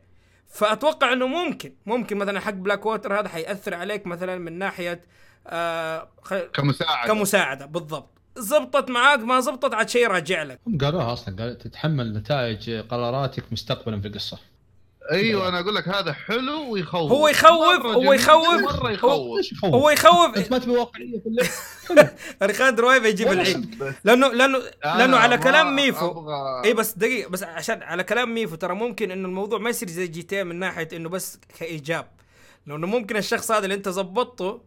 فأتوقع 0.52 1.12
إنه 1.12 1.26
ممكن 1.26 1.74
ممكن 1.86 2.16
مثلا 2.16 2.40
حق 2.40 2.50
بلاك 2.50 2.86
ووتر 2.86 3.20
هذا 3.20 3.28
حيأثر 3.28 3.74
عليك 3.74 4.06
مثلا 4.06 4.38
من 4.38 4.58
ناحية 4.58 5.04
آه 5.46 6.08
خ... 6.22 6.34
كمساعدة. 6.34 7.14
كمساعدة 7.14 7.66
بالضبط. 7.66 8.18
زبطت 8.36 8.90
معاك 8.90 9.18
ما 9.18 9.40
زبطت 9.40 9.74
عاد 9.74 9.88
شيء 9.88 10.06
راجع 10.06 10.42
لك. 10.42 10.60
هم 10.66 10.78
قالوها 10.78 11.12
أصلا 11.12 11.36
قال 11.36 11.58
تتحمل 11.58 12.12
نتائج 12.12 12.70
قراراتك 12.70 13.44
مستقبلا 13.52 14.00
في 14.00 14.08
القصة. 14.08 14.38
أيوه 15.12 15.48
أنا 15.48 15.60
أقول 15.60 15.74
لك 15.74 15.88
هذا 15.88 16.12
حلو 16.12 16.70
ويخوف. 16.70 17.12
هو 17.12 17.28
يخوف 17.28 17.86
هو 17.86 18.12
يخوف 18.12 18.48
مرة 18.62 18.88
هو- 18.88 19.38
يخوف؟ 19.38 19.64
هو 19.64 19.90
يخوف؟ 19.90 20.36
أنت 20.36 20.50
ما 20.50 20.58
تبي 20.58 20.70
واقعية 20.70 21.18
في 21.20 21.26
اللعب 21.26 22.10
الخاندر 22.50 22.84
وايف 22.84 23.04
يجيب 23.04 23.28
العيد. 23.32 23.78
بس 23.78 23.94
لأنه 24.04 24.28
لأنه 24.28 24.58
لأنه 24.84 25.16
على 25.16 25.38
كلام 25.38 25.76
ميفو. 25.76 26.10
أبغى- 26.14 26.64
اي 26.64 26.74
بس 26.74 26.92
دقيقة 26.98 27.30
بس 27.30 27.42
عشان 27.42 27.82
على 27.82 28.04
كلام 28.04 28.34
ميفو 28.34 28.54
ترى 28.56 28.74
ممكن 28.74 29.10
إنه 29.10 29.28
الموضوع 29.28 29.58
ما 29.58 29.70
يصير 29.70 29.88
زي 29.88 30.06
GT 30.06 30.44
من 30.44 30.58
ناحية 30.58 30.88
إنه 30.92 31.08
بس 31.08 31.38
كإيجاب. 31.58 32.06
لأنه 32.66 32.86
ممكن 32.86 33.16
الشخص 33.16 33.50
هذا 33.50 33.64
اللي 33.64 33.74
أنت 33.74 33.88
زبطته 33.88 34.60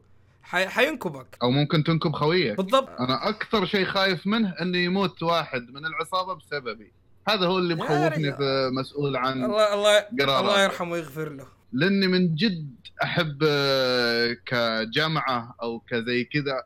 حي... 0.44 0.68
حينكبك. 0.68 1.38
أو 1.44 1.52
ممكن 1.52 1.84
تنكب 1.84 2.12
خويك. 2.14 2.58
بالضبط. 2.58 2.90
أنا 3.00 3.30
أكثر 3.30 3.66
شيء 3.66 3.86
خايف 3.86 4.28
منه 4.28 4.54
إنه 4.62 4.78
يموت 4.78 5.24
واحد 5.24 5.62
من 5.72 5.86
العصابة 5.86 6.34
بسببي. 6.34 6.92
هذا 7.28 7.46
هو 7.46 7.58
اللي 7.58 7.76
مخوفني. 7.76 8.38
في 8.38 8.70
مسؤول 8.74 9.16
عن 9.16 9.44
الله 9.44 9.74
الله 9.74 10.00
قرارات. 10.20 10.44
الله 10.44 10.64
يرحمه 10.64 10.92
ويغفر 10.92 11.30
له. 11.30 11.48
لأني 11.74 12.08
من 12.08 12.36
جد 12.36 12.76
أحب 13.04 13.44
آه، 13.48 14.38
كجامعة 14.46 15.56
أو 15.62 15.80
كزي 15.80 16.24
كذا. 16.24 16.64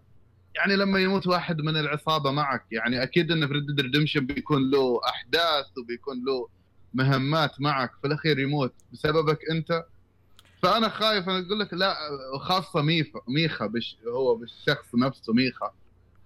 يعني 0.55 0.75
لما 0.75 0.99
يموت 0.99 1.27
واحد 1.27 1.61
من 1.61 1.77
العصابة 1.77 2.31
معك 2.31 2.65
يعني 2.71 3.03
أكيد 3.03 3.31
انه 3.31 3.47
في 3.47 3.53
ريد 3.53 3.81
ريدمشن 3.81 4.25
بيكون 4.25 4.71
له 4.71 4.99
أحداث 5.09 5.77
وبيكون 5.77 6.25
له 6.25 6.47
مهمات 6.93 7.61
معك 7.61 7.91
في 8.01 8.07
الأخير 8.07 8.39
يموت 8.39 8.73
بسببك 8.93 9.39
أنت. 9.51 9.85
فأنا 10.63 10.89
خايف 10.89 11.29
أنا 11.29 11.45
أقول 11.47 11.59
لك 11.59 11.73
لا 11.73 11.95
خاصه 12.39 12.81
ميفا 12.81 13.19
ميخا 13.27 13.65
بش 13.67 13.97
هو 14.07 14.35
بالشخص 14.35 14.95
نفسه 14.95 15.33
ميخا. 15.33 15.71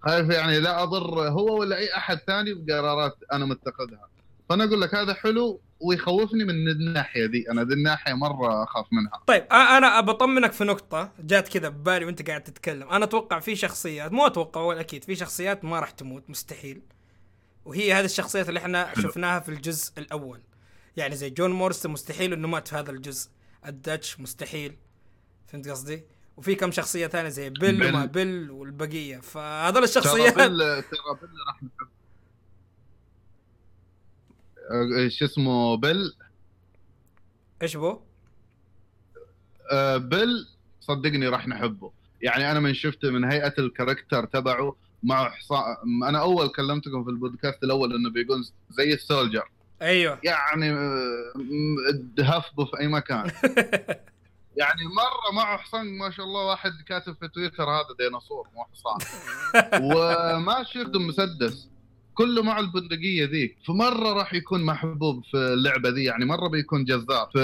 خايف 0.02 0.30
يعني 0.30 0.60
لا 0.60 0.84
أضر 0.84 1.30
هو 1.30 1.60
ولا 1.60 1.78
أي 1.78 1.98
أحد 1.98 2.18
ثاني 2.18 2.54
بقرارات 2.54 3.18
أنا 3.34 3.46
متخذها. 3.46 4.08
فأنا 4.50 4.64
أقول 4.64 4.82
لك 4.82 4.96
هذا 4.96 5.14
حلو 5.14 5.62
ويخوفني 5.80 6.44
من 6.44 6.70
الناحية 6.70 7.26
دي 7.26 7.52
أنا 7.52 7.64
ذي 7.64 7.74
الناحية 7.74 8.14
مرة 8.14 8.64
أخاف 8.64 8.86
منها 8.92 9.22
طيب 9.28 9.44
أنا 9.52 10.02
بطمنك 10.02 10.52
في 10.52 10.64
نقطة 10.64 11.12
جات 11.20 11.48
كذا 11.48 11.70
ببالي 11.70 12.06
وأنت 12.06 12.28
قاعد 12.28 12.44
تتكلم، 12.44 12.90
أنا 12.90 13.06
أتوقع 13.06 13.40
في 13.40 13.56
شخصيات 13.56 14.12
مو 14.12 14.28
أتوقع 14.28 14.62
ولا 14.62 14.80
أكيد 14.80 15.04
في 15.04 15.16
شخصيات 15.16 15.66
ما 15.66 15.80
راح 15.80 15.92
تموت 15.92 16.30
مستحيل. 16.30 16.82
وهي 17.66 17.94
هذه 17.94 18.06
الشخصيات 18.06 18.50
اللي 18.50 18.60
إحنا 18.60 18.86
حلو. 18.86 19.04
شفناها 19.04 19.40
في 19.40 19.50
الجزء 19.50 19.94
الأول. 19.98 20.42
يعني 20.98 21.16
زي 21.16 21.30
جون 21.30 21.52
مورستن 21.52 21.86
مستحيل 21.86 22.34
إنه 22.34 22.48
مات 22.48 22.68
في 22.68 22.76
هذا 22.76 22.92
الجزء. 22.92 23.30
الداتش 23.66 24.20
مستحيل. 24.20 24.78
فهمت 25.48 25.70
قصدي؟ 25.70 26.04
وفي 26.38 26.56
كم 26.56 26.72
شخصية 26.72 27.08
ثانية 27.08 27.30
زي 27.30 27.50
بيل, 27.50 27.80
بيل. 27.80 27.90
وما 27.90 28.06
بيل 28.06 28.52
والبقية 28.52 29.18
فهذول 29.18 29.74
ترى 29.74 29.84
الشخصيات 29.84 30.36
بيل 30.36 30.58
ترى 30.58 31.18
بيل 31.22 31.30
راح 31.48 31.64
نحب 31.64 31.70
آه، 31.82 32.03
شو 35.08 35.26
اسمه 35.26 35.78
بيل؟ 35.78 36.14
إيش 37.62 37.78
بو؟ 37.78 38.00
آه، 39.72 39.98
بيل 39.98 40.48
صدقني 40.80 41.28
راح 41.28 41.48
نحبه. 41.48 41.92
يعني 42.22 42.52
أنا 42.52 42.60
من 42.60 42.74
شفته 42.74 43.10
من 43.10 43.32
هيئة 43.32 43.54
ال 43.60 43.66
character 43.66 44.26
تبعه 44.26 44.76
مع 45.04 45.30
حصان 45.30 45.64
أنا 46.08 46.20
أول 46.20 46.48
كلمتكم 46.48 47.04
في 47.04 47.10
البودكاست 47.10 47.64
الأول 47.64 47.96
إنه 47.96 48.10
بيقول 48.10 48.46
زي 48.70 48.94
السولجر. 48.94 49.50
أيوه. 49.82 50.20
يعني 50.24 50.72
آه، 50.72 51.34
هفبه 52.20 52.66
في 52.66 52.80
أي 52.80 52.88
مكان. 52.88 53.32
يعني 54.62 54.82
مرة 54.86 55.36
معه 55.36 55.58
حصان 55.58 55.98
ما 55.98 56.12
شاء 56.12 56.26
الله 56.26 56.46
واحد 56.46 56.72
كاتب 56.88 57.16
في 57.20 57.28
تويتر 57.28 57.64
هذا 57.64 57.96
ديناصور 58.00 58.48
مو 58.56 58.64
حصان 58.64 58.98
وما 59.84 60.64
شفت 60.64 60.96
مسدس. 60.96 61.70
كله 62.16 62.44
مع 62.44 62.60
البندقية 62.60 63.26
ذيك. 63.26 63.58
فمرة 63.68 64.14
راح 64.14 64.34
يكون 64.34 64.66
محبوب 64.66 65.24
في 65.24 65.38
اللعبة 65.38 65.90
ذي 65.90 66.04
يعني 66.04 66.26
مرة 66.26 66.48
بيكون 66.48 66.84
جذاب 66.86 67.30
في 67.34 67.40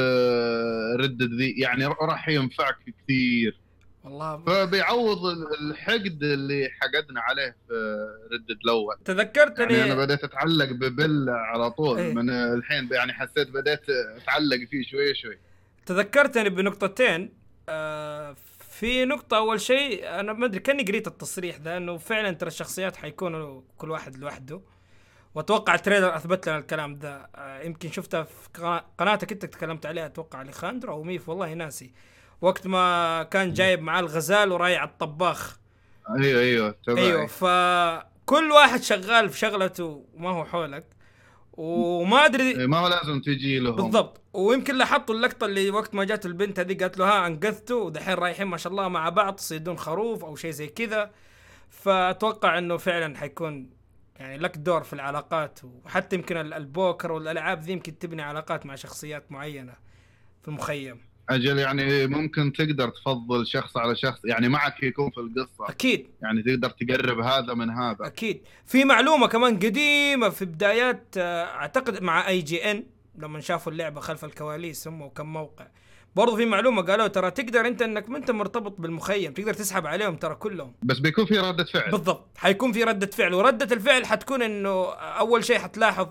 ردد 1.00 1.34
ذي 1.34 1.50
يعني 1.58 1.86
راح 1.86 2.30
ينفعك 2.30 2.78
كثير. 2.88 3.60
والله. 4.04 4.38
فبيعوض 4.38 5.26
الحقد 5.62 6.24
اللي 6.24 6.70
حقدنا 6.82 7.22
عليه 7.22 7.56
في 7.68 7.98
ردد 8.32 8.58
الأول. 8.66 8.96
تذكرتني 9.06 9.74
يعني 9.74 9.92
أنا 9.92 10.06
بديت 10.06 10.24
أتعلق 10.24 10.72
ببل 10.72 11.30
على 11.30 11.72
طول 11.72 11.98
إيه. 11.98 12.14
من 12.14 12.30
الحين 12.30 12.90
يعني 12.92 13.14
حسيت 13.14 13.50
بديت 13.50 13.90
أتعلق 13.90 14.58
فيه 14.70 14.84
شوي 14.84 15.16
شوي. 15.16 15.38
تذكرتني 15.86 16.50
بنقطتين 16.50 17.34
آه 17.70 18.36
في 18.80 19.06
نقطة 19.06 19.38
أول 19.38 19.62
شيء 19.62 20.20
أنا 20.20 20.34
ما 20.34 20.46
أدري 20.46 20.60
كأني 20.60 20.84
قريت 20.84 21.08
التصريح 21.08 21.58
ذا 21.58 21.78
إنه 21.78 21.98
فعلا 21.98 22.32
ترى 22.32 22.48
الشخصيات 22.48 22.96
حيكونوا 22.96 23.62
كل 23.78 23.92
واحد 23.92 24.18
لوحده. 24.18 24.62
وأتوقع 25.36 25.76
التريلر 25.76 26.16
أثبت 26.16 26.50
لنا 26.50 26.58
الكلام 26.58 27.00
ذا 27.02 27.28
آه 27.36 27.62
يمكن 27.64 27.92
شفتها 27.92 28.24
في 28.24 28.50
قنا- 28.54 28.86
قناتك 28.98 29.32
أنت 29.32 29.46
تكلمت 29.46 29.86
عليها 29.86 30.06
أتوقع 30.06 30.42
اليخاندرو 30.42 30.94
أو 30.94 31.04
ميف 31.04 31.30
والله 31.30 31.54
ناسي. 31.54 31.92
وقت 32.42 32.68
ما 32.68 33.24
كان 33.24 33.54
جايب 33.54 33.82
معاه 33.82 34.00
الغزال 34.00 34.52
ورايح 34.52 34.82
على 34.82 34.90
الطباخ. 34.90 35.58
أيوه 36.20 36.42
أيوه 36.42 36.76
تبعي 36.88 37.06
أيوه 37.06 37.28
فكل 37.28 38.52
واحد 38.52 38.82
شغال 38.82 39.30
في 39.30 39.38
شغلته 39.38 40.06
وما 40.14 40.30
هو 40.30 40.46
حولك. 40.46 40.86
وما 41.62 42.26
أدري 42.26 42.52
إيه، 42.60 42.66
ما 42.68 42.78
هو 42.78 42.88
لازم 42.88 43.22
تجي 43.22 43.60
لهم. 43.60 43.76
بالضبط. 43.76 44.22
ويمكن 44.34 44.76
لاحظتوا 44.78 45.16
اللقطة 45.16 45.46
اللي 45.46 45.70
وقت 45.70 45.96
ما 45.96 46.04
جات 46.04 46.26
البنت 46.26 46.60
هذه 46.60 46.78
قالت 46.78 46.98
له 47.00 47.06
ها 47.06 47.28
أنقذته 47.28 47.76
ودحين 47.76 48.14
رايحين 48.14 48.48
ما 48.48 48.58
شاء 48.58 48.72
الله 48.72 48.88
مع 48.88 49.10
بعض 49.10 49.36
تصيدون 49.36 49.78
خروف 49.78 50.26
أو 50.26 50.36
شيء 50.36 50.52
زي 50.52 50.68
كذا. 50.68 51.12
فأتوقع 51.70 52.58
إنه 52.58 52.78
فعلا 52.78 53.18
حيكون 53.18 53.70
يعني 54.20 54.38
لك 54.38 54.58
دور 54.58 54.84
في 54.84 54.94
العلاقات 54.94 55.60
وحتى 55.86 56.16
يمكن 56.16 56.38
ال- 56.38 56.54
البوكر 56.54 57.12
والألعاب 57.12 57.62
ذي 57.62 57.72
يمكن 57.72 58.00
تبني 58.00 58.22
علاقات 58.22 58.66
مع 58.66 58.76
شخصيات 58.76 59.32
معينة 59.32 59.74
في 60.42 60.48
المخيم 60.48 61.02
أجل 61.30 61.58
يعني 61.58 62.08
ممكن 62.08 62.54
تقدر 62.54 62.90
تفضل 62.90 63.48
شخص 63.48 63.78
على 63.78 63.96
شخص 63.96 64.20
يعني 64.26 64.50
معك 64.50 64.84
يكون 64.84 65.10
في 65.12 65.18
القصة. 65.18 65.70
أكيد. 65.70 66.08
يعني 66.22 66.44
تقدر 66.44 66.70
تقرب 66.70 67.20
هذا 67.20 67.54
من 67.54 67.70
هذا. 67.70 67.98
أكيد. 68.02 68.42
في 68.66 68.86
معلومة 68.86 69.28
كمان 69.28 69.56
قديمة 69.56 70.30
في 70.30 70.46
بدايات 70.46 71.06
آه، 71.18 71.46
أعتقد 71.46 72.04
مع 72.04 72.28
اي 72.28 72.42
جي 72.42 72.72
ان 72.72 72.84
لما 73.18 73.40
شافوا 73.40 73.72
اللعبة 73.72 74.02
خلف 74.02 74.26
الكواليس 74.26 74.88
هم 74.88 75.02
وكم 75.02 75.34
موقع. 75.34 75.68
برضو 76.16 76.36
في 76.36 76.46
معلومة 76.46 76.82
قالوا 76.82 77.08
ترى 77.08 77.32
تقدر 77.32 77.68
أنت 77.68 77.82
إنك 77.82 78.10
ما 78.10 78.18
أنت 78.18 78.32
مرتبط 78.32 78.82
بالمخيم 78.82 79.34
تقدر 79.34 79.54
تسحب 79.54 79.88
عليهم 79.88 80.16
ترى 80.16 80.36
كلهم. 80.36 80.74
بس 80.84 81.00
بيكون 81.00 81.26
في 81.26 81.40
ردة 81.40 81.64
فعل. 81.64 81.92
بالضبط. 81.92 82.28
حيكون 82.38 82.72
في 82.72 82.84
ردة 82.84 83.08
فعل. 83.08 83.34
وردة 83.34 83.76
الفعل 83.76 84.06
حتكون 84.06 84.42
إنه 84.42 84.94
أول 84.94 85.44
شيء 85.44 85.60
حتلاحظ 85.60 86.08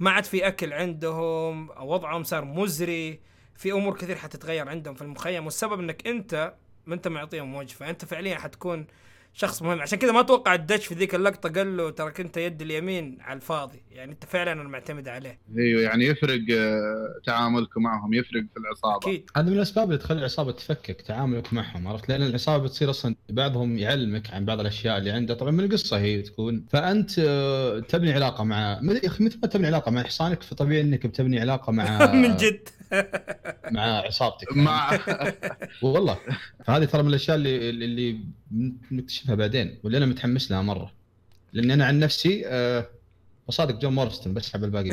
ما 0.00 0.10
عاد 0.10 0.24
في 0.24 0.46
أكل 0.46 0.72
عندهم 0.72 1.70
وضعهم 1.80 2.24
صار 2.24 2.44
مزري 2.44 3.20
في 3.56 3.72
أمور 3.72 3.96
كثير 3.96 4.16
حتتغير 4.16 4.68
عندهم 4.68 4.94
في 4.94 5.02
المخيم 5.02 5.44
والسبب 5.44 5.80
إنك 5.80 6.06
أنت 6.06 6.54
ما 6.86 6.94
أنت 6.94 7.08
معطيهم 7.08 7.54
وجبه 7.54 7.90
انت 7.90 8.04
فعليا 8.04 8.38
حتكون 8.38 8.86
شخص 9.34 9.62
مهم. 9.62 9.80
عشان 9.80 9.98
كذا 9.98 10.12
ما 10.12 10.20
أتوقع 10.20 10.54
الدش 10.54 10.86
في 10.86 10.94
ذيك 10.94 11.14
اللقطة 11.14 11.48
قال 11.48 11.76
له 11.76 11.90
ترى 11.90 12.10
كنت 12.10 12.36
يد 12.36 12.62
اليمين 12.62 13.18
على 13.20 13.36
الفاضي. 13.36 13.82
يعني 13.90 14.12
أنت 14.12 14.24
فعلا 14.24 14.52
أنا 14.52 14.68
معتمد 14.68 15.08
عليه. 15.08 15.38
أيوه 15.58 15.82
يعني 15.82 16.04
يفرق 16.04 16.40
آه، 16.58 17.20
تعاملكم 17.26 17.82
معهم 17.82 18.14
يفرق 18.14 18.42
في 18.54 18.60
العصابة. 18.60 18.96
أكيد. 18.96 19.30
هذا 19.36 19.46
من 19.46 19.52
الأسباب 19.56 19.88
اللي 19.88 19.98
تخلي 19.98 20.18
العصابة 20.18 20.52
تفكك 20.52 21.00
تعاملك 21.00 21.52
معهم 21.52 21.88
عرفت؟ 21.88 22.08
لأن 22.08 22.22
العصابة 22.22 22.64
بتصير 22.64 22.90
أصلا 22.90 23.14
بعضهم 23.28 23.78
يعلمك 23.78 24.30
عن 24.30 24.44
بعض 24.44 24.60
الأشياء 24.60 24.98
اللي 24.98 25.10
عنده. 25.10 25.34
طبعا 25.34 25.50
من 25.50 25.64
القصة 25.64 25.98
هي 25.98 26.22
تكون 26.22 26.64
فأنت 26.70 27.10
آه، 27.18 27.80
تبني 27.80 28.12
علاقة 28.12 28.44
مع 28.44 28.80
مثل 28.82 29.00
يا 29.04 29.08
أخي 29.08 29.24
مثل 29.24 29.38
ما 29.42 29.48
تبني 29.48 29.66
علاقة 29.66 29.90
مع 29.90 30.02
حصانك 30.02 30.42
فطبيعي 30.42 30.80
إنك 30.80 31.06
بتبني 31.06 31.40
علاقة 31.40 31.72
مع 31.72 32.06
من 32.22 32.36
جد. 32.36 32.68
مع 33.70 33.82
عصابتك. 33.82 34.56
مع 34.56 34.98
والله. 35.82 36.18
فهذه 36.64 36.84
ترى 36.84 37.02
من 37.02 37.08
الأشياء 37.08 37.36
اللي 37.36 37.70
اللي 37.70 38.20
نكتشفها 38.90 39.34
بعدين 39.34 39.78
واللي 39.84 39.98
أنا 39.98 40.06
متحمس 40.06 40.50
لها 40.50 40.62
مرة. 40.62 40.92
لأني 41.52 41.74
أنا 41.74 41.86
عن 41.86 41.98
نفسي 41.98 42.42
أه 42.46 42.86
بصادق 43.48 43.78
جون 43.78 43.94
مورستون 43.94 44.34
بسحب 44.34 44.64
الباقي. 44.64 44.90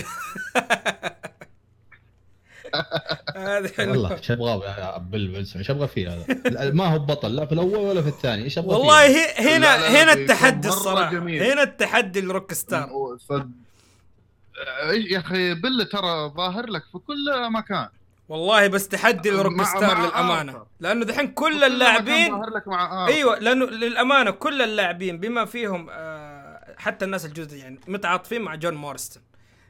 هذا 3.36 3.72
حلو. 3.78 3.92
والله 3.92 4.18
إيش 4.18 4.32
أبغى 4.32 5.38
إيش 5.56 5.70
أبغى 5.70 5.88
فيه 5.88 6.14
هذا؟ 6.14 6.72
ما 6.72 6.86
هو 6.86 7.00
بطل. 7.00 7.36
لا 7.36 7.46
في 7.46 7.52
الأول 7.52 7.76
ولا 7.76 8.02
في 8.02 8.08
الثاني. 8.08 8.44
إيش 8.44 8.58
أبغى 8.58 8.76
والله 8.76 9.08
فيه؟ 9.08 9.40
هنا 9.40 9.66
لا، 9.66 9.78
لا، 9.78 10.04
هنا 10.04 10.14
التحدي 10.14 10.68
الصراحة. 10.68 11.12
جميل. 11.12 11.44
هنا 11.44 11.64
التحدي 11.64 12.22
لروك 12.22 12.54
ستار. 12.54 12.90
يا 15.12 15.20
أخي؟ 15.20 15.54
بيل 15.54 15.86
ترى 15.86 16.32
ظاهر 16.38 16.70
لك 16.70 16.84
في 16.92 16.98
كل 16.98 17.52
مكان. 17.52 17.88
والله 18.30 18.68
بس 18.68 18.88
تحدي 18.88 19.30
ل 19.30 19.64
Rockstar 19.64 20.06
للأمانة. 20.06 20.66
لأنه 20.80 21.06
دحين 21.06 21.28
كل 21.28 21.64
اللاعبين 21.64 22.32
ظاهر 22.32 22.50
لك 22.50 22.68
مع 22.68 23.04
آرثر. 23.04 23.16
أيوه 23.16 23.40
لأنه 23.40 23.66
للأمانة 23.66 24.32
كل 24.32 24.62
اللاعبين 24.62 25.20
بما 25.20 25.46
فيهم 25.46 25.88
آه، 25.92 26.76
حتى 26.78 27.06
الناس 27.06 27.26
الجدد 27.26 27.54
يعني 27.54 27.80
متعاطفين 27.88 28.42
مع 28.42 28.56
جون 28.56 28.74
مورستون 28.74 29.24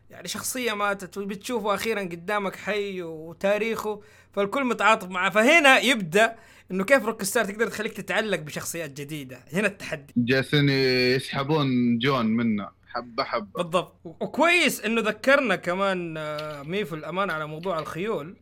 يعني 0.09 0.27
شخصية 0.27 0.73
ماتت 0.73 1.17
وبتشوفه 1.17 1.73
أخيرا 1.73 2.01
قدامك 2.01 2.55
حي 2.55 3.01
وتاريخه 3.01 4.01
فالكل 4.33 4.63
متعاطف 4.63 5.09
معه. 5.09 5.29
فهنا 5.29 5.79
يبدأ 5.79 6.35
إنه 6.71 6.83
كيف 6.83 7.05
Rockstar 7.05 7.45
تقدر 7.45 7.67
تخليك 7.67 7.93
تتعلق 7.93 8.39
بشخصيات 8.39 8.91
جديدة. 9.01 9.39
هنا 9.53 9.67
التحدي. 9.67 10.13
جالسين 10.17 10.69
يسحبون 10.69 11.97
جون 11.99 12.25
منه 12.25 12.82
حبة 12.93 13.23
حبة. 13.23 13.63
بالضبط. 13.63 13.95
وكويس 14.03 14.81
إنه 14.81 15.01
ذكرنا 15.01 15.55
كمان 15.55 16.17
آه، 16.17 16.63
ميفو 16.63 16.95
الامانه 16.95 17.33
على 17.33 17.47
موضوع 17.47 17.79
الخيول 17.79 18.35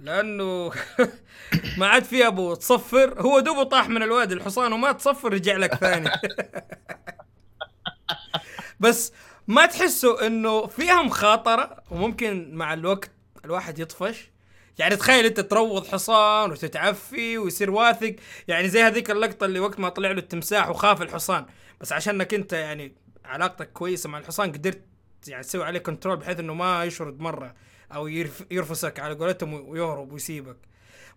لأنه 0.00 0.70
ما 1.78 1.86
عاد 1.86 2.04
في 2.04 2.26
أبو 2.26 2.54
تصفر 2.54 3.20
هو 3.20 3.40
دوبه 3.40 3.62
طاح 3.62 3.88
من 3.88 4.02
الوادي 4.02 4.34
الحصان 4.34 4.72
وما 4.72 4.92
تصفر 4.92 5.32
رجع 5.32 5.56
لك 5.56 5.74
ثاني. 5.74 6.10
بس 8.80 9.12
ما 9.48 9.66
تحسوا 9.66 10.26
إنه 10.26 10.66
فيها 10.66 11.02
مخاطره 11.02 11.82
وممكن 11.90 12.54
مع 12.54 12.72
الوقت 12.72 13.10
الواحد 13.44 13.78
يطفش. 13.78 14.30
يعني 14.78 14.96
تخيل 14.96 15.26
أنت 15.26 15.40
تروض 15.40 15.86
حصان 15.86 16.50
وتتعفي 16.50 17.38
ويصير 17.38 17.70
واثق. 17.70 18.16
يعني 18.48 18.68
زي 18.68 18.82
هذيك 18.82 19.10
اللقطة 19.10 19.46
اللي 19.46 19.60
وقت 19.60 19.80
ما 19.80 19.88
طلع 19.88 20.10
له 20.10 20.18
التمساح 20.18 20.68
وخاف 20.68 21.02
الحصان. 21.02 21.46
بس 21.80 21.92
عشانك 21.92 22.34
أنت 22.34 22.52
يعني 22.52 22.92
علاقتك 23.28 23.72
كويسة 23.72 24.08
مع 24.08 24.18
الحصان 24.18 24.52
قدرت 24.52 24.82
يعني 25.28 25.42
تسوي 25.42 25.64
عليه 25.64 25.78
كنترول 25.78 26.16
بحيث 26.16 26.40
إنه 26.40 26.54
ما 26.54 26.84
يشرد 26.84 27.20
مرة 27.20 27.54
أو 27.94 28.06
يرف 28.06 28.44
يرفسك 28.50 29.00
على 29.00 29.14
قولتهم 29.14 29.68
ويهرب 29.68 30.12
ويسيبك 30.12 30.56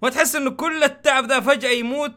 ما 0.04 0.10
تحس 0.10 0.36
إنه 0.36 0.52
كل 0.52 0.84
التعب 0.84 1.26
ذا 1.26 1.40
فجأة 1.40 1.70
يموت 1.70 2.12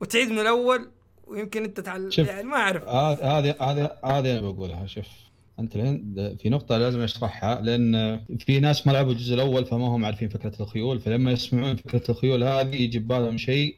وتعيد 0.00 0.30
من 0.30 0.38
الأول 0.38 0.90
ويمكن 1.26 1.64
أنت 1.64 2.08
شوف. 2.08 2.28
يعني 2.28 2.42
ما 2.42 2.56
أعرف 2.56 2.88
هذه 2.88 3.38
هذه 3.40 3.56
هذه 3.60 3.90
هذه 4.04 4.38
أنا 4.38 4.40
بقولها 4.40 4.86
شوف 4.86 5.06
أنت 5.58 5.76
الحين 5.76 6.14
في 6.36 6.48
نقطة 6.48 6.78
لازم 6.78 7.00
أشرحها 7.00 7.60
لأن 7.60 8.20
في 8.38 8.60
ناس 8.60 8.86
ما 8.86 8.92
لعبوا 8.92 9.12
الجزء 9.12 9.34
الأول 9.34 9.66
فما 9.66 9.86
هم 9.86 10.04
عارفين 10.04 10.28
فكرة 10.28 10.62
الخيول 10.62 11.00
فلما 11.00 11.32
يسمعون 11.32 11.76
فكرة 11.76 12.10
الخيول 12.10 12.44
هذه 12.44 12.82
يجي 12.82 12.98
ببالهم 12.98 13.38
شيء 13.38 13.76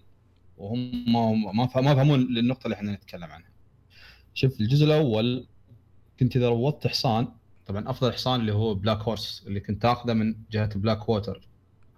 وهم 0.59 1.05
ما 1.13 1.53
ما 1.53 1.65
يفهمون 1.93 2.21
النقطة 2.21 2.65
اللي 2.65 2.75
إحنا 2.75 2.93
نتكلم 2.93 3.25
عنها. 3.25 3.50
شوف 4.35 4.61
الجزء 4.61 4.85
الأول 4.85 5.47
كنت 6.21 6.37
إذا 6.37 6.49
روضت 6.49 6.87
حصان 6.87 7.29
طبعا 7.67 7.91
أفضل 7.91 8.13
حصان 8.13 8.41
اللي 8.41 8.53
هو 8.53 8.75
black 8.75 8.99
horse 8.99 9.45
اللي 9.47 9.61
كنت 9.61 9.83
تاخذه 9.83 10.13
من 10.13 10.35
جهة 10.51 10.79
بلاك 10.79 11.09
ووتر 11.09 11.49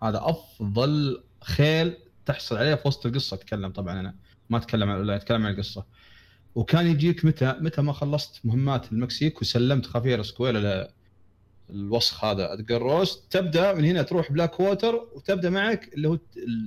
هذا 0.03 0.20
أفضل 0.24 1.22
خيل 1.41 1.97
تحصل 2.26 2.57
عليه 2.57 2.74
في 2.74 2.89
وسط 2.89 3.07
القصة 3.07 3.35
أتكلم 3.35 3.70
طبعا 3.70 4.01
أنا 4.01 4.14
ما 4.51 4.59
أتكلم 4.59 4.91
عن 4.91 5.11
أتكلم 5.11 5.47
عن 5.47 5.53
القصة. 5.53 5.85
وكان 6.55 6.87
يجيك 6.87 7.24
متى؟ 7.24 7.57
متى 7.61 7.83
ما 7.83 7.93
خلصت 7.93 8.41
مهمات 8.47 8.93
المكسيك 8.93 9.43
وسلمت 9.43 9.87
خفير 9.87 10.22
سكويلا 10.22 10.91
للوسخ 11.70 12.24
هذا. 12.24 12.53
ادجر 12.53 12.83
روس 12.83 13.28
تبدأ 13.30 13.74
من 13.74 13.85
هنا 13.85 14.03
تروح 14.03 14.33
بلاك 14.33 14.61
ووتر 14.61 14.95
وتبدأ 15.14 15.51
معك 15.51 15.95
اللي 15.95 16.09
هو 16.09 16.18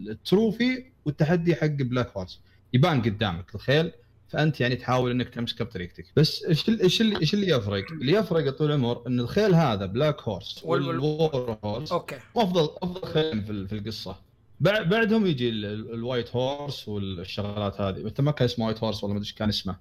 ال 0.10 0.21
trophy 0.21 0.86
والتحدي 1.06 1.56
حق 1.56 1.66
black 1.66 2.18
horse 2.18 2.40
يبان 2.74 3.02
قدامك 3.02 3.56
الخيل. 3.56 3.92
فأنت 4.28 4.62
يعني 4.62 4.76
تحاول 4.76 5.12
إنك 5.12 5.30
تمسكه 5.30 5.66
بطريقتك. 5.66 6.06
بس 6.16 6.44
إيش 6.44 6.70
إيش 6.70 7.02
اللي 7.02 7.20
إيش 7.20 7.34
اللي 7.34 7.48
يفرق؟ 7.48 7.92
اللي 7.92 8.12
يفرق 8.12 8.50
طول 8.50 8.68
العمر 8.72 9.04
إن 9.08 9.20
الخيل 9.20 9.56
هذا 9.56 9.86
black 9.86 10.22
horse 10.22 10.62
وال- 10.64 10.82
وال- 10.88 10.88
وال 11.00 11.58
war 11.64 11.74
horse 11.74 11.92
okay. 11.92 12.16
افضل 12.36 12.70
أفضل 12.84 13.08
خيل 13.08 13.42
في 13.44 13.68
في 13.68 13.76
القصة. 13.76 14.16
بعد 14.60 14.90
بعدهم 14.90 15.26
يجي 15.26 15.50
ال- 15.50 15.66
ال- 15.66 15.94
ال 15.94 16.01
white 16.01 16.36
horse 16.36 16.88
والشغلات 16.88 17.82
هذه. 17.82 17.98
أنت 17.98 18.22
ما 18.22 18.32
كان 18.32 18.46
اسمه 18.46 18.66
white 18.66 18.84
horse 18.84 19.04
والله 19.04 19.14
ما 19.14 19.18
أدري 19.20 19.28
إيش 19.30 19.34
كان 19.38 19.50
اسمه. 19.50 19.76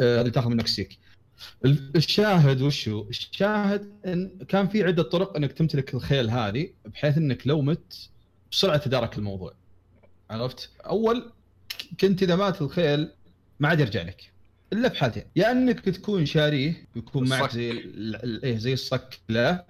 آه، 0.00 0.20
هذه 0.20 0.28
تاخذ 0.28 0.46
من 0.46 0.52
المكسيك 0.52 0.98
ال- 1.64 1.96
الشاهد 1.96 2.62
وشو؟ 2.62 3.06
الشاهد 3.10 3.92
إن 4.06 4.30
كان 4.48 4.68
في 4.68 4.84
عدة 4.84 5.02
طرق 5.02 5.36
إنك 5.36 5.52
تمتلك 5.52 5.94
الخيل 5.94 6.30
هذه 6.30 6.70
بحيث 6.84 7.16
إنك 7.18 7.46
لو 7.46 7.62
مت 7.62 8.08
بسرعة 8.52 8.76
تدارك 8.76 9.18
الموضوع. 9.18 9.54
عرفت؟ 10.30 10.70
أول 10.86 11.32
كنت 12.00 12.22
إذا 12.22 12.36
مات 12.36 12.62
الخيل 12.62 13.10
ما 13.60 13.68
عاد 13.68 13.80
يرجع 13.80 14.02
لك. 14.02 14.32
إلا 14.72 14.88
في 14.88 14.98
حالتين. 14.98 15.24
يا 15.36 15.50
إنك 15.52 15.80
تكون 15.80 16.26
شاريه 16.26 16.86
ويكون 16.96 17.28
معك. 17.28 17.50
زي 17.52 17.70
ال- 17.70 18.24
ال- 18.24 18.44
إيه 18.44 18.56
زي 18.58 18.72
الصك 18.72 19.20
له 19.28 19.64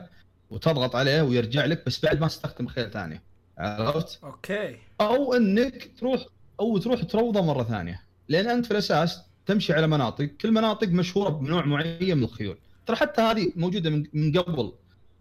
وتضغط 0.51 0.97
عليه 0.97 1.22
ويرجع 1.22 1.64
لك 1.64 1.86
بس 1.86 2.05
بعد 2.05 2.20
ما 2.20 2.28
تستخدم 2.28 2.66
خيل 2.66 2.91
ثانية 2.91 3.22
عرفت؟ 3.59 4.18
أوكي. 4.24 4.76
أو 5.01 5.34
إنك 5.34 5.91
تروح 5.99 6.26
أو 6.61 6.78
تروح 6.78 7.03
تروضه 7.03 7.41
مرة 7.41 7.62
ثانية. 7.62 8.03
لأن 8.28 8.49
أنت 8.49 8.64
في 8.66 8.70
الأساس 8.70 9.22
تمشي 9.47 9.72
على 9.72 9.86
مناطق. 9.86 10.24
كل 10.24 10.51
مناطق 10.51 10.89
مشهورة 10.89 11.28
بنوع 11.28 11.64
معين 11.64 12.16
من 12.18 12.24
الخيول. 12.24 12.59
ترى 12.86 12.97
حتى 12.97 13.22
هذه 13.22 13.53
موجودة 13.57 13.91
من 13.91 14.05
من 14.12 14.32
قبل. 14.39 14.72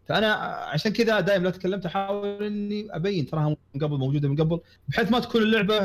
فأنا 0.07 0.33
عشان 0.73 0.91
كذا 0.93 1.19
دائما 1.19 1.43
لا 1.43 1.49
تكلمت 1.49 1.85
أحاول 1.85 2.43
إني 2.43 2.87
أبين 2.95 3.25
تراها 3.25 3.49
من 3.49 3.81
قبل 3.81 3.97
موجودة 3.97 4.29
من 4.29 4.35
قبل 4.35 4.59
بحيث 4.87 5.11
ما 5.11 5.19
تكون 5.19 5.41
اللعبة 5.41 5.77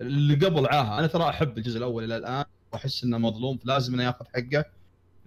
اللي 0.00 0.34
قبل 0.34 0.66
عاهة. 0.66 0.98
أنا 0.98 1.06
ترى 1.06 1.28
أحب 1.28 1.58
الجزء 1.58 1.78
الأول 1.78 2.04
إلى 2.04 2.16
الآن 2.16 2.44
وأحس 2.72 3.04
إنه 3.04 3.18
مظلوم 3.18 3.58
لازم 3.64 3.94
إنه 3.94 4.02
ياخذ 4.04 4.24
حقه. 4.34 4.64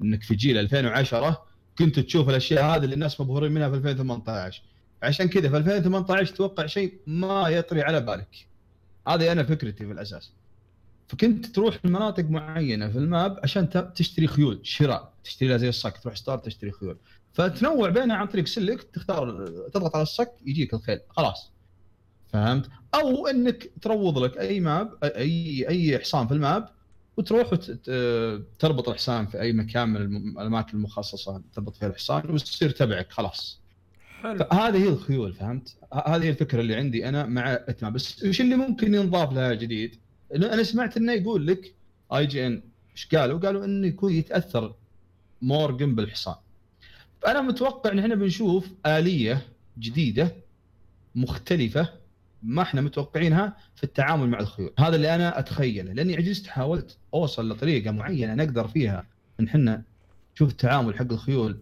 إنك 0.02 0.24
في 0.24 0.36
جيل 0.36 0.58
2010 0.58 1.46
كنت 1.80 2.00
تشوف 2.00 2.30
الأشياء 2.30 2.64
هذه 2.66 2.84
اللي 2.84 2.96
الناس 2.96 3.22
مبهورين 3.22 3.52
منها 3.52 3.70
في 3.70 3.76
2018 3.76 4.64
عشان 5.04 5.28
كذا 5.28 5.50
في 5.50 5.58
2018 5.58 6.36
توقع 6.36 6.66
شيء 6.66 6.94
ما 7.08 7.50
يطري 7.50 7.82
على 7.82 8.02
بالك. 8.02 8.48
هذه 9.08 9.32
أنا 9.32 9.44
فكرتي 9.44 9.86
في 9.86 9.92
الأساس. 9.92 10.32
فكنت 11.08 11.46
تروح 11.46 11.86
لمناطق 11.86 12.24
معينة 12.24 12.90
في 12.90 12.98
الماب 12.98 13.40
عشان 13.44 13.94
تشتري 13.96 14.28
خيول 14.28 14.60
شراء. 14.64 15.14
تشتري 15.24 15.50
لها 15.50 15.58
زي 15.58 15.70
الصك 15.70 15.98
تروح 15.98 16.16
ستار 16.16 16.38
تشتري 16.38 16.72
خيول. 16.72 16.98
فتنوع 17.34 17.90
بينها 17.90 18.16
عن 18.16 18.28
طريق 18.28 18.46
select 18.46 18.84
تختار 18.84 19.48
تضغط 19.74 19.96
على 19.96 20.04
ال 20.04 20.08
select 20.08 20.32
يجيك 20.46 20.74
الخيل. 20.74 21.00
خلاص. 21.10 21.52
فهمت 22.34 22.70
أو 22.96 23.28
إنك 23.28 23.72
تروض 23.82 24.18
لك 24.18 24.38
أي 24.38 24.60
map 24.60 24.98
أي 25.04 25.68
أي 25.70 26.00
حصان 26.00 26.28
في 26.28 26.34
ال 26.34 26.43
map 26.43 26.70
وتروح 27.18 27.54
وتربط 27.54 28.90
الحصان 28.90 29.26
في 29.28 29.42
أي 29.42 29.54
مكان 29.54 29.90
من 29.90 30.40
الأماكن 30.40 30.78
المخصصة 30.78 31.42
تربط 31.54 31.76
فيها 31.76 31.88
الحصان 31.88 32.30
وتصير 32.30 32.70
تبعك 32.70 33.12
خلاص 33.12 33.60
حلو 34.22 34.38
فهذه 34.38 34.84
هي 34.84 34.90
الخيول 34.90 35.34
فهمت؟ 35.34 35.76
هذه 35.94 36.24
هي 36.24 36.30
الفكرة 36.30 36.62
اللي 36.62 36.76
عندي 36.76 37.10
أنا 37.10 37.26
مع 37.26 37.54
إتمام 37.54 37.94
بس 37.94 38.24
إيش 38.24 38.42
اللي 38.42 38.56
ممكن 38.56 38.94
ينضاف 38.94 39.34
لها 39.34 39.54
جديد؟ 39.54 39.96
أنا 40.36 40.64
سمعت 40.64 40.98
إنه 40.98 41.14
يقول 41.14 41.48
لك 41.48 41.74
IGN 42.14 42.62
إيش 42.92 43.08
قالوا؟ 43.16 43.40
قالوا 43.40 43.66
إنه 43.66 43.88
يكون 43.88 44.14
يتأثر 44.14 44.74
مورجن 45.42 45.96
بالحصان. 45.96 46.36
فأنا 47.22 47.42
متوقع 47.42 47.92
إن 47.92 48.00
إحنا 48.00 48.16
بنشوف 48.16 48.68
آلية 48.86 49.48
جديدة 49.80 50.36
مختلفة 51.16 51.90
ما 52.44 52.62
إحنا 52.62 52.82
متوقعينها 52.82 53.58
في 53.76 53.84
التعامل 53.84 54.30
مع 54.30 54.40
الخيول، 54.40 54.74
هذا 54.80 54.96
اللي 54.96 55.16
أنا 55.16 55.40
أتخيله. 55.40 55.94
لأني 55.94 56.16
عجزت 56.16 56.48
حاولت 56.48 56.98
أوصل 57.14 57.50
لطريقة 57.50 57.92
معينة 57.92 58.34
نقدر 58.36 58.68
فيها. 58.68 59.06
إن 59.40 59.46
إحنا 59.48 59.82
نشوف 60.36 60.50
التعامل 60.52 60.98
حق 60.98 61.12
الخيول 61.12 61.58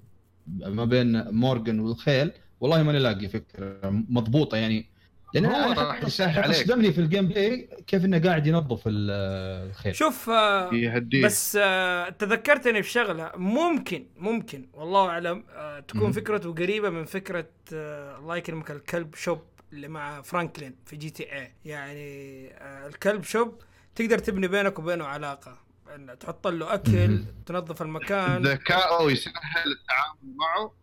ما 0.48 0.86
بين 0.86 1.30
مورجن 1.32 1.80
والخيل 1.80 2.32
والله 2.62 2.84
ماني 2.84 3.00
لاقي 3.00 3.28
فكرة 3.28 3.80
مضبوطة 4.10 4.58
يعني. 4.58 4.90
هو 5.38 5.46
أنا 5.46 5.82
راح 5.84 6.04
يسهل 6.04 6.44
عليك. 6.44 6.56
صدمني 6.58 6.92
في 6.94 7.02
ال 7.02 7.28
gameplay 7.28 7.70
كيف 7.88 8.06
إنه 8.06 8.20
قاعد 8.20 8.48
ينظف 8.48 8.82
ال- 8.88 9.70
الخيل. 9.70 9.96
شوف 9.96 10.30
آه، 10.30 10.74
يهديه 10.74 11.26
بس 11.26 11.58
آه، 11.62 12.10
تذكرتني 12.10 12.84
في 12.84 12.90
شغله 12.92 13.32
ممكن 13.36 14.06
ممكن 14.18 14.66
والله 14.74 15.10
أعلم 15.10 15.44
آه، 15.56 15.80
تكون. 15.80 16.12
فكرته 16.12 16.54
قريبة 16.54 16.90
من 16.90 17.06
فكرة 17.06 17.48
آه، 17.74 18.18
الله 18.20 18.38
يكرمك 18.38 18.72
الكلب 18.72 19.16
تشوب. 19.16 19.40
اللي 19.74 19.88
مع 19.88 20.22
فرانكلين 20.22 20.76
في 20.86 20.96
GTA 20.96 21.54
يعني 21.66 22.48
آه، 22.54 22.88
الكلب 22.88 23.24
تشوب 23.24 23.62
تقدر 23.96 24.18
تبني 24.20 24.48
بينك 24.48 24.80
وبينه 24.80 25.06
علاقة. 25.06 25.58
إن 25.96 26.20
تحط 26.20 26.48
له 26.48 26.74
أكل. 26.74 27.24
تنظف 27.46 27.82
المكان. 27.82 28.42
ذكائه 28.48 29.12
يسهل 29.12 29.34
التعامل 29.72 30.36
معه. 30.36 30.74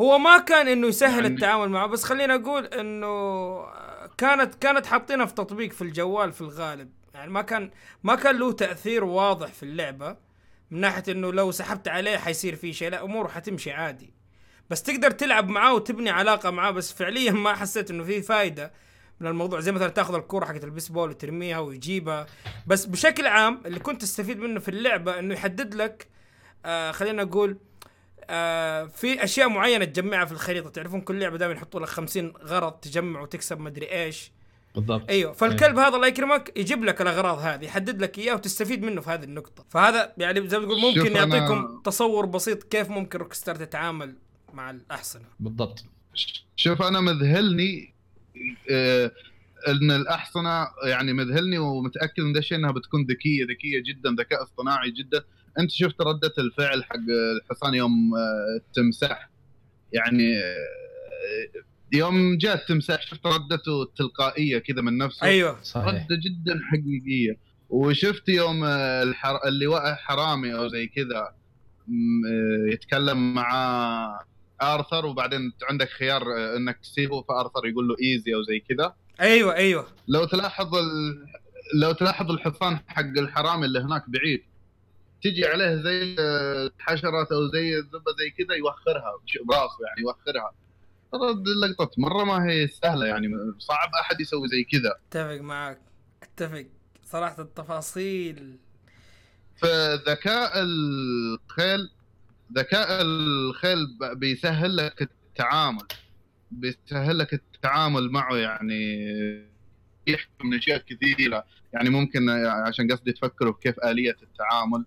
هو 0.00 0.18
ما 0.18 0.38
كان 0.38 0.68
إنه 0.68 0.86
يسهل 0.86 1.22
يعني- 1.22 1.34
التعامل 1.34 1.68
معه 1.68 1.86
بس 1.86 2.04
خلينا 2.04 2.34
أقول 2.34 2.64
إنه 2.66 3.64
كانت 4.18 4.54
كانت 4.54 4.86
حاطينها 4.86 5.26
في 5.26 5.34
تطبيق 5.34 5.72
في 5.72 5.82
الجوال 5.82 6.32
في 6.32 6.40
الغالب. 6.40 6.90
يعني 7.14 7.30
ما 7.30 7.42
كان 7.42 7.70
ما 8.04 8.14
كان 8.14 8.36
له 8.38 8.52
تأثير 8.52 9.04
واضح 9.04 9.46
في 9.52 9.62
اللعبة 9.62 10.16
من 10.70 10.80
ناحية 10.80 11.02
إنه 11.12 11.32
لو 11.32 11.50
سحبت 11.50 11.88
عليه 11.88 12.16
حيصير 12.16 12.56
في 12.56 12.72
شيء 12.72 12.90
لا 12.90 13.04
أموره 13.04 13.28
حتمشي 13.28 13.72
عادي. 13.72 14.14
بس 14.70 14.82
تقدر 14.82 15.10
تلعب 15.10 15.48
معاه 15.48 15.74
وتبني 15.74 16.10
علاقة 16.10 16.50
معاه 16.50 16.70
بس 16.70 16.92
فعليا 16.92 17.32
ما 17.32 17.54
حسيت 17.54 17.90
إنه 17.90 18.04
في 18.04 18.22
فايدة 18.22 18.72
من 19.20 19.26
الموضوع. 19.28 19.60
زي 19.60 19.72
مثلا 19.72 19.88
تاخذ 19.88 20.14
الكورة 20.14 20.44
حقت 20.44 20.64
البيسبول 20.64 21.10
وترميها 21.10 21.58
ويجيبها. 21.58 22.26
بس 22.66 22.84
بشكل 22.86 23.26
عام 23.26 23.62
اللي 23.66 23.78
كنت 23.80 24.02
تستفيد 24.02 24.38
منه 24.38 24.60
في 24.60 24.68
اللعبة 24.68 25.18
إنه 25.18 25.34
يحدد 25.34 25.74
لك 25.74 26.06
آه 26.64 26.92
خلينا 26.92 27.24
نقول 27.24 27.56
آه 28.30 28.84
في 28.84 29.24
أشياء 29.24 29.48
معينة 29.48 29.84
تجمعها 29.84 30.24
في 30.24 30.32
الخريطة. 30.32 30.70
تعرفون 30.70 31.00
كل 31.00 31.20
لعبة 31.20 31.36
دائما 31.38 31.54
يحطوا 31.54 31.80
لك 31.80 31.88
50 31.88 32.32
غرض 32.44 32.72
تجمع 32.72 33.20
وتكسب 33.20 33.60
مدري 33.60 33.86
إيش. 33.92 34.32
بالضبط. 34.74 35.10
أيوه. 35.10 35.32
فالكلب 35.32 35.78
هذا 35.78 35.96
الله 35.96 36.06
يكرمك 36.06 36.52
يجيب 36.56 36.84
لك 36.84 37.00
الأغراض 37.02 37.38
هذه 37.38 37.64
يحدد 37.64 38.02
لك 38.02 38.18
اياه 38.18 38.34
وتستفيد 38.34 38.82
منه 38.82 39.00
في 39.00 39.10
هذه 39.10 39.24
النقطة. 39.24 39.64
فهذا 39.68 40.12
يعني 40.18 40.48
زي 40.48 40.58
ما 40.58 40.64
تقول 40.66 40.80
ممكن 40.80 41.00
شوف 41.00 41.12
أنا- 41.12 41.16
يعطيكم 41.16 41.80
تصور 41.84 42.26
بسيط 42.26 42.62
كيف 42.62 42.90
ممكن 42.90 43.18
روكستار 43.18 43.54
تتعامل 43.56 44.16
مع 44.56 44.70
الاحصنه 44.70 45.24
بالضبط. 45.40 45.84
شوف 46.56 46.82
أنا 46.82 47.00
مذهلني 47.00 47.94
آه، 48.70 49.10
إن 49.68 49.90
الأحصنة 49.90 50.66
يعني 50.86 51.12
مذهلني 51.12 51.58
ومتأكد 51.58 52.22
من 52.22 52.32
ده 52.32 52.38
الشيء 52.38 52.58
إنها 52.58 52.70
بتكون 52.72 53.04
ذكية 53.04 53.44
ذكية 53.44 53.82
جدا 53.86 54.10
ذكاء 54.18 54.42
اصطناعي 54.42 54.90
جدا. 54.90 55.24
أنت 55.58 55.70
شفت 55.70 56.00
ردة 56.00 56.32
الفعل 56.38 56.84
حق 56.84 56.96
الحصان 57.42 57.74
يوم 57.74 58.14
آه، 58.14 58.56
التمساح؟ 58.56 59.30
يعني 59.92 60.36
آه، 60.38 61.62
يوم 61.92 62.38
جاء 62.38 62.54
التمساح 62.54 63.02
شفت 63.02 63.26
ردته 63.26 63.82
التلقائية 63.82 64.58
كذا 64.58 64.82
من 64.82 64.98
نفسه؟ 64.98 65.26
أيوه. 65.26 65.62
صحيح. 65.62 65.86
رده 65.88 66.16
جدا 66.24 66.60
حقيقية. 66.70 67.38
وشفت 67.70 68.28
يوم 68.28 68.64
آه، 68.64 69.02
الحر... 69.02 69.38
اللواء 69.48 69.94
حرامي 69.94 70.54
أو 70.54 70.68
زي 70.68 70.86
كذا 70.86 71.34
م- 71.88 72.26
آه، 72.26 72.72
يتكلم 72.72 73.34
مع 73.34 73.50
آرثر 74.62 75.06
وبعدين 75.06 75.52
عندك 75.70 75.88
خيار 75.88 76.22
آه، 76.22 76.56
إنك 76.56 76.78
تسيبه 76.82 77.22
فآرثر 77.22 77.66
يقول 77.66 77.88
له 77.88 77.96
ايزي 78.02 78.34
أو 78.34 78.42
زي 78.42 78.60
كذا. 78.60 78.94
أيوه 79.20 79.54
أيوه. 79.54 79.86
لو 80.08 80.24
تلاحظ 80.24 80.74
ال... 80.74 81.26
لو 81.80 81.92
تلاحظ 81.92 82.30
الحصان 82.30 82.78
حق 82.88 83.18
الحرامي 83.18 83.66
اللي 83.66 83.78
هناك 83.80 84.10
بعيد 84.10 84.42
تجي 85.22 85.46
عليه 85.46 85.74
زي 85.74 86.16
آه، 86.18 86.70
حشرات 86.78 87.32
أو 87.32 87.48
زي 87.48 87.78
الذبة 87.78 88.12
زي 88.18 88.30
كذا 88.30 88.56
يوخرها 88.56 89.12
براسه 89.44 89.78
يعني 89.88 90.00
يوخرها. 90.00 90.52
ترى 91.12 91.30
اللقطة 91.30 91.90
مرة 91.98 92.24
ما 92.24 92.46
هي 92.50 92.68
سهلة 92.68 93.06
يعني 93.06 93.28
صعب 93.58 93.88
أحد 94.00 94.20
يسوي 94.20 94.48
زي 94.48 94.64
كذا. 94.64 94.94
أتفق 95.08 95.40
معك 95.40 95.80
أتفق 96.22 96.66
صراحة 97.04 97.42
التفاصيل. 97.42 98.56
فذكاء 99.56 100.52
الخيل 100.56 101.90
ذكاء 102.52 103.02
الخيل 103.02 103.98
بيسهل 104.14 104.76
لك 104.76 105.02
التعامل 105.02 105.86
بيسهل 106.50 107.18
لك 107.18 107.34
التعامل 107.34 108.10
معه 108.10 108.36
يعني 108.36 109.06
يحكي 110.06 110.30
من 110.44 110.54
أشياء 110.54 110.78
كثيرة. 110.78 111.44
يعني 111.72 111.90
ممكن 111.90 112.30
عشان 112.46 112.92
قصدي 112.92 113.12
تفكروا 113.12 113.52
بكيف 113.52 113.74
آلية 113.84 114.16
التعامل. 114.22 114.84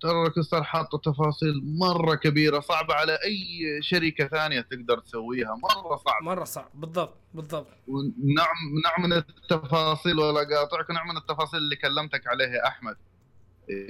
ترى 0.00 0.12
روكستار 0.12 0.62
حاطة 0.64 0.98
تفاصيل 0.98 1.62
مرة 1.64 2.14
كبيرة 2.14 2.60
صعبة 2.60 2.94
على 2.94 3.18
أي 3.24 3.82
شركة 3.82 4.28
ثانية 4.28 4.60
تقدر 4.60 4.98
تسويها. 4.98 5.56
مرة 5.62 5.96
صعب 5.96 6.22
مرة 6.22 6.44
صعب. 6.44 6.70
بالضبط 6.74 7.16
بالضبط. 7.34 7.66
ونوع 7.88 8.46
نوع 8.84 9.06
من 9.06 9.12
التفاصيل 9.12 10.18
ولا 10.18 10.56
قاطعك 10.56 10.90
نوع 10.90 11.04
من 11.04 11.16
التفاصيل 11.16 11.60
اللي 11.60 11.76
كلمتك 11.76 12.26
عليه 12.26 12.48
يا 12.48 12.66
أحمد. 12.66 12.96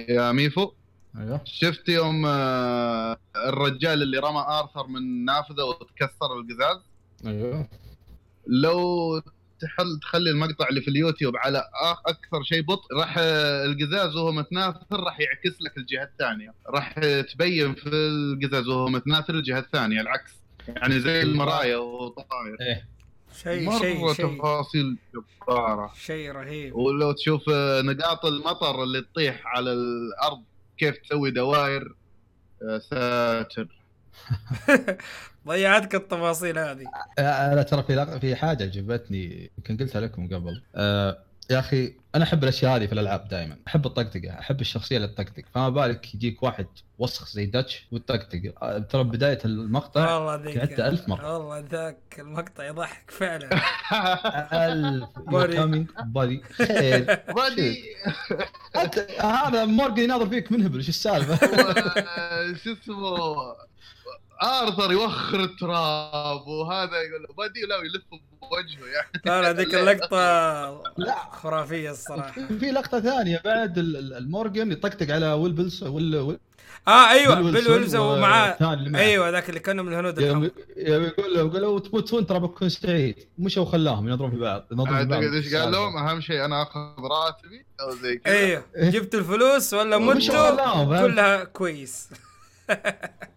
يا 0.08 0.32
ميفو؟ 0.32 0.72
أيوه. 1.18 1.40
شفت 1.44 1.88
يوم 1.88 2.26
آه، 2.26 3.16
الرجال 3.36 4.02
اللي 4.02 4.18
رمى 4.18 4.44
آرثر 4.48 4.86
من 4.86 5.24
نافذة 5.24 5.64
وتكسر 5.64 6.38
القزاز؟ 6.40 6.78
أيوه. 7.26 7.68
لو 8.46 9.22
تحل 9.60 9.98
تخلي 10.02 10.30
المقطع 10.30 10.68
اللي 10.68 10.80
في 10.80 10.88
اليوتيوب 10.88 11.36
على 11.36 11.64
أكثر 12.06 12.42
شيء 12.42 12.62
بطء 12.62 12.94
راح 12.94 13.14
آه، 13.18 13.64
القزاز 13.64 14.16
وهو 14.16 14.32
متناثر 14.32 15.00
راح 15.00 15.20
يعكس 15.20 15.62
لك 15.62 15.76
الجهة 15.76 16.02
الثانية. 16.04 16.54
راح 16.66 16.92
تبين 17.34 17.74
في 17.74 17.88
القزاز 17.88 18.68
وهو 18.68 18.88
متناثر 18.88 19.34
الجهة 19.34 19.58
الثانية 19.58 20.00
العكس. 20.00 20.32
يعني 20.68 21.00
زي 21.00 21.22
المرايا 21.22 21.76
وهو 21.76 22.08
طاير 22.08 22.56
إيه. 22.60 22.88
شيء 23.42 23.62
مرة 23.66 23.78
شيء 23.78 24.12
شيء. 24.12 24.38
تفاصيل 24.38 24.98
جبارة. 25.14 25.92
شيء 25.96 26.32
رهيب. 26.32 26.74
ولو 26.74 27.12
تشوف 27.12 27.42
آه، 27.52 27.82
نقاط 27.82 28.26
المطر 28.26 28.82
اللي 28.82 29.00
تطيح 29.00 29.46
على 29.46 29.72
الأرض 29.72 30.42
كيف 30.80 30.96
تسوي 30.98 31.30
دوائر 31.30 31.94
يا 32.62 32.78
ساتر. 32.78 33.68
ضيعتك 35.46 35.94
التفاصيل 35.94 36.58
هذه. 36.58 36.84
أنا 37.18 37.62
ترى 37.62 37.82
في 37.82 37.94
لق- 37.94 38.18
في 38.18 38.36
حاجة 38.36 38.62
عجبتني 38.64 39.50
يمكن 39.58 39.76
قلتها 39.76 40.00
لكم 40.00 40.26
قبل. 40.34 40.62
آه 40.74 41.18
يا 41.50 41.58
أخي 41.58 41.94
أنا 42.14 42.24
أحب 42.24 42.42
الأشياء 42.42 42.76
هذه 42.76 42.86
في 42.86 42.92
الألعاب 42.92 43.28
دائما 43.28 43.56
أحب 43.68 43.86
الطقطقة 43.86 44.38
أحب 44.38 44.60
الشخصية 44.60 44.96
اللي 44.96 45.08
تطقطق 45.08 45.42
فما 45.54 45.68
بالك 45.68 46.14
يجيك 46.14 46.42
واحد 46.42 46.66
وسخ 46.98 47.28
زي 47.28 47.46
داتش 47.46 47.86
وتطقطق 47.92 48.52
آه، 48.62 48.78
ترى 48.78 49.04
بداية 49.04 49.38
المقطع 49.44 50.14
والله 50.14 50.34
ذيك 50.44 50.58
قعدت 50.58 50.80
ألف 50.80 51.08
مرة. 51.08 51.38
والله 51.38 51.58
ذاك 51.70 51.96
المقطع 52.18 52.66
يضحك 52.66 53.10
فعلا. 53.10 53.50
ألف. 54.66 55.08
بودي. 55.18 55.52
كامينج 55.52 55.88
بادي 56.04 56.42
خير. 56.42 57.04
بادي 57.36 57.82
هذا 59.20 59.64
مورجن 59.64 60.02
يناظر 60.02 60.28
فيك 60.28 60.52
منهبل 60.52 60.76
إيش 60.76 60.88
السالفة؟ 60.88 61.36
شو 62.64 62.72
اسمه؟ 62.72 63.36
آرثر 64.42 64.92
يوخر 64.92 65.40
التراب 65.40 66.46
وهذا 66.46 66.96
يقول 66.96 67.22
له 67.22 67.34
بادي 67.38 67.60
لا 67.60 67.76
يلف 67.76 68.02
بوجهه 68.42 68.86
يعني. 68.94 69.08
لا 69.24 69.42
لا 69.42 69.52
ذيك 69.52 69.74
اللقطة 69.80 70.16
لا. 70.96 71.14
خرافية 71.32 71.90
الصراحة. 71.90 72.32
في 72.60 72.70
لقطة 72.70 73.00
ثانية 73.00 73.42
بعد 73.44 73.78
ال- 73.78 73.96
ال- 73.96 74.14
المورجن 74.14 74.72
يطقطق 74.72 75.14
على 75.14 75.32
ويل 75.32 75.52
بيلس 75.52 75.82
ويل 75.82 76.16
ويل 76.16 76.38
آه 76.88 77.10
أيوه 77.10 77.34
بيل 77.50 77.68
ويلز 77.68 77.96
ومعاه. 77.96 78.56
أيوه 78.94 79.30
ذاك 79.30 79.48
اللي 79.48 79.60
كانوا 79.60 79.84
من 79.84 79.92
الهنود 79.92 80.18
يقول 80.18 80.52
له 81.34 81.40
يقول 81.40 81.62
له 81.62 81.78
تموتون 81.80 82.26
ترى 82.26 82.40
بكون 82.40 82.68
سعيد؟ 82.68 83.16
مشوا 83.38 83.62
وخلاهم 83.62 84.08
ينظرون 84.08 84.30
في 84.30 84.36
بعض 84.36 84.66
ينظرون 84.72 84.98
في 84.98 85.04
بعض. 85.04 85.12
اعتقد 85.22 85.34
إيش 85.34 85.54
قال 85.54 85.72
لهم؟ 85.72 85.96
أهم 85.96 86.20
شيء 86.20 86.44
أنا 86.44 86.62
آخذ 86.62 86.80
راتبي 86.98 87.64
أو 87.80 87.90
زي 87.90 88.16
كذا. 88.16 88.34
أيوه 88.34 88.64
جبت 88.76 89.14
الفلوس 89.14 89.74
ولا 89.74 89.98
متوا؟ 89.98 91.06
كلها 91.06 91.44
كويس. 91.44 92.08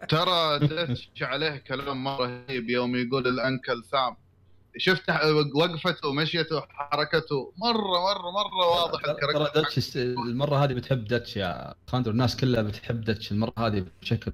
ترى 0.09 0.59
دش 0.59 1.09
عليه 1.21 1.57
كلام 1.67 2.03
مرة 2.03 2.43
رهيب 2.49 2.69
يوم 2.69 2.95
يقول 2.95 3.27
ال 3.27 3.36
Uncle 3.36 3.83
Sam؟ 3.91 4.15
شفت 4.77 5.09
وقفته 5.55 6.07
ومشيته 6.07 6.55
وحركته؟ 6.57 7.53
مره 7.57 8.03
مره 8.03 8.31
مرة 8.31 8.67
واضح 8.67 9.01
ترى 9.01 9.13
ترى 9.13 9.29
ال 9.31 9.34
character. 9.34 9.61
داتش 9.61 9.77
است- 9.77 9.95
المرة 9.97 10.55
هذه 10.63 10.73
بتحب 10.73 11.05
داتش 11.05 11.37
يا 11.37 11.73
خاندر. 11.87 12.11
الناس 12.11 12.37
كلها 12.37 12.61
بتحب 12.61 13.01
داتش 13.01 13.31
المرة 13.31 13.53
هذه 13.57 13.85
بشكل 14.01 14.31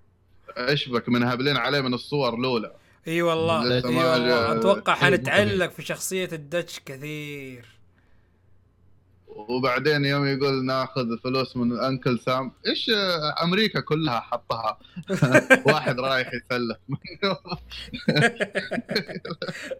اشبك 0.57 1.09
من 1.09 1.23
هابلين 1.23 1.57
عليه 1.57 1.81
من 1.81 1.93
الصور 1.93 2.33
الأولى. 2.35 2.71
إي 3.07 3.21
والله. 3.21 3.73
إي 3.85 4.57
أتوقع 4.57 4.95
حنتعلق 4.95 5.71
في 5.71 5.81
شخصية 5.81 6.29
الدتش 6.33 6.79
كثير. 6.85 7.65
وبعدين 9.47 10.05
يوم 10.05 10.25
يقول 10.27 10.65
ناخذ 10.65 11.17
فلوس 11.23 11.57
من 11.57 11.71
الأنكل 11.71 12.19
سام 12.19 12.51
إيش 12.67 12.89
آه، 12.89 13.43
أمريكا 13.43 13.79
كلها 13.79 14.19
حطها. 14.19 14.79
واحد 15.73 15.99
رايح 15.99 16.27
يسلف 16.33 16.77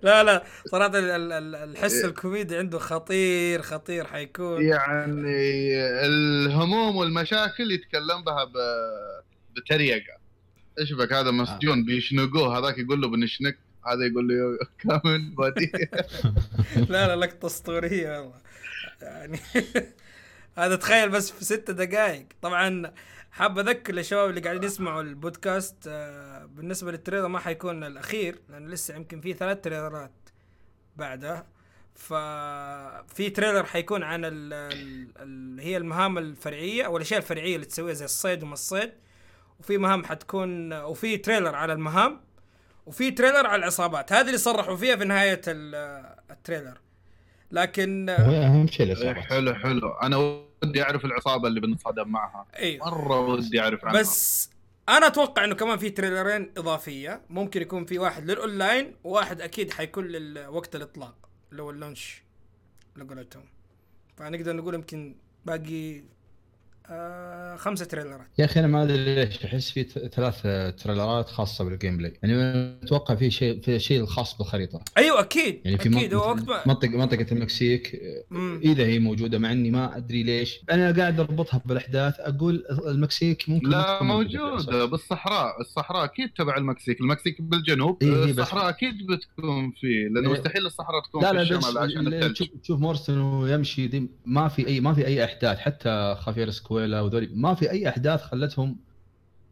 لا 0.04 0.24
لا 0.24 0.44
صراحة 0.72 1.00
ال- 1.00 1.04
ال- 1.12 1.32
ال- 1.34 1.56
الحس 1.56 2.06
الكوميدي 2.06 2.58
عنده 2.58 2.80
خطير 2.80 3.62
خطير 3.62 4.08
حيكون. 4.08 4.62
يعني 4.66 5.76
الهموم 6.06 6.96
والمشاكل 6.96 7.72
يتكلم 7.72 8.24
بها 8.26 8.44
ب- 8.44 9.24
بتريقة. 9.56 10.20
إيش 10.80 10.94
بك؟ 10.94 11.14
هذا 11.14 11.32
مسجون 11.32 11.86
بيشنقوه 11.86 12.58
هذاك 12.58 12.78
يقول 12.78 13.02
له 13.02 13.08
بنشنك 13.08 13.58
هذا 13.86 14.06
يقول 14.06 14.28
لي 14.28 14.58
كامل 14.80 15.36
buddy 15.36 15.72
لا 16.90 17.08
لا 17.08 17.16
لقطه 17.16 17.46
اسطوريه 17.46 18.20
والله. 18.20 18.42
يعني 19.02 19.40
هذا 20.58 20.76
تخيل 20.76 21.10
بس 21.10 21.32
في 21.32 21.46
ستة 21.46 21.74
دقائق 21.74 22.28
طبعا 22.42 22.94
حاب 23.32 23.60
أذكر 23.60 23.94
للشباب 23.94 24.30
اللي 24.30 24.42
قاعدين 24.42 24.64
يسمعوا 24.64 25.02
البودكاست 25.02 25.76
آه، 25.88 26.46
بالنسبة 26.46 26.92
لل 26.92 27.00
trailer 27.00 27.28
ما 27.28 27.40
حيكون 27.40 27.84
الأخير 27.84 28.40
لأنه 28.50 28.68
لسه 28.68 28.96
يمكن 28.96 29.22
في 29.22 29.34
ثلاث 29.34 29.62
تريلرات 29.62 30.30
بعده 30.96 31.46
ففي 32.00 33.30
trailer 33.30 33.64
حيكون 33.64 34.04
عن 34.04 34.26
ال 34.26 34.54
ال 34.54 35.12
ال 35.18 35.60
هي 35.60 35.78
المهام 35.78 36.18
الفرعية 36.18 36.84
أو 36.84 36.98
الأشياء 36.98 37.20
الفرعية 37.20 37.56
اللي 37.56 37.66
تسويها 37.66 37.94
زي 37.94 38.06
الصيد 38.06 38.44
وما 38.44 38.54
الصيد. 38.54 38.92
وفي 39.60 39.78
مهام 39.78 40.06
حتكون 40.06 40.74
وفي 40.74 41.18
trailer 41.18 41.56
على 41.56 41.74
المهام. 41.74 42.22
وفي 42.90 43.12
trailer 43.12 43.48
على 43.48 43.56
العصابات. 43.60 44.14
هذه 44.14 44.26
اللي 44.28 44.38
صرحوا 44.38 44.76
فيها 44.76 44.96
في 44.96 45.06
نهاية 45.06 45.42
ال- 45.48 46.16
ال 46.32 46.37
trailer. 46.37 46.78
لكن 47.52 48.10
هو 48.10 48.32
أهم 48.32 48.68
شيء 48.68 48.86
العصابات 48.86 49.16
إيه، 49.16 49.24
حلو 49.24 49.54
حلو. 49.56 49.90
أنا 49.90 50.18
ودي 50.64 50.84
أعرف 50.84 51.06
العصابة 51.06 51.48
اللي 51.48 51.60
بنصادم 51.60 52.08
معها. 52.08 52.46
أيوه. 52.56 52.90
مرة 52.90 53.20
ودي 53.20 53.62
أعرف 53.62 53.86
عنها. 53.86 54.00
بس 54.00 54.50
أنا 54.90 55.08
أتوقع 55.08 55.44
إنه 55.44 55.56
كمان 55.56 55.78
في 55.78 55.90
تريلرين 55.90 56.52
إضافية. 56.58 57.22
ممكن 57.30 57.62
يكون 57.62 57.86
في 57.86 58.00
واحد 58.00 58.26
للأونلاين 58.26 58.96
وواحد 59.04 59.42
أكيد 59.42 59.72
حيكون 59.72 60.08
لوقت 60.08 60.76
الإطلاق 60.76 61.16
اللي 61.52 61.62
هو 61.64 61.70
ال 61.70 61.77
launch 61.77 62.24
اللي 62.96 63.08
قولتهم 63.08 63.46
فنقدر 64.18 64.56
نقول 64.56 64.74
يمكن 64.74 65.16
باقي 65.46 66.04
آه 66.92 67.56
خمسة 67.56 67.86
تريلرات. 67.86 68.28
يا 68.40 68.46
أخي 68.46 68.60
أنا 68.60 68.68
ما 68.68 68.84
أدري 68.84 69.16
ليش 69.16 69.46
أحس 69.46 69.72
في 69.72 69.84
ت- 69.84 70.00
ثلاث 70.16 70.42
تريلرات 70.84 71.30
خاصة 71.30 71.64
بال 71.66 71.98
gameplay 71.98 72.14
يعني 72.24 72.34
أتوقع 72.84 73.16
في 73.16 73.32
شيء 73.32 73.62
في 73.62 73.80
شيء 73.80 74.02
الخاص 74.02 74.38
بالخريطة. 74.38 74.82
أيوه 74.98 75.20
أكيد 75.20 75.62
يعني 75.66 75.78
في 75.78 75.90
أكيد 75.90 76.14
هو 76.14 76.20
وقت 76.30 76.38
منطقه 76.40 76.54
ما 76.56 76.64
منطقة, 76.74 76.90
منطقة 76.98 77.26
المكسيك 77.32 78.02
مم. 78.32 78.60
إذا 78.64 78.84
هي 78.86 79.00
موجودة 79.00 79.40
مع 79.40 79.52
إني 79.52 79.72
ما 79.72 79.98
أدري 79.98 80.24
ليش. 80.24 80.60
أنا 80.72 80.92
قاعد 80.92 81.20
أربطها 81.20 81.62
بالأحداث 81.66 82.14
أقول 82.20 82.64
المكسيك 82.88 83.50
ممكن 83.50 83.70
لا 83.70 84.04
موجودة. 84.04 84.86
بالصحراء 84.86 85.62
الصحراء 85.62 86.04
أكيد 86.04 86.30
تبع 86.38 86.58
المكسيك. 86.58 87.02
المكسيك 87.02 87.42
بالجنوب 87.42 88.04
إيه 88.04 88.10
إيه 88.16 88.24
بس- 88.24 88.30
الصحراء 88.40 88.70
أكيد 88.70 89.08
بتكون 89.08 89.72
فيه 89.72 90.08
لأنه 90.08 90.30
إيه. 90.34 90.40
مستحيل 90.40 90.66
الصحراء 90.66 91.04
تكون 91.04 91.22
لا 91.24 91.30
في 91.30 91.36
لا 91.36 91.58
بس 91.58 91.66
الشمال 91.68 91.78
عشان 91.78 92.34
تشوف 92.64 92.80
مورستون 92.80 93.18
ويمشي 93.22 93.88
دي 93.88 94.10
ما 94.26 94.48
في 94.48 94.68
أي 94.68 94.80
ما 94.80 94.94
في 94.94 95.08
أي 95.08 95.26
أحداث 95.26 95.58
حتى 95.58 96.16
خافير 96.20 96.48
سكويلا 96.80 97.02
وذولي. 97.02 97.30
ما 97.34 97.54
في 97.54 97.72
أي 97.72 97.90
أحداث 97.90 98.22
خلتهم 98.24 98.78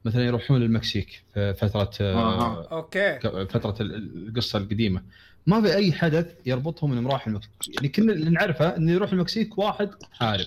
مثلا 0.05 0.25
يروحون 0.25 0.59
للمكسيك 0.59 1.23
في 1.33 1.53
فترة 1.53 1.91
آه. 2.01 2.41
آه. 2.41 2.67
okay. 2.71 3.19
فترة 3.49 3.75
ال- 3.81 4.27
القصة 4.27 4.59
القديمة. 4.59 5.01
ما 5.47 5.61
في 5.61 5.75
أي 5.75 5.91
حدث 5.91 6.33
يربطهم 6.45 6.91
إنهم 6.91 7.07
راحوا 7.07 7.27
المكسيك. 7.27 7.51
يعني 7.75 7.89
كنا 7.89 8.13
اللي 8.13 8.29
نعرفه 8.29 8.77
إنه 8.77 8.91
يروح 8.91 9.11
المكسيك 9.11 9.57
واحد 9.57 9.89
حارب. 10.11 10.45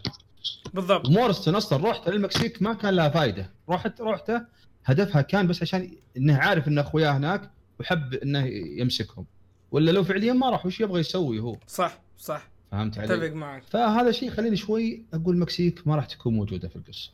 بالضبط. 0.75 1.09
ومورستون 1.09 1.55
أصلا 1.55 1.91
رحت 1.91 2.09
للمكسيك 2.09 2.63
ما 2.63 2.75
كان 2.75 2.95
لها 2.95 3.09
فائده 3.09 3.51
رحت 3.69 4.01
رحته 4.01 4.43
هدفها 4.85 5.23
كان 5.23 5.47
بس 5.47 5.63
عشان 5.63 5.91
إنه 6.17 6.37
عارف 6.37 6.69
إن 6.69 6.79
اخوياه 6.79 7.17
هناك 7.17 7.51
وحب 7.81 8.15
إنه 8.15 8.45
يمسكهم. 8.81 9.27
ولا 9.73 9.91
لو 9.91 10.05
فعليا 10.05 10.33
ما 10.33 10.51
راح 10.51 10.67
وش 10.67 10.81
يبغى 10.81 11.01
يسوي 11.01 11.39
هو؟ 11.41 11.57
صح 11.67 11.99
صح. 12.19 12.50
فهمت 12.73 12.99
علي؟ 12.99 13.15
أتفق 13.15 13.33
معك. 13.35 13.63
فهذا 13.71 14.13
شيء 14.13 14.31
خليني 14.31 14.57
شوي 14.57 15.03
أقول 15.15 15.35
المكسيك 15.35 15.87
ما 15.89 15.97
راح 15.97 16.07
تكون 16.07 16.35
موجودة 16.35 16.69
في 16.69 16.77
القصة. 16.77 17.11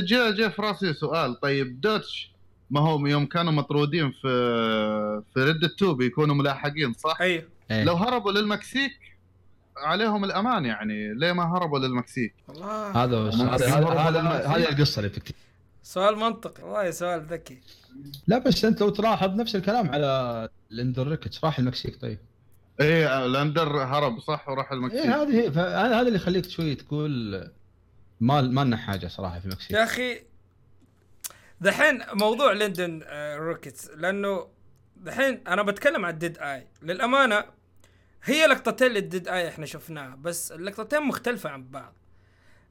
جاء 0.00 0.30
جاء 0.32 0.48
في 0.48 0.62
راسي 0.62 0.92
سؤال. 0.94 1.40
طيب 1.40 1.80
دوتش 1.80 2.30
ما 2.70 2.80
هم 2.80 3.06
يوم 3.06 3.26
كانوا 3.26 3.52
مطرودين 3.52 4.10
في 4.10 4.28
في 5.34 5.44
Red 5.44 5.64
2 5.64 5.92
بيكونوا 5.96 6.34
ملاحقين 6.34 6.92
صح؟ 6.92 7.18
أيوه 7.20 7.44
إيه. 7.70 7.84
لو 7.84 7.94
هربوا 7.94 8.32
للمكسيك 8.32 8.92
عليهم 9.76 10.24
الأمان 10.24 10.64
يعني. 10.64 11.14
ليه 11.14 11.32
ما 11.32 11.56
هربوا 11.56 11.78
للمكسيك؟ 11.78 12.34
والله. 12.48 12.90
هذا 13.04 13.18
هذا 13.30 13.66
هذا- 13.66 13.98
هذا- 13.98 14.46
هذه 14.46 14.68
القصة 14.68 14.98
اللي 14.98 15.08
بتكتب 15.08 15.34
سؤال 15.82 16.16
منطقي. 16.16 16.62
والله 16.62 16.90
سؤال 16.90 17.20
ذكي. 17.22 17.58
لا 18.26 18.38
بس 18.38 18.64
أنت 18.64 18.80
لو 18.80 18.90
تلاحظ 18.90 19.34
نفس 19.40 19.56
الكلام 19.56 19.88
على 19.90 20.48
لاندون 20.70 21.08
ريكتس 21.08 21.44
راح 21.44 21.58
المكسيك. 21.58 22.00
طيب. 22.00 22.18
إيه 22.80 23.26
لاندون 23.26 23.82
هرب 23.82 24.20
صح؟ 24.20 24.48
وراح 24.48 24.72
المكسيك. 24.72 25.00
إيه 25.00 25.22
هذه 25.22 25.40
هي 25.40 25.52
فهذا 25.52 25.86
هذا 25.86 26.00
اللي 26.00 26.16
يخليك 26.16 26.48
شوي 26.48 26.74
تقول 26.74 27.34
ما 28.20 28.40
ما 28.40 28.64
لنا 28.64 28.76
حاجة 28.76 29.06
صراحة 29.06 29.38
في 29.38 29.46
المكسيك. 29.46 29.70
يا 29.70 29.84
أخي 29.84 30.22
دحين 31.60 32.02
موضوع 32.12 32.52
لاندون 32.52 33.00
آه، 33.04 33.36
ريكتس. 33.36 33.90
لأنه 33.90 34.46
دحين 34.96 35.48
أنا 35.48 35.62
بتكلم 35.62 36.04
عن 36.04 36.12
ال 36.12 36.17
Dead 36.17 36.38
Eye 36.38 36.66
للأمانة 36.82 37.44
هي 38.24 38.46
لقطتين 38.46 38.92
لل 38.92 39.04
Dead 39.04 39.28
Eye 39.28 39.48
إحنا 39.48 39.66
شفناها 39.66 40.16
بس 40.16 40.52
اللقطتين 40.52 41.02
مختلفة 41.02 41.50
عن 41.50 41.70
بعض. 41.70 41.94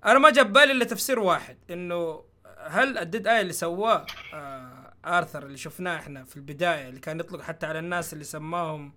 أنا 0.05 0.20
ما 0.20 0.30
جاب 0.30 0.53
بالي 0.53 0.72
إلا 0.72 0.86
تفسير 0.86 1.20
واحد 1.20 1.57
إنه 1.70 2.24
هل 2.68 2.97
ال 2.98 3.04
Dead 3.04 3.28
Eye 3.28 3.42
اللي 3.41 3.53
سواه 3.53 4.05
آه 4.34 4.93
آرثر 5.05 5.45
اللي 5.45 5.57
شفناه 5.57 5.95
إحنا 5.95 6.24
في 6.24 6.38
البداية 6.38 6.89
اللي 6.89 6.99
كان 6.99 7.20
يطلق 7.20 7.41
حتى 7.41 7.66
على 7.66 7.80
الناس 7.80 8.14
اللي 8.14 8.24
سماهم 8.24 8.93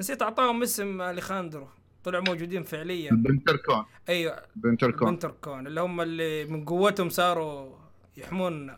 نسيت 0.00 0.22
أعطاهم 0.22 0.62
اسم 0.62 1.02
أليخاندرو. 1.02 1.68
طلعوا 2.04 2.24
موجودين 2.24 2.62
فعليا. 2.62 3.10
بينكرتون. 3.10 3.84
أيوه. 4.08 4.42
بينكرتون. 4.56 5.10
بينكرتون. 5.10 5.66
اللي 5.66 5.80
هم 5.80 6.00
اللي 6.00 6.44
من 6.44 6.64
قوتهم 6.64 7.08
صاروا 7.08 7.76
يحمون 8.16 8.70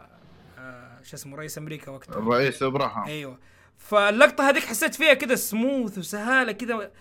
آه 0.58 1.02
شو 1.02 1.16
اسمه 1.16 1.36
رئيس 1.36 1.58
أمريكا 1.58 1.90
وقتها. 1.90 2.18
الرئيس 2.18 2.62
إبراهام. 2.62 3.04
أيوه. 3.04 3.38
فاللقطة 3.76 4.48
هذيك 4.50 4.64
حسيت 4.64 4.94
فيها 4.94 5.14
كده 5.14 5.34
سموث 5.34 5.98
وسهالة 5.98 6.52
كده 6.52 6.92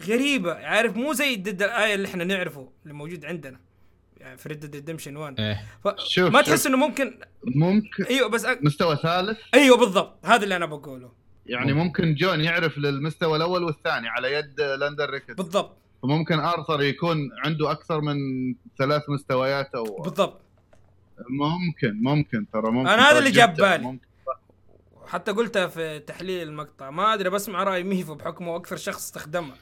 غريبة. 0.00 0.54
عارف 0.54 0.96
مو 0.96 1.12
زي 1.12 1.34
ال 1.34 1.40
Dead 1.40 1.62
Eye 1.62 1.94
اللي 1.94 2.08
إحنا 2.08 2.24
نعرفه 2.24 2.72
اللي 2.82 2.94
موجود 2.94 3.24
عندنا. 3.24 3.60
يعني 4.16 4.36
في 4.36 4.48
Red 4.48 4.74
Redemption 4.74 5.16
1 5.16 5.40
إيه. 5.40 5.64
شوف 5.98 6.32
ما 6.32 6.42
تحس 6.42 6.66
إنه 6.66 6.76
ممكن 6.76 7.18
ممكن 7.44 8.04
أيوه 8.04 8.28
بس 8.28 8.44
أ... 8.44 8.58
مستوى 8.62 8.96
ثالث؟ 8.96 9.38
أيوه 9.54 9.76
بالضبط. 9.76 10.26
هذا 10.26 10.44
اللي 10.44 10.56
أنا 10.56 10.66
بقوله. 10.66 11.12
يعني 11.46 11.72
ممكن. 11.72 12.14
جون 12.14 12.40
يعرف 12.40 12.78
للمستوى 12.78 13.36
الأول 13.36 13.62
والثاني 13.64 14.08
على 14.08 14.32
يد 14.32 14.60
لاندون 14.60 15.10
ريكتس 15.10 15.30
بالضبط. 15.36 15.76
فممكن 16.02 16.38
آرثر 16.40 16.82
يكون 16.82 17.18
عنده 17.44 17.70
أكثر 17.70 18.00
من 18.00 18.16
ثلاث 18.78 19.02
مستويات 19.08 19.74
أو 19.74 20.02
بالضبط. 20.02 20.40
ممكن 21.30 22.02
ممكن 22.02 22.46
ترى 22.52 22.70
ممكن 22.70 22.88
أنا 22.88 23.10
هذا 23.10 23.18
اللي 23.18 23.30
جاب 23.30 23.54
بالي. 23.54 23.98
حتى 25.06 25.32
قلتها 25.32 25.66
في 25.66 25.98
تحليل 25.98 26.48
المقطع. 26.48 26.90
ما 26.90 27.14
أدري 27.14 27.30
بسمع 27.30 27.62
رأي 27.62 27.82
ميفو 27.82 28.14
بحكمه 28.14 28.56
أكثر 28.56 28.76
شخص 28.76 29.04
استخدمها 29.04 29.56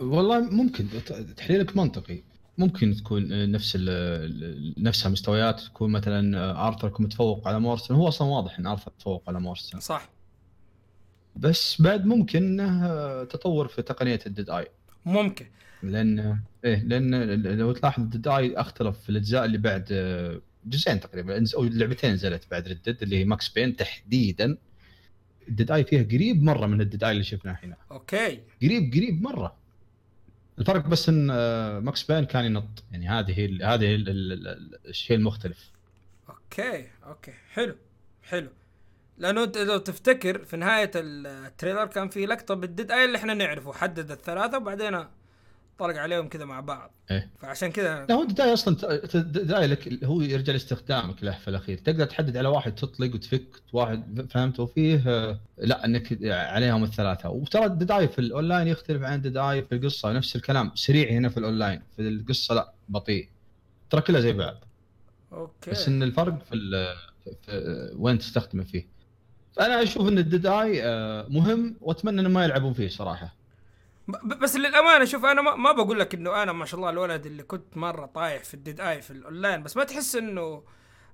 والله 0.00 0.40
ممكن. 0.40 0.88
ت- 0.88 1.12
تحليلك 1.12 1.76
منطقي. 1.76 2.22
ممكن 2.58 2.94
تكون 2.96 3.50
نفس 3.50 3.76
نفسها 4.78 5.10
مستويات 5.10 5.60
تكون 5.60 5.92
مثلا 5.92 6.50
آرثر 6.68 6.86
يكون 6.88 7.06
متفوق 7.06 7.48
على 7.48 7.60
مورستون 7.60 7.96
هو 7.96 8.08
أصلا 8.08 8.28
واضح 8.28 8.58
إن 8.58 8.66
آرثر 8.66 8.92
متفوق 8.96 9.22
على 9.28 9.40
مورستون 9.40 9.80
صح. 9.80 10.08
بس 11.36 11.82
بعد 11.82 12.06
ممكن 12.06 12.60
إنه 12.60 13.24
تطور 13.24 13.68
في 13.68 13.82
تقنية 13.82 14.18
ال 14.26 14.31
Dead 14.31 14.50
Eye 14.50 14.66
ممكن. 15.04 15.46
لأن 15.82 16.38
إيه 16.64 16.82
لأن 16.82 17.42
لو 17.42 17.72
تلاحظ 17.72 18.02
ال 18.02 18.07
Dead 18.07 18.28
Eye 18.28 18.56
أختلف 18.56 19.00
في 19.00 19.08
الأجزاء 19.08 19.44
اللي 19.44 19.58
بعد 19.58 19.84
جزئين 20.66 21.00
تقريبا 21.00 21.44
أو 21.56 21.64
لعبتين 21.64 22.12
نزلت 22.12 22.50
بعد 22.50 22.68
Red 22.68 22.83
Dead 22.83 23.02
اللي 23.02 23.18
هي 23.18 23.24
Max 23.24 23.48
Payne 23.48 23.76
تحديدا. 23.76 24.58
ال 25.48 25.52
Dead 25.52 25.70
Eye 25.70 25.84
فيها 25.84 26.02
قريب 26.02 26.42
مرة 26.42 26.66
من 26.66 26.80
ال 26.80 26.85
Dead 26.85 27.04
Eye 27.04 27.10
اللي 27.12 27.24
شفناه 27.24 27.58
هنا 27.62 27.76
okay. 27.90 28.40
قريب 28.62 28.92
قريب 28.94 29.22
مرة. 29.22 29.56
الفرق 30.58 30.86
بس 30.86 31.08
إن 31.08 31.26
Max 31.78 32.02
Payne 32.02 32.24
كان 32.24 32.44
ينط. 32.44 32.84
يعني 32.92 33.08
هذه 33.08 33.58
هذه 33.74 33.96
الشيء 34.86 35.16
المختلف. 35.16 35.70
okay 36.28 36.86
okay. 37.06 37.32
حلو 37.52 37.76
حلو. 38.22 38.48
لأنه 39.18 39.44
أنت 39.44 39.58
لو 39.58 39.78
تفتكر 39.78 40.44
في 40.44 40.56
نهاية 40.56 40.90
ال 40.94 41.05
trailer 41.05 41.86
كان 41.86 42.08
في 42.08 42.26
لقطة 42.26 42.54
بال 42.54 42.66
Dead 42.66 42.90
Eye 42.92 43.04
اللي 43.04 43.18
إحنا 43.18 43.34
نعرفه 43.34 43.72
حدد 43.72 44.10
الثلاثة 44.10 44.56
وبعدين 44.56 45.04
طلق 45.78 45.96
عليهم 45.96 46.28
كذا 46.28 46.44
مع 46.44 46.60
بعض. 46.60 46.90
إيه. 47.10 47.30
فعشان 47.40 47.70
كذا 47.72 48.06
لا 48.06 48.14
هو 48.14 48.22
ال 48.22 48.26
Dead 48.26 48.40
Eye 48.40 48.52
أصلا 48.52 48.76
ال 49.14 49.22
Dead 49.22 49.52
Eye 49.52 49.66
لك 49.66 50.04
هو 50.04 50.20
يرجع 50.20 50.52
لاستخدامك 50.52 51.24
له 51.24 51.38
في 51.38 51.48
الأخير. 51.48 51.78
تقدر 51.78 52.04
تحدد 52.04 52.36
على 52.36 52.48
واحد 52.48 52.74
تطلق 52.74 53.14
وتفك 53.14 53.48
واحد 53.72 54.26
فهمت؟ 54.30 54.60
وفيه 54.60 55.02
آه، 55.06 55.40
لا 55.58 55.84
إنك 55.84 56.18
عليهم 56.30 56.84
الثلاثة. 56.84 57.28
وترى 57.30 57.64
ال 57.66 57.71
Dead 57.71 57.90
Eye 57.90 58.08
في 58.08 58.18
الأونلاين 58.18 58.68
يختلف 58.68 59.02
عن 59.02 59.14
ال 59.14 59.18
Dead 59.18 59.36
Eye 59.36 59.62
في 59.62 59.74
القصة 59.74 60.12
نفس 60.12 60.36
الكلام 60.36 60.70
سريع 60.74 61.10
هنا 61.10 61.28
في 61.28 61.36
الأونلاين. 61.36 61.82
في 61.96 62.02
القصة 62.08 62.54
لا 62.54 62.72
بطيء. 62.88 63.28
ترى 63.90 64.00
كلها 64.00 64.20
زي 64.20 64.32
بعض. 64.32 64.64
okay. 65.32 65.70
بس 65.70 65.88
إن 65.88 66.02
الفرق 66.02 66.44
في, 66.48 66.54
ال- 66.54 66.96
في 67.46 67.90
وين 67.96 68.18
تستخدمه 68.18 68.64
فيه. 68.64 68.93
فانا 69.56 69.82
أشوف 69.82 70.08
إن 70.08 70.18
ال 70.18 70.24
Dead 70.24 70.46
Eye 70.46 70.82
آه، 70.84 71.26
مهم 71.28 71.76
وأتمنى 71.80 72.20
إنه 72.20 72.28
ما 72.28 72.44
يلعبون 72.44 72.72
فيه 72.72 72.88
صراحة. 72.88 73.34
بس 74.42 74.56
للأمانة 74.56 75.04
شوف 75.04 75.24
أنا 75.24 75.42
ما, 75.42 75.56
ما 75.56 75.72
بقول 75.72 76.00
لك 76.00 76.14
إنه 76.14 76.42
أنا 76.42 76.52
ما 76.52 76.64
شاء 76.64 76.80
الله 76.80 76.90
الولد 76.90 77.26
اللي 77.26 77.42
كنت 77.42 77.76
مرة 77.76 78.06
طايح 78.06 78.44
في 78.44 78.54
ال 78.54 78.59
Dead 78.59 78.80
Eye 78.80 79.02
في 79.02 79.10
الأونلاين 79.10 79.62
بس 79.62 79.76
ما 79.76 79.84
تحس 79.84 80.16
إنه 80.16 80.62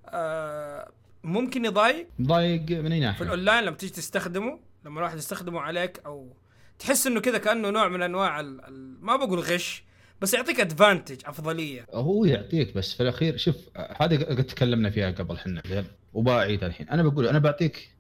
آه 0.07 0.91
ممكن 1.24 1.64
يضايق؟ 1.64 2.09
ضايق 2.22 2.61
من 2.70 2.93
أي 2.93 3.01
في 3.01 3.07
ناحية. 3.07 3.24
الأونلاين 3.24 3.64
لما 3.64 3.76
تيجي 3.76 3.93
تستخدمه 3.93 4.59
لما 4.84 4.99
الواحد 4.99 5.18
يستخدمه 5.18 5.61
عليك 5.61 6.01
أو 6.07 6.36
تحس 6.78 7.07
إنه 7.07 7.20
كذا 7.20 7.38
كأنه 7.38 7.70
نوع 7.70 7.88
من 7.88 8.03
أنواع 8.03 8.41
ال... 8.41 8.64
ال... 8.64 8.97
ما 9.01 9.16
بقول 9.16 9.38
غش 9.38 9.84
بس 10.20 10.34
يعطيك 10.34 10.61
ادفانتج 10.61 11.20
أفضلية. 11.26 11.86
هو 11.95 12.24
يعطيك 12.24 12.74
بس 12.74 12.95
في 12.95 13.03
الأخير 13.03 13.36
شوف 13.36 13.57
هذه 13.76 14.24
قد 14.24 14.45
تكلمنا 14.45 14.91
فيها 14.91 15.11
قبل 15.11 15.38
زين 15.66 15.84
وبعيد 16.14 16.64
الحين. 16.64 16.88
أنا 16.88 17.03
بقول 17.03 17.26
أنا 17.26 17.38
بعطيك 17.38 17.91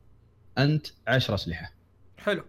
أنت 0.64 0.86
10 1.08 1.34
أسلحة. 1.34 1.72
حلو. 2.18 2.44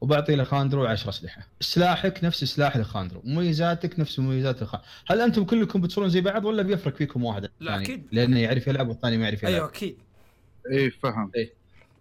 وبعطي 0.00 0.36
لخاندرو 0.36 0.86
10 0.86 1.08
أسلحة. 1.08 1.46
سلاحك 1.60 2.24
نفس 2.24 2.44
سلاح 2.44 2.76
لخاندرو. 2.76 3.22
مميزاتك 3.24 4.00
نفس 4.00 4.18
مميزات 4.18 4.62
لخاندرو 4.62 4.88
هل 5.06 5.20
أنتم 5.20 5.44
كلكم 5.44 5.80
بتصيرون 5.80 6.10
زي 6.10 6.20
بعض 6.20 6.44
ولا 6.44 6.62
بيفرق 6.62 6.96
فيكم 6.96 7.24
واحد؟ 7.24 7.42
لا، 7.42 7.50
الثاني؟ 7.60 7.82
أكيد. 7.84 8.06
لأنه 8.12 8.40
يعرف 8.40 8.66
يلعب 8.66 8.88
والثاني 8.88 9.18
ما 9.18 9.24
يعرف 9.24 9.42
يلعب. 9.42 9.54
أيوه 9.54 9.68
أكيد. 9.68 9.96
إي 10.72 10.90
فهم. 10.90 11.30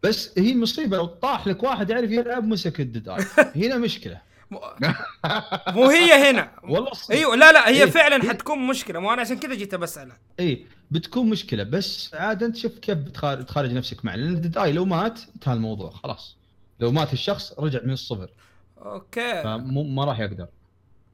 بس 0.04 0.40
هي 0.40 0.56
مصيبة. 0.56 0.98
لو 0.98 1.06
طاح 1.06 1.48
لك 1.48 1.64
واحد 1.64 1.90
يعرف 1.90 2.12
يلعب 2.12 2.44
مسك 2.44 2.80
الديد 2.82 3.10
اي 3.10 3.26
هنا 3.66 3.78
مشكلة. 3.78 4.22
مو 5.76 5.90
هي 5.90 6.30
هنا. 6.30 6.52
والله 6.64 6.94
صدق. 6.94 7.16
أيوه 7.16 7.36
لا 7.36 7.52
لا 7.52 7.70
هي 7.70 7.84
إيه. 7.84 7.90
فعلا 7.90 8.30
حتكون 8.30 8.68
مشكلة. 8.68 9.00
مو 9.00 9.14
أنا 9.14 9.22
عشان 9.22 9.40
كذا 9.40 9.56
جيت 9.56 9.76
بسالك 9.76 10.20
إي 10.40 10.66
بتكون 10.92 11.30
مشكلة. 11.30 11.64
بس 11.64 12.14
عاد 12.14 12.44
أنت 12.44 12.56
شوف 12.56 12.80
كيف 12.80 12.98
بتخارج 12.98 13.46
تخارج 13.46 13.72
نفسك 13.72 14.06
معه. 14.06 14.16
لأن 14.16 14.34
ال 14.34 14.39
Dead 14.39 14.58
Eye 14.58 14.72
لو 14.72 14.86
مات 14.86 15.20
انتهى 15.36 15.54
الموضوع. 15.54 15.90
خلاص. 15.90 16.38
لو 16.80 16.92
مات 16.92 17.14
الشخص 17.14 17.54
رجع 17.60 17.80
من 17.84 17.92
الصفر. 17.92 18.30
okay. 18.78 19.44
فمو 19.44 19.84
ما 19.84 20.06
راح 20.06 20.20
يقدر. 20.20 20.48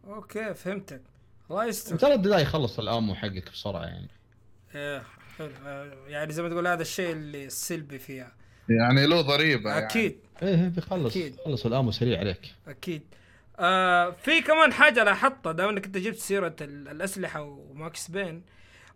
okay 0.08 0.54
فهمتك. 0.54 1.02
الله 1.52 1.66
يستر. 1.66 1.98
ترى 1.98 2.14
ال 2.14 2.18
Dead 2.18 2.32
Eye 2.32 2.42
يخلص 2.42 2.80
ال 2.80 2.87
ammo 2.87 3.16
حقك 3.16 3.52
بسرعة 3.52 3.84
يعني. 3.84 4.10
إيه، 4.76 5.04
حلو. 5.38 5.50
يعني 6.08 6.34
زي 6.34 6.44
ما 6.44 6.50
تقول 6.50 6.68
هذا 6.68 6.82
الشيء 6.82 7.12
اللي 7.12 7.46
السلبي 7.46 8.00
فيها. 8.00 8.32
يعني 8.70 9.08
له 9.08 9.22
ضريبة 9.22 9.70
يعني. 9.70 9.86
أكيد. 9.86 10.18
إيه 10.44 10.68
بيخلص. 10.68 11.12
أكيد. 11.12 11.36
يخلص 11.40 11.66
ال 11.66 11.71
ammo 11.71 11.92
سريع 11.92 12.20
عليك. 12.20 12.54
أكيد. 12.68 13.02
آه 13.60 14.10
في 14.24 14.42
كمان 14.42 14.74
حاجة 14.74 15.04
لاحظتها 15.04 15.52
دام 15.52 15.70
انك 15.70 15.86
انت 15.86 15.98
جبت 15.98 16.18
سيرة 16.18 16.56
ال- 16.62 16.88
الأسلحة 16.88 17.42
و 17.42 17.58
Max 17.58 18.08
Payne 18.08 18.44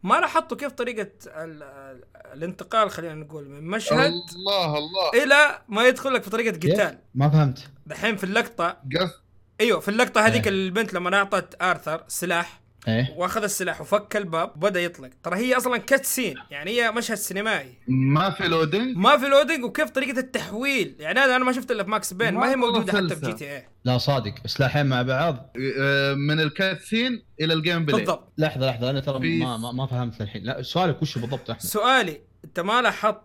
ما 0.04 0.16
لاحظتوا 0.20 0.58
كيف 0.58 0.72
طريقة 0.72 1.08
ال- 1.28 1.64
ال- 1.64 2.04
الانتقال 2.34 2.90
خلينا 2.92 3.16
نقول 3.16 3.50
من 3.50 3.64
مشهد 3.68 4.12
الله 4.36 4.78
الله. 4.78 5.24
إلى 5.24 5.62
ما 5.70 5.84
يدخل 5.88 6.14
لك 6.14 6.24
في 6.24 6.30
طريقة 6.30 6.58
قتال. 6.58 6.98
ما 7.16 7.30
فهمت. 7.30 7.70
دحين 7.86 8.16
في 8.18 8.24
اللقطة 8.24 8.78
قص 9.00 9.22
أيوه 9.62 9.80
في 9.80 9.88
اللقطة 9.90 10.22
هذيك 10.22 10.44
إيه. 10.48 10.54
البنت 10.54 10.94
لما 10.94 11.18
أعطت 11.18 11.62
آرثر 11.62 12.04
سلاح 12.08 12.60
إيه. 12.88 13.14
واخذ 13.18 13.44
السلاح 13.44 13.82
وفك 13.82 14.16
الباب 14.16 14.52
وبدأ 14.56 14.82
يطلق. 14.82 15.10
ترى 15.24 15.38
هي 15.38 15.58
أصلا 15.58 15.78
cutscene 15.78 16.36
يعني 16.52 16.72
هي 16.72 16.92
مشهد 16.92 17.18
سينمائي. 17.18 17.74
ما 17.88 18.30
في 18.30 18.48
loading 18.48 18.98
ما 18.98 19.18
في 19.18 19.26
loading 19.26 19.64
وكيف 19.64 19.90
طريقة 19.90 20.20
التحويل؟ 20.20 20.96
يعني 21.00 21.20
هذا 21.20 21.36
أنا 21.36 21.46
ما 21.46 21.52
شفت 21.52 21.72
إلا 21.72 21.84
في 21.84 21.90
Max 21.90 22.14
Payne 22.14 22.34
ما 22.34 22.52
هي 22.52 22.56
مرة 22.56 22.72
موجودة 22.72 22.94
حتى 22.94 23.16
في. 23.16 23.26
G 23.26 23.34
TA 23.34 23.68
لا 23.86 23.98
صادق. 23.98 24.34
سلاحين 24.46 24.86
مع 24.86 25.02
بعض. 25.02 25.52
آه، 25.80 26.14
من 26.14 26.40
ال 26.40 26.49
cutscene 26.49 27.24
إلى 27.42 27.54
ال 27.54 27.86
gameplay 27.86 28.00
بالضبط. 28.00 28.34
لحظة 28.38 28.70
لحظة 28.70 28.90
أنا 28.90 29.00
ترى 29.00 29.40
ما, 29.40 29.58
ما, 29.58 29.72
ما 29.72 29.86
فهمت 29.88 30.22
الحين. 30.22 30.44
لا 30.44 30.62
سؤالك 30.62 31.02
وش 31.02 31.18
بالضبط 31.18 31.50
احمد 31.50 31.62
سؤالي 31.64 32.22
أنت 32.46 32.60
ما 32.60 32.82
لاحظت 32.82 33.22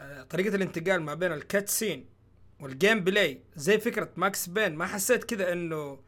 آه، 0.00 0.22
طريقة 0.22 0.54
الانتقال 0.54 1.02
ما 1.02 1.14
بين 1.14 1.32
ال 1.32 1.68
cutscene 1.68 2.06
وال 2.60 3.00
gameplay 3.04 3.40
زي 3.56 3.78
فكرة 3.78 4.08
Max 4.16 4.46
Payne 4.46 4.74
ما 4.74 4.86
حسيت 4.86 5.24
كذا 5.24 5.52
إنه 5.52 5.98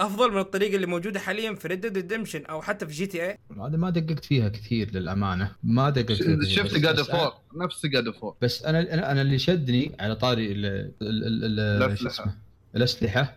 أفضل 0.00 0.32
من 0.32 0.38
الطريقة 0.38 0.76
اللي 0.76 0.86
موجودة 0.86 1.20
حاليا 1.20 1.54
في 1.54 1.68
Red 1.68 1.80
Dead 1.80 1.96
Redemption 1.96 2.44
أو 2.44 2.62
حتى 2.62 2.86
في 2.86 2.92
GTA 2.92 3.38
هذا 3.50 3.76
ما 3.76 3.90
دققت 3.90 4.24
فيها 4.24 4.48
كثير 4.48 4.90
للأمانة. 4.94 5.52
ما 5.64 5.90
دققت 5.90 6.12
فيها 6.12 6.36
كثير. 6.36 6.64
شفت 6.64 6.76
God 6.78 7.02
of 7.02 7.14
War 7.14 7.32
نفس 7.56 7.86
جاد 7.86 8.10
War 8.10 8.36
بس 8.42 8.64
أنا 8.64 9.12
أنا 9.12 9.22
اللي 9.22 9.38
شدني 9.38 9.92
على 10.00 10.16
طاري 10.16 10.52
ال 10.52 10.66
ال 10.66 10.92
ال 11.02 11.44
ال 11.44 11.60
الأسلحة. 11.60 11.96
شو 11.96 12.06
اسمه؟ 12.22 12.34
الأسلحة. 12.76 13.36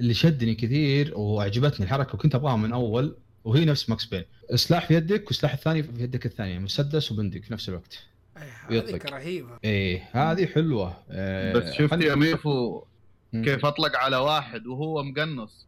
اللي 0.00 0.14
شدني 0.14 0.54
كثير 0.54 1.18
وأعجبتني 1.18 1.86
الحركة 1.86 2.14
وكنت 2.14 2.34
أبغاها 2.34 2.56
من 2.56 2.72
أول 2.72 3.16
وهي 3.44 3.64
نفس 3.64 3.90
Max 3.90 4.04
Payne. 4.04 4.24
سلاح 4.54 4.86
في 4.86 4.94
يدك 4.94 5.26
والسلاح 5.26 5.52
الثاني 5.52 5.82
في 5.82 6.02
يدك 6.02 6.26
الثانية 6.26 6.58
مسدس 6.58 7.12
وبندق 7.12 7.40
في 7.40 7.52
نفس 7.52 7.68
الوقت. 7.68 7.98
هذيك 8.36 8.84
يطلق. 8.88 9.10
رهيبه 9.12 9.58
إيه 9.64 10.08
هذه 10.12 10.46
حلوة. 10.46 10.96
إيه 11.10 11.52
بس 11.52 11.72
شفت 11.72 11.90
خلي- 11.90 12.06
يا 12.06 12.14
ميفو. 12.14 12.84
كيف 13.32 13.66
أطلق 13.66 13.96
على 13.96 14.16
واحد 14.16 14.66
وهو 14.66 15.02
مقنص؟ 15.02 15.66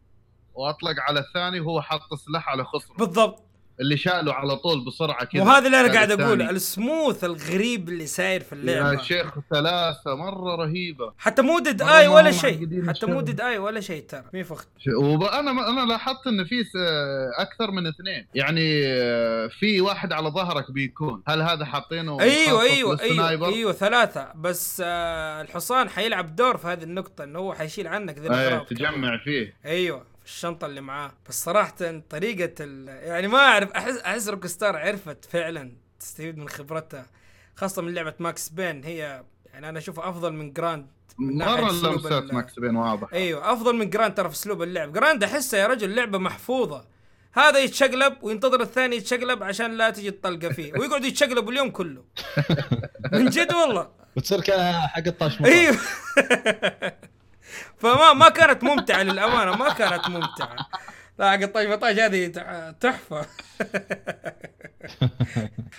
واطلق 0.59 0.95
على 0.99 1.19
الثاني 1.19 1.59
وهو 1.59 1.81
حاط 1.81 2.13
سلاح 2.27 2.49
على 2.49 2.63
خصره. 2.63 2.95
بالضبط. 2.97 3.43
اللي 3.79 3.97
شاله 3.97 4.33
على 4.33 4.55
طول 4.55 4.85
بسرعة 4.85 5.25
كذا. 5.25 5.43
وهذا 5.43 5.65
اللي 5.65 5.79
أنا 5.79 5.93
قاعد. 5.93 6.11
أقوله 6.11 6.49
السموث 6.49 7.23
الغريب 7.23 7.89
اللي 7.89 8.07
ساير 8.07 8.41
في 8.41 8.55
يا 8.55 8.61
اللعبه 8.61 9.01
شيخ 9.01 9.39
ثلاثة 9.53 10.15
مرة 10.15 10.55
رهيبة. 10.55 11.13
حتى 11.17 11.41
مو 11.41 11.59
Dead 11.59 11.81
Eye 11.81 12.07
ولا 12.07 12.31
شيء. 12.31 12.87
حتى 12.87 13.05
مو. 13.05 13.21
Dead 13.21 13.41
Eye 13.41 13.57
ولا 13.57 13.81
شيء 13.81 14.03
ترى. 14.03 14.23
مي 14.33 14.43
فخت 14.43 14.67
وأنا 14.97 15.51
أنا 15.51 15.85
لاحظت 15.85 16.27
إن 16.27 16.45
في 16.45 16.65
أكثر 17.37 17.71
من 17.71 17.87
اثنين. 17.87 18.27
يعني 18.35 18.81
آه، 18.85 19.47
في 19.47 19.81
واحد 19.81 20.13
على 20.13 20.29
ظهرك 20.29 20.71
بيكون. 20.71 21.23
هل 21.27 21.41
هذا 21.41 21.65
حاطينه 21.65 22.21
أيوه 22.21 22.61
أيوه 22.61 23.01
أيوه؟ 23.01 23.47
أيوه 23.47 23.73
ثلاثة. 23.73 24.31
بس 24.35 24.81
آه 24.85 25.41
الحصان 25.41 25.89
حيلعب 25.89 26.35
دور 26.35 26.57
في 26.57 26.67
هذه 26.67 26.83
النقطة 26.83 27.23
إنه 27.23 27.39
هو 27.39 27.53
حيشيل 27.53 27.87
عنك 27.87 28.17
ذي 28.17 28.27
كمان. 28.27 28.65
تجمع 28.65 29.17
فيه. 29.23 29.53
أيوه. 29.65 30.08
الشنطة 30.29 30.65
اللي 30.65 30.81
معاه. 30.81 31.11
بس 31.29 31.43
صراحة 31.43 32.01
طريقة 32.09 32.53
ال... 32.59 32.87
يعني 32.87 33.27
ما 33.27 33.37
أعرف 33.37 33.71
احس 33.71 33.97
أحس 33.97 34.27
Rockstar 34.29 34.77
عرفت 34.77 35.25
فعلا 35.25 35.71
تستفيد 35.99 36.37
من 36.37 36.49
خبرتها 36.49 37.05
خاصة 37.55 37.81
من 37.81 37.93
لعبة 37.93 38.13
Max 38.19 38.49
Payne. 38.49 38.83
هي 38.83 39.23
يعني 39.53 39.69
أنا 39.69 39.79
أشوفها 39.79 40.09
أفضل 40.09 40.33
من 40.33 40.53
Grand 40.53 40.87
من 41.17 41.37
ناحية 41.37 41.61
مرة 41.61 41.71
لمسات 41.71 42.33
Max 42.33 42.59
Payne 42.59 42.75
واضح. 42.75 43.13
أيوه 43.13 43.53
أفضل 43.53 43.75
من 43.75 43.89
Grand 43.89 44.13
ترى 44.13 44.29
في 44.29 44.35
اسلوب 44.35 44.63
اللعب. 44.63 44.93
Grand 44.93 45.23
احسها 45.23 45.59
يا 45.59 45.67
رجل 45.67 45.95
لعبة 45.95 46.17
محفوظة. 46.17 46.85
هذا 47.33 47.59
يتشقلب 47.59 48.17
وينتظر 48.21 48.61
الثاني 48.61 48.95
يتشقلب 48.95 49.43
عشان 49.43 49.71
لا 49.77 49.89
تجي 49.89 50.09
الطلقة 50.09 50.49
فيه 50.49 50.73
ويقعد 50.73 51.05
يتشقلب 51.05 51.49
اليوم 51.49 51.69
كله. 51.69 52.03
من 53.13 53.29
جد 53.29 53.53
والله. 53.53 53.89
وتصير 54.15 54.41
حق 54.87 55.07
الطاش 55.07 55.41
أيوه. 55.41 55.77
فما 57.77 58.13
ما 58.13 58.29
كانت 58.29 58.63
ممتعة 58.63 59.03
للأمانة 59.03 59.55
ما 59.55 59.73
كانت 59.73 60.09
ممتعة. 60.09 60.55
لا 61.19 61.31
حق 61.31 61.41
الطاش 61.41 61.67
مطاش 61.67 61.95
هذه 61.95 62.27
تحفة. 62.79 63.25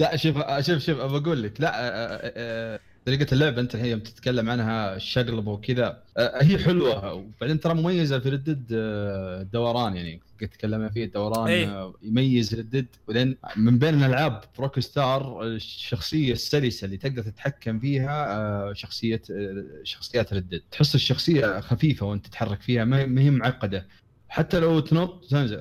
لا 0.01 0.17
شوف 0.17 0.37
شوف 0.61 0.83
شوف 0.83 1.01
بقول 1.01 1.43
لك 1.43 1.61
لا 1.61 2.81
طريقة 3.07 3.27
اللعبة 3.33 3.61
أنت 3.61 3.75
الحين 3.75 3.91
يوم 3.91 4.01
تتكلم 4.01 4.51
عنها 4.51 4.97
الشقلب 4.97 5.47
وكذا. 5.47 6.03
آه، 6.17 6.43
هي 6.43 6.59
حلوة 6.59 7.13
وبعدين 7.13 7.61
ترى 7.61 7.75
مميزة 7.75 8.19
في 8.19 8.29
ردد 8.29 8.67
الدوران 8.71 9.97
يعني 9.97 10.21
قد 10.41 10.49
تكلمنا 10.49 10.89
فيه 10.89 11.05
الدوران 11.05 11.47
إيه. 11.49 11.69
آه، 11.69 11.95
يميز 12.03 12.55
ردد 12.55 12.87
وبعدين 13.09 13.37
من 13.57 13.79
بين 13.79 13.95
الألعاب 13.95 14.45
روك 14.59 14.81
ستار 14.81 15.43
الشخصية 15.43 16.33
السلسة 16.33 16.85
اللي 16.85 16.97
تقدر 16.97 17.23
تتحكم 17.23 17.81
فيها 17.81 18.73
شخصية 18.73 19.23
آه، 19.31 19.65
شخصيات 19.85 20.33
ردد 20.33 20.63
تحس 20.71 20.95
الشخصية 20.95 21.61
خفيفة 21.61 22.07
وأنت 22.07 22.27
تتحرك 22.27 22.61
فيها 22.61 22.85
ما 22.85 23.21
هي 23.21 23.31
معقدة. 23.31 23.87
حتى 24.29 24.61
لو 24.61 24.81
تنط 24.81 25.25
تنزل 25.31 25.59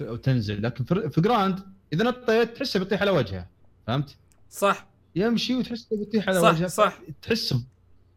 أو 0.00 0.16
تنزل. 0.16 0.62
لكن 0.62 0.84
في 0.84 1.20
Grand 1.20 1.60
إذا 1.92 2.04
نطيت 2.04 2.56
تحسه 2.56 2.80
بيطيح 2.80 3.00
على 3.00 3.10
وجهه 3.10 3.46
فهمت؟ 3.86 4.16
صح. 4.50 4.97
يمشي 5.18 5.54
وتحسه 5.54 5.96
بيطيح 5.96 6.28
على 6.28 6.40
صح 6.40 6.48
وجهه. 6.54 6.66
صح. 6.66 6.98
تحس 7.22 7.54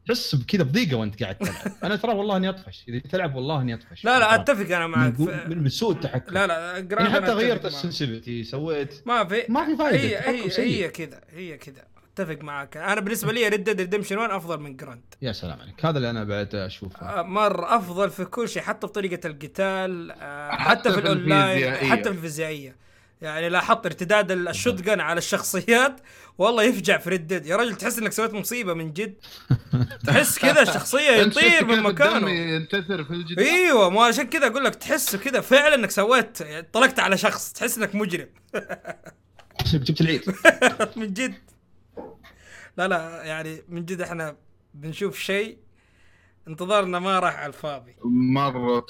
تحس 0.06 0.36
بكذا 0.36 0.64
بضيقة 0.64 0.96
وأنت 0.98 1.24
قاعد 1.24 1.36
تلعب. 1.36 1.56
أنا 1.84 1.96
ترى 1.96 2.14
والله 2.14 2.38
إني 2.38 2.50
أطفش. 2.50 2.86
إذا 2.88 3.00
تلعب 3.00 3.36
والله 3.36 3.62
إني 3.62 3.74
أطفش. 3.74 4.06
لا 4.06 4.20
لا. 4.20 4.36
أتفق 4.36 4.76
أنا 4.76 4.88
من, 4.88 4.94
معك. 4.94 5.14
قو- 5.18 5.22
ف- 5.30 5.48
من, 5.48 5.58
من 5.64 5.70
سوء 5.70 5.92
التحكم. 5.92 6.34
لا 6.34 6.48
لا 6.48 6.78
يعني 6.78 7.10
حتى 7.10 7.32
غيرت. 7.32 7.66
ال 7.66 7.72
sensitivity 7.72 8.44
سويت. 8.44 9.02
ما 9.06 9.24
في 9.26 9.44
ما 9.50 9.66
في 9.66 9.76
فايدة 9.78 9.98
هي 10.30 10.48
هي. 10.48 10.84
هي 10.84 10.90
كذا 10.90 11.22
هي 11.32 11.58
كذا. 11.58 11.84
أتفق 12.14 12.44
معك. 12.44 12.78
أنا 12.78 13.02
بالنسبة 13.02 13.32
لي 13.34 13.48
Red 13.48 13.64
Dead 13.64 13.82
Redemption 13.82 14.18
1 14.18 14.30
أفضل 14.32 14.60
من 14.60 14.76
Grand 14.76 15.02
يا 15.22 15.32
سلام 15.32 15.60
عليك. 15.60 15.86
هذا 15.86 15.98
اللي 15.98 16.10
أنا 16.10 16.24
بعد 16.24 16.56
أشوفه. 16.56 17.06
آه، 17.06 17.22
مره 17.22 17.78
أفضل 17.78 18.10
في 18.10 18.26
كل 18.26 18.50
شيء 18.50 18.62
حتى 18.62 18.88
في 18.88 18.94
طريقة 18.94 19.28
القتال 19.28 20.12
آه، 20.12 20.52
حتى 20.52 20.70
حتى 20.80 20.92
في 20.92 21.00
الأونلاين. 21.00 21.74
حتى 21.76 22.04
في 22.04 22.10
الفيزيائية. 22.10 22.76
يعني 23.22 23.50
لاحظت 23.50 23.86
ارتداد 23.86 24.32
ال 24.32 24.43
shot 24.43 24.90
على 24.90 25.18
الشخصيات. 25.18 26.02
والله 26.38 26.64
يفجع 26.64 26.98
في 26.98 27.10
ردد 27.10 27.46
يا 27.46 27.56
رجل 27.56 27.76
تحس 27.76 28.00
إنك 28.00 28.12
سويت 28.12 28.34
مصيبة 28.34 28.74
من 28.74 28.94
جد. 28.94 29.16
تحس 30.08 30.40
كذا 30.40 30.62
الشخصيه 30.62 31.12
يطير 31.22 31.66
من 31.66 31.84
مكانه. 31.84 32.30
ينتثر 32.30 33.04
في 33.04 33.12
الجدار. 33.12 33.46
أيوه 33.46 33.90
مو 33.90 34.02
عشان 34.02 34.24
كذا 34.24 34.48
أقول 34.48 34.64
لك 34.64 34.76
تحس 34.76 35.16
كذا 35.16 35.42
فعلا 35.42 35.76
إنك 35.76 35.92
سويت 35.92 36.42
يعني 36.42 36.68
طلقت 36.74 37.00
على 37.00 37.18
شخص 37.18 37.54
تحس 37.54 37.78
إنك 37.78 37.96
مجرم. 37.96 38.28
جبت 39.74 40.02
العيد. 40.02 40.24
من 40.98 41.14
جد. 41.14 41.34
لا 42.78 42.88
لا 42.88 43.24
يعني 43.24 43.64
من 43.70 43.86
جد 43.86 44.02
إحنا 44.02 44.36
بنشوف 44.74 45.20
شيء 45.20 45.58
انتظارنا 46.48 47.00
ما 47.00 47.20
راح 47.20 47.36
على 47.36 47.48
الفاضي. 47.48 47.96
مرة 48.06 48.86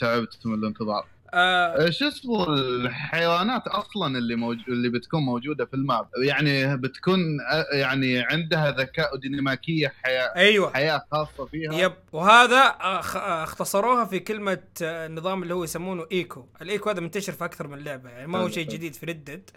تعبت 0.00 0.46
من 0.46 0.54
الانتظار. 0.54 1.06
آه 1.34 1.90
شو 1.90 2.08
اسمه 2.08 2.54
الحيوانات 2.54 3.66
أصلا 3.66 4.18
اللي 4.18 4.34
موج... 4.36 4.58
اللي 4.68 4.88
بتكون 4.88 5.22
موجودة 5.22 5.64
في 5.64 5.74
ال 5.74 5.80
map؟ 5.80 6.06
يعني 6.24 6.76
بتكون 6.76 7.18
آه، 7.52 7.76
يعني 7.76 8.20
عندها 8.20 8.70
ذكاء 8.70 9.14
وديناميكيه 9.14 9.92
حياة 10.02 10.32
أيوه. 10.36 10.72
حياة 10.72 11.06
خاصة 11.12 11.46
فيها؟ 11.46 11.72
yep. 11.72 11.92
وهذا 12.12 12.62
أخ- 12.80 13.16
اختصروها 13.16 14.04
في 14.04 14.18
كلمة 14.20 14.58
آه، 14.82 15.06
النظام 15.06 15.42
اللي 15.42 15.54
هو 15.54 15.64
يسمونه 15.64 16.06
eco. 16.12 16.46
ال 16.62 16.69
eco 16.69 16.90
هذا 16.90 17.00
منتشر 17.00 17.32
في 17.32 17.44
أكثر 17.44 17.66
من 17.68 17.78
لعبة 17.78 18.10
يعني 18.10 18.26
ما 18.26 18.38
هو 18.38 18.42
حلو، 18.42 18.52
شيء 18.52 18.64
حلو. 18.64 18.72
جديد 18.74 18.94
في 18.94 19.06
ردد 19.06 19.50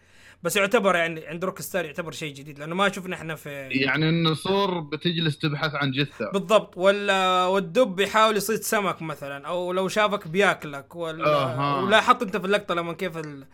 بس 0.45 0.55
يعتبر 0.57 0.95
يعني 0.95 1.27
عند 1.27 1.45
روك 1.45 1.61
ستار 1.61 1.85
يعتبر 1.85 2.11
شيء 2.11 2.33
جديد 2.33 2.59
لأنه 2.59 2.75
ما 2.75 2.89
شفنا 2.91 3.15
إحنا 3.15 3.35
في 3.35 3.49
يعني 3.71 4.09
النسور 4.09 4.79
بتجلس 4.79 5.37
تبحث 5.37 5.75
عن 5.75 5.91
جثة. 5.91 6.31
بالضبط. 6.31 6.77
ولا 6.77 7.45
والدب 7.45 7.99
يحاول 7.99 8.37
يصيد 8.37 8.61
سمك 8.61 9.01
مثلا 9.01 9.47
أو 9.47 9.71
لو 9.73 9.87
شافك 9.87 10.27
بياكلك 10.27 10.95
ولا 10.95 11.27
أها. 11.27 11.81
ولاحظت 11.81 12.21
أنت 12.21 12.37
في 12.37 12.45
اللقطة 12.45 12.73
لما 12.75 12.93
كيف 12.93 13.17
ال- 13.17 13.45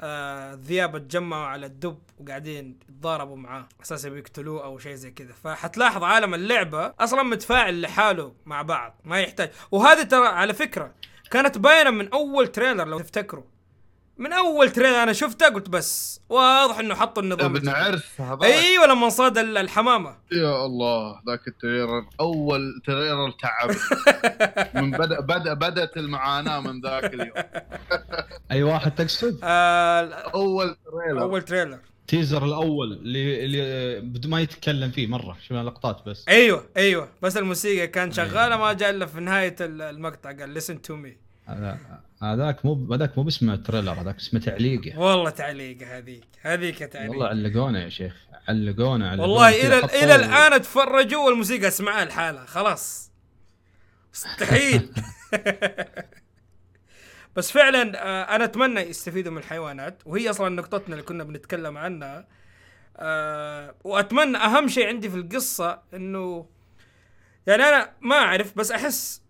آه، 0.00 0.54
الذئاب 0.54 0.96
اتجمعوا 0.96 1.46
على 1.46 1.66
الدب 1.66 1.98
وقاعدين 2.20 2.78
يتضاربوا 2.88 3.36
معاه 3.36 3.68
أساسا 3.82 4.08
بيقتلوه 4.08 4.64
أو 4.64 4.78
شيء 4.78 4.94
زي 4.94 5.10
كذا. 5.10 5.32
فحتلاحظ 5.44 6.02
عالم 6.02 6.34
اللعبة 6.34 6.94
أصلا 7.00 7.22
متفاعل 7.22 7.80
لحاله 7.80 8.34
مع 8.46 8.62
بعض 8.62 9.00
ما 9.04 9.20
يحتاج. 9.20 9.50
وهذه 9.70 10.02
ترى 10.02 10.26
على 10.26 10.54
فكرة 10.54 10.94
كانت 11.30 11.58
باينة 11.58 11.90
من 11.90 12.08
أول 12.12 12.46
تريلر 12.46 12.84
لو 12.84 12.98
تفتكروا. 12.98 13.44
من 14.18 14.32
أول 14.32 14.70
trailer 14.70 15.02
أنا 15.02 15.12
شفته 15.12 15.48
قلت 15.48 15.68
بس 15.68 16.20
واضح 16.28 16.78
إنه 16.78 16.94
حطوا 16.94 17.22
النظام 17.22 17.56
ابن. 17.56 17.68
عرس 17.68 18.20
هذا 18.20 18.38
أيوه 18.42 18.86
لما 18.86 19.08
صاد 19.08 19.38
ال- 19.38 19.56
الحمامة. 19.58 20.16
يا 20.32 20.66
الله 20.66 21.20
ذاك 21.28 21.48
ال 21.48 21.55
trailer 21.55 22.06
أول 22.20 22.82
trailer 22.86 23.30
تعب. 23.30 23.70
من 24.82 24.90
بدا 24.90 25.20
بدا 25.20 25.54
بدأت 25.54 25.96
المعاناة 25.96 26.60
من 26.60 26.80
ذاك 26.80 27.14
اليوم. 27.14 27.32
أي 28.50 28.62
واحد 28.62 28.94
تقصد؟ 28.94 29.38
آه 29.42 30.04
أول 30.34 30.76
trailer. 30.86 31.20
أول 31.22 31.42
trailer. 31.42 31.78
teaser 32.06 32.44
الأول 32.44 32.92
اللي 32.92 33.44
اللي 33.44 34.00
بدون 34.00 34.30
ما 34.30 34.40
يتكلم 34.40 34.90
فيه 34.90 35.06
مرة 35.06 35.36
شفنا 35.44 35.62
لقطات 35.62 36.08
بس. 36.08 36.24
أيوه 36.28 36.64
أيوه. 36.76 37.08
بس 37.22 37.36
الموسيقى 37.36 37.86
كان 37.86 38.12
شغالة 38.12 38.56
ما 38.56 38.72
جاء 38.72 38.90
إلا 38.90 39.06
في 39.06 39.20
نهاية 39.20 39.56
ال- 39.60 39.82
المقطع 39.82 40.32
قال 40.32 40.60
listen 40.62 40.74
to 40.88 40.92
me. 40.92 40.94
هذا 40.94 41.23
هذاك 42.22 42.64
مو 42.66 42.94
هذاك 42.94 43.18
مو 43.18 43.24
باسمه 43.24 43.56
تريلر 43.56 43.92
هذاك 43.92 44.16
اسمه 44.16 44.40
تعليقه. 44.40 44.98
والله 44.98 45.30
تعليقه 45.30 45.98
هذيك 45.98 46.24
هذيك 46.42 46.78
تعليق 46.78 47.10
والله 47.10 47.26
علقونا 47.26 47.84
يا 47.84 47.88
شيخ 47.88 48.16
علقونا 48.48 49.10
علقونا. 49.10 49.22
والله 49.22 49.66
إلى 49.66 49.78
إلى 49.78 50.14
الآن 50.14 50.52
اتفرجوا 50.52 51.26
والموسيقى 51.26 51.68
أسمعها 51.68 52.04
لحالها 52.04 52.44
خلاص. 52.44 53.10
مستحيل. 54.14 54.90
بس 57.36 57.50
فعلا 57.50 58.02
آه، 58.06 58.36
أنا 58.36 58.44
أتمنى 58.44 58.80
يستفيدوا 58.80 59.32
من 59.32 59.38
الحيوانات 59.38 60.02
وهي 60.06 60.30
أصلا 60.30 60.48
نقطتنا 60.48 60.94
اللي 60.94 61.02
كنا 61.06 61.24
بنتكلم 61.24 61.78
عنها. 61.78 62.26
آه، 62.96 63.74
وأتمنى 63.84 64.36
أهم 64.36 64.68
شيء 64.68 64.86
عندي 64.86 65.10
في 65.10 65.16
القصة 65.16 65.82
إنه 65.94 66.46
يعني 67.46 67.62
أنا 67.62 67.92
ما 68.00 68.16
أعرف 68.16 68.56
بس 68.58 68.70
أحس 68.72 69.22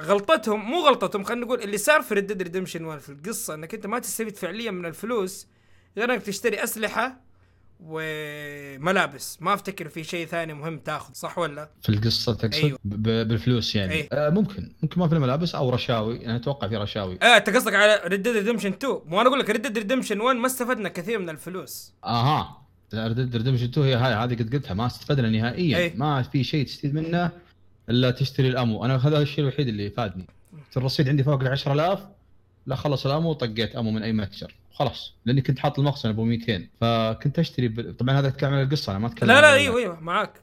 غلطتهم 0.00 0.70
مو 0.70 0.86
غلطتهم 0.86 1.24
خلينا 1.24 1.46
نقول 1.46 1.62
اللي 1.62 1.78
صار 1.78 2.02
في 2.02 2.14
Red 2.14 2.42
Redemption 2.42 2.84
1 2.84 3.00
في 3.00 3.08
القصة 3.08 3.54
إنك 3.54 3.74
أنت 3.74 3.86
ما 3.86 3.98
تستفيد 3.98 4.36
فعليا 4.36 4.70
من 4.70 4.86
الفلوس 4.86 5.46
غير 5.96 6.14
إنك 6.14 6.22
تشتري 6.22 6.64
أسلحة 6.64 7.28
وملابس. 7.80 9.42
ما 9.42 9.54
أفتكر 9.54 9.88
في 9.88 10.04
شيء 10.04 10.26
ثاني 10.26 10.54
مهم 10.54 10.78
تاخذ 10.78 11.14
صح 11.14 11.38
ولا؟ 11.38 11.70
في 11.82 11.88
القصة 11.88 12.34
تقصد 12.34 12.64
أيوه. 12.64 12.78
بالفلوس 12.84 13.74
يعني؟ 13.74 13.92
أيوه. 13.92 14.08
آه 14.12 14.30
ممكن. 14.30 14.72
ممكن 14.82 15.00
ما 15.00 15.08
في 15.08 15.14
الملابس 15.14 15.54
أو 15.54 15.70
رشاوي. 15.70 16.26
أنا 16.26 16.36
أتوقع 16.36 16.68
في 16.68 16.76
رشاوي. 16.76 17.18
آه 17.22 17.36
أنت 17.36 17.50
قصدك 17.50 17.74
على 17.74 18.02
Red 18.04 18.22
Dead 18.22 18.36
Redemption 18.36 18.68
2 18.68 19.00
مو 19.06 19.20
أنا 19.20 19.28
أقول 19.28 19.40
لك 19.40 19.50
Red 19.50 19.62
Dead 19.62 19.78
Redemption 19.78 20.20
1 20.20 20.36
ما 20.36 20.46
استفدنا 20.46 20.88
كثير 20.88 21.18
من 21.18 21.30
الفلوس. 21.30 21.92
أها. 22.04 22.62
Red 22.94 23.36
Redemption 23.36 23.64
2 23.64 23.86
هي 23.86 23.94
هاي 23.94 24.14
هذه 24.14 24.34
قد 24.34 24.54
قلتها 24.54 24.74
ما 24.74 24.86
استفدنا 24.86 25.30
نهائيا. 25.30 25.78
أي. 25.78 25.92
ما 25.96 26.22
في 26.22 26.44
شيء 26.44 26.66
تستفيد 26.66 26.94
منه 26.94 27.30
إلا 27.90 28.10
تشتري 28.10 28.48
ال 28.48 28.54
ammo. 28.54 28.84
أنا 28.84 29.06
هذا 29.08 29.22
الشيء 29.22 29.44
الوحيد 29.44 29.68
اللي 29.68 29.90
فادني. 29.90 30.26
الرصيد 30.76 31.08
عندي 31.08 31.24
فوق 31.24 31.40
ال 31.40 31.48
10000 31.48 32.00
لا 32.66 32.76
خلص 32.76 33.06
ال 33.06 33.11
ammo 33.11 33.30
وطقيت 33.30 33.76
ammo 33.76 33.90
من 33.90 34.02
أي 34.02 34.12
متجر. 34.12 34.54
خلاص. 34.72 35.14
لأني 35.24 35.40
كنت 35.40 35.58
حاط 35.58 35.78
المخزن 35.78 36.08
أبو 36.08 36.24
200 36.24 36.68
فكنت 36.80 37.38
أشتري 37.38 37.68
ب... 37.68 37.96
طبعا 37.96 38.18
هذا 38.18 38.28
أتكلم 38.28 38.54
عن 38.54 38.62
القصة 38.62 38.90
أنا 38.90 38.98
ما 38.98 39.06
أتكلم 39.06 39.28
لا 39.30 39.40
لا 39.40 39.54
إيوه 39.54 39.78
إيوه 39.78 40.00
معاك. 40.00 40.40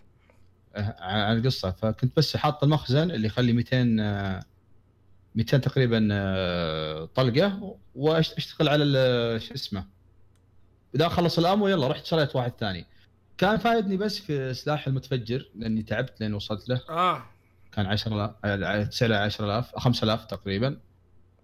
آه، 0.75 0.95
عن 0.99 1.37
القصة. 1.37 1.71
فكنت 1.71 2.17
بس 2.17 2.37
حاط 2.37 2.63
المخزن 2.63 3.11
اللي 3.11 3.27
يخلي 3.27 3.53
200 3.53 3.97
آه، 3.99 4.43
200 5.35 5.57
تقريبا 5.57 6.07
آه، 6.11 7.09
طلقة 7.15 7.77
وأشتغل 7.95 8.69
على 8.69 9.39
شو 9.39 9.53
اسمه. 9.53 9.85
إذا 10.95 11.07
خلص 11.07 11.39
ال 11.39 11.45
ammo 11.45 11.67
يلا 11.67 11.87
رحت 11.87 12.05
شريت 12.05 12.35
واحد 12.35 12.51
ثاني. 12.59 12.85
كان 13.37 13.57
فايدني 13.57 13.97
بس 13.97 14.19
في 14.19 14.53
سلاح 14.53 14.87
المتفجر 14.87 15.49
لأني 15.55 15.83
تعبت 15.83 16.21
لين 16.21 16.33
وصلت 16.33 16.69
له. 16.69 16.81
آه. 16.89 17.34
كان 17.75 17.85
10000 17.85 18.93
سعره 18.93 19.15
10000 19.17 19.75
5000 19.75 20.25
تقريبا. 20.25 20.79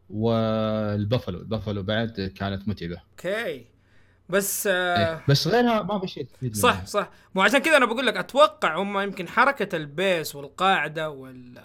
وال 0.09 0.38
buffalo 0.38 1.39
ال 1.39 1.45
buffalo 1.45 1.83
بعد 1.83 2.33
كانت 2.37 2.67
متعبة. 2.67 2.97
okay. 3.11 3.65
بس 4.29 4.67
آه 4.71 4.97
إيه. 5.13 5.23
بس 5.29 5.47
غيرها 5.47 5.81
ما 5.83 5.99
في 5.99 6.07
شيء 6.07 6.27
صح 6.53 6.73
منها. 6.73 6.85
صح. 6.85 7.09
مو 7.35 7.41
عشان 7.41 7.59
كذا 7.59 7.77
أنا 7.77 7.85
بقول 7.85 8.05
لك 8.07 8.17
أتوقع 8.17 8.75
هم 8.77 8.99
يمكن 8.99 9.27
حركة 9.27 9.75
ال 9.75 9.87
base 9.87 10.35
والقاعدة 10.35 11.09
وال 11.09 11.61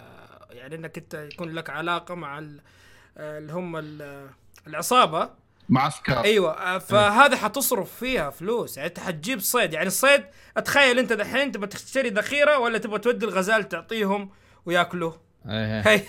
يعني 0.51 0.75
إنك 0.75 0.99
أنت 0.99 1.15
يكون 1.33 1.53
لك 1.55 1.71
علاقة 1.71 2.15
مع 2.15 2.39
ال- 2.39 2.61
اللي 3.17 3.53
هم 3.53 3.77
ال- 3.77 4.31
العصابة. 4.67 5.31
معسكر 5.69 6.21
أيوه 6.25 6.53
آه، 6.53 6.79
فهذا 6.79 7.37
حتصرف 7.37 7.93
فيها 7.95 8.31
فلوس. 8.31 8.77
يعني 8.77 8.89
أنت 8.89 8.99
حتجيب 9.01 9.41
صيد. 9.41 9.73
يعني 9.73 9.87
الصيد 9.87 10.25
أتخيل 10.57 10.99
أنت 10.99 11.13
دحين 11.13 11.53
تبغى 11.53 11.67
تشتري 11.67 12.09
ذخيرة 12.11 12.59
ولا 12.59 12.79
تبغى 12.79 12.99
تودي 12.99 13.27
الغزال 13.27 13.69
تعطيهم 13.69 14.31
وياكلوه. 14.67 15.17
إيه. 15.49 15.81
هي. 15.81 16.03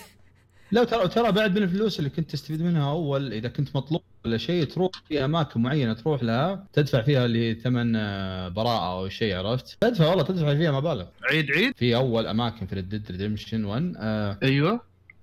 لا 0.72 0.84
ترى 0.84 1.08
ترى 1.08 1.32
بعد 1.32 1.58
من 1.58 1.64
الفلوس 1.64 2.00
اللي 2.00 2.10
كنت 2.10 2.32
تستفيد 2.32 2.62
منها 2.62 2.92
أول 2.92 3.34
إذا 3.34 3.50
كنت 3.50 3.76
مطلوب 3.76 4.02
ولا 4.26 4.38
شيء 4.38 4.64
تروح 4.64 4.92
في 5.08 5.26
أماكن 5.26 5.62
معينة 5.62 5.94
تروح 5.94 6.24
لها 6.24 6.68
تدفع 6.74 7.02
فيها 7.02 7.26
اللي 7.26 7.56
ثمن 7.56 7.96
آه، 7.96 8.48
براءة 8.48 8.92
أو 9.00 9.10
شيء 9.10 9.36
عرفت؟ 9.36 9.78
تدفع 9.82 10.10
والله 10.10 10.24
تدفع 10.24 10.56
فيها 10.56 10.72
مبالغ. 10.72 11.06
عيد 11.32 11.52
عيد؟ 11.52 11.74
في 11.78 11.96
أول 11.96 12.28
أماكن 12.28 12.68
في 12.68 12.76
Red 12.76 13.04
Redemption 13.12 13.66
1 13.66 13.94
آه 13.98 14.38
أيوه. 14.44 14.82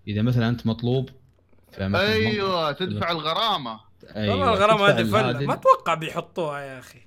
إذا 0.08 0.22
مثلا 0.22 0.48
أنت 0.48 0.66
مطلوب 0.66 1.10
في 1.72 1.86
أماكن 1.86 2.04
أيوه 2.12 2.72
تدفع 2.72 3.10
الغرامة. 3.10 3.80
والله 4.16 4.32
أيوه 4.34 4.52
الغرامة 4.54 4.90
تدفع 4.90 5.20
هذه 5.20 5.32
فلة. 5.34 5.46
ما 5.46 5.54
أتوقع 5.54 5.94
بيحطوها 5.94 6.60
يا 6.60 6.78
أخي. 6.78 7.00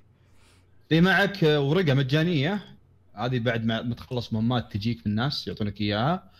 في 0.88 1.00
معك 1.00 1.44
آه، 1.44 1.60
ورقة 1.60 1.94
مجانية. 1.94 2.77
هذه 3.18 3.38
بعد 3.38 3.64
ما 3.64 3.94
تخلص 3.94 4.32
مهمات 4.32 4.72
تجيك 4.72 4.96
من 4.98 5.12
الناس 5.12 5.48
يعطونك 5.48 5.80
إياها 5.80 6.30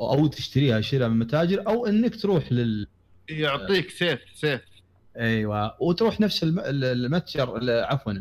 أو 0.00 0.26
تشتريها 0.26 0.80
شراء 0.80 1.08
من 1.08 1.18
متاجر 1.18 1.66
أو 1.66 1.86
إنك 1.86 2.20
تروح 2.20 2.52
لل 2.52 2.86
يعطيك 3.28 3.90
سيف 3.90 4.20
سيف. 4.34 4.60
أيوه 5.16 5.82
وتروح 5.82 6.20
نفس 6.20 6.42
الم... 6.42 6.58
ال- 6.58 6.84
المتجر 6.84 7.56
ال- 7.56 7.84
عفوا 7.84 8.12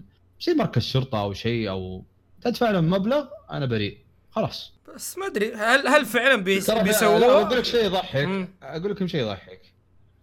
زي 0.41 0.53
مركز 0.53 0.81
شرطة 0.81 1.21
أو 1.21 1.33
شيء 1.33 1.69
أو 1.69 2.03
تدفع 2.41 2.71
لهم 2.71 2.89
مبلغ 2.89 3.25
أنا 3.51 3.65
بريء. 3.65 3.97
خلاص. 4.31 4.73
بس 4.95 5.17
ما 5.17 5.25
أدري 5.25 5.53
هل 5.53 5.87
هل 5.87 6.05
فعلا 6.05 6.35
بيسووها؟ 6.35 7.41
أقول 7.41 7.57
لك 7.57 7.65
شيء 7.65 7.85
يضحك. 7.85 8.49
أقول 8.63 8.91
لكم 8.91 9.07
شيء 9.07 9.21
يضحك. 9.21 9.61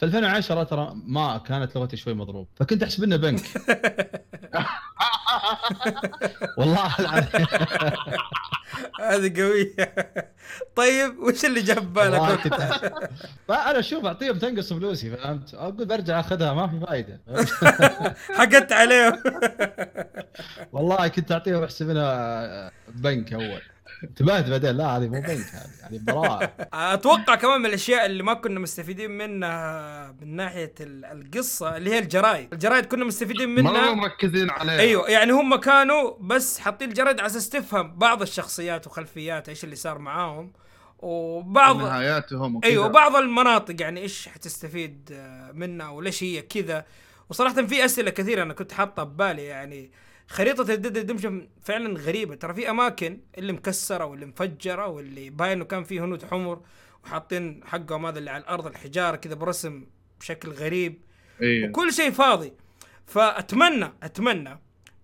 في 0.02 0.06
2010 0.06 0.62
ترى 0.64 0.92
ما 1.06 1.38
كانت 1.38 1.76
لغتي 1.76 1.96
شوي 1.96 2.14
مضروب 2.14 2.48
فكنت 2.56 2.82
أحسب 2.82 3.04
إنه 3.04 3.16
بنك. 3.16 3.40
والله 6.58 6.94
العظيم. 7.00 7.46
هذه 9.00 9.40
قوية. 9.40 9.94
طيب 10.76 11.18
وش 11.18 11.44
اللي 11.44 11.60
جاب 11.60 11.92
بالك؟ 11.92 12.54
فأنا 13.48 13.78
أشوف 13.78 14.04
أعطيهم 14.04 14.38
تنقص 14.38 14.72
فلوسي 14.72 15.10
فهمت؟ 15.10 15.54
أقول 15.54 15.84
برجع 15.86 16.20
أخذها 16.20 16.52
ما 16.54 16.68
في 16.68 16.80
فائده 16.86 17.20
حقدت 18.38 18.72
عليهم. 18.72 19.22
والله 20.72 21.08
كنت 21.08 21.32
أعطيهم 21.32 21.62
أحسب 21.62 21.90
انها 21.90 22.70
بنك 22.88 23.32
أول. 23.32 23.62
انتبهت 24.04 24.48
بعدين. 24.48 24.70
لا 24.76 24.86
هذه 24.86 25.08
مو 25.08 25.20
بنك 25.20 25.26
هذه 25.26 25.70
هذه 25.82 26.00
براءة. 26.02 26.52
أتوقع 26.94 27.34
كمان 27.34 27.60
من 27.60 27.66
الأشياء 27.66 28.06
اللي 28.06 28.22
ما 28.22 28.34
كنا 28.34 28.60
مستفيدين 28.60 29.10
منها 29.10 30.14
من 30.20 30.36
ناحية 30.36 30.74
ال- 30.80 31.04
القصة 31.04 31.76
اللي 31.76 31.90
هي 31.90 31.98
الجرايد. 31.98 32.52
الجرايد 32.52 32.86
كنا 32.86 33.04
مستفيدين 33.04 33.48
منها. 33.48 33.94
مركزين 33.94 34.50
عليها. 34.50 34.80
أيوه 34.80 35.10
يعني 35.10 35.32
هم 35.32 35.56
كانوا 35.56 36.12
بس 36.20 36.58
حاطين 36.58 36.88
الجرايد 36.88 37.18
على 37.20 37.26
أساس 37.26 37.48
تفهم 37.48 37.98
بعض 37.98 38.22
الشخصيات 38.22 38.86
وخلفيات 38.86 39.48
إيش 39.48 39.64
اللي 39.64 39.76
صار 39.76 39.98
معاهم. 39.98 40.52
وبعض 40.98 41.76
نهاياتهم 41.76 42.56
وكذا. 42.56 42.70
أيوه 42.70 42.88
بعض 42.88 43.16
المناطق 43.16 43.74
يعني 43.80 44.00
إيش 44.00 44.28
حتستفيد 44.28 45.10
آه، 45.12 45.52
منها 45.52 45.88
وليش 45.88 46.22
هي 46.22 46.42
كذا. 46.42 46.84
وصراحة 47.30 47.66
في 47.66 47.84
أسئلة 47.84 48.10
كثيرة 48.10 48.42
أنا 48.42 48.54
كنت 48.54 48.72
حاطها 48.72 49.04
ببالي 49.04 49.44
يعني. 49.44 49.90
خريطة 50.32 50.74
ال 50.74 50.79
Dead 50.79 50.98
Redemption 50.98 51.48
فعلا 51.62 52.00
غريبة. 52.00 52.34
ترى 52.34 52.54
في 52.54 52.70
أماكن 52.70 53.20
اللي 53.38 53.52
مكسرة 53.52 54.04
واللي 54.04 54.26
مفجرة 54.26 54.86
واللي 54.86 55.30
باين 55.30 55.52
إنه 55.52 55.64
كان 55.64 55.84
فيه 55.84 56.04
هنود 56.04 56.24
حمر 56.24 56.62
وحاطين 57.04 57.60
حقهم 57.64 58.06
هذا 58.06 58.18
اللي 58.18 58.30
على 58.30 58.42
الأرض 58.42 58.66
الحجارة 58.66 59.16
كذا 59.16 59.34
برسم 59.34 59.86
بشكل 60.20 60.50
غريب. 60.50 61.00
أيوه 61.42 61.68
وكل 61.68 61.92
شيء 61.92 62.10
فاضي. 62.10 62.52
فأتمنى 63.06 63.92
أتمنى 64.02 64.58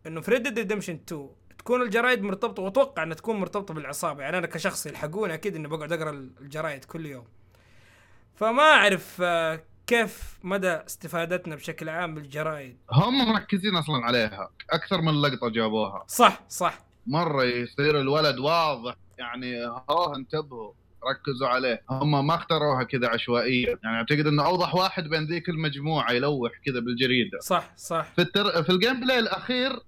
إنه 0.07 0.20
في 0.20 0.31
Red 0.31 0.59
Redemption 0.59 0.95
2 0.95 1.29
تكون 1.59 1.83
الجرايد 1.83 2.22
مرتبطة 2.22 2.62
وأتوقع 2.62 3.03
إنها 3.03 3.16
تكون 3.16 3.37
مرتبطة 3.37 3.74
بالعصابة. 3.74 4.22
يعني 4.22 4.39
أنا 4.39 4.47
كشخص 4.47 4.87
يلحقوني 4.87 5.35
أكيد 5.35 5.57
إني 5.57 5.68
بقعد 5.68 5.93
أقرأ 5.93 6.11
الجرايد 6.11 6.85
كل 6.85 7.07
يوم. 7.07 7.24
فما 8.35 8.62
أعرف 8.62 9.18
آه، 9.20 9.62
كيف 9.89 10.39
مدى 10.45 10.68
استفادتنا 10.68 11.57
بشكل 11.57 11.89
عام 11.89 12.14
بالجرايد 12.14 12.76
هم 12.93 13.28
مركزين 13.32 13.76
أصلا 13.76 14.05
عليها. 14.05 14.51
أكثر 14.70 15.01
من 15.01 15.20
لقطة 15.22 15.49
جابوها. 15.49 16.05
صح 16.09 16.41
صح. 16.49 16.78
مرة 17.07 17.45
يصير 17.45 18.01
الولد 18.01 18.39
واضح. 18.39 18.95
يعني 19.18 19.64
ها 19.64 20.16
انتبهوا. 20.16 20.72
ركزوا 21.11 21.49
عليه. 21.49 21.82
هم 21.91 22.26
ما 22.26 22.34
اختاروها 22.34 22.82
كذا 22.82 23.09
عشوائيا. 23.09 23.78
يعني 23.84 23.97
أعتقد 23.97 24.26
إنه 24.26 24.47
أوضح 24.47 24.74
واحد 24.74 25.05
بين 25.05 25.26
ذيك 25.26 25.49
المجموعة 25.49 26.12
يلوح 26.12 26.53
كذا 26.66 26.80
بالجريدة. 26.80 27.39
صح 27.41 27.76
صح. 27.76 28.07
في 28.16 28.22
التر... 28.22 28.62
في 28.62 28.70
ال 28.70 29.01
gameplay 29.01 29.18
الأخير 29.18 29.80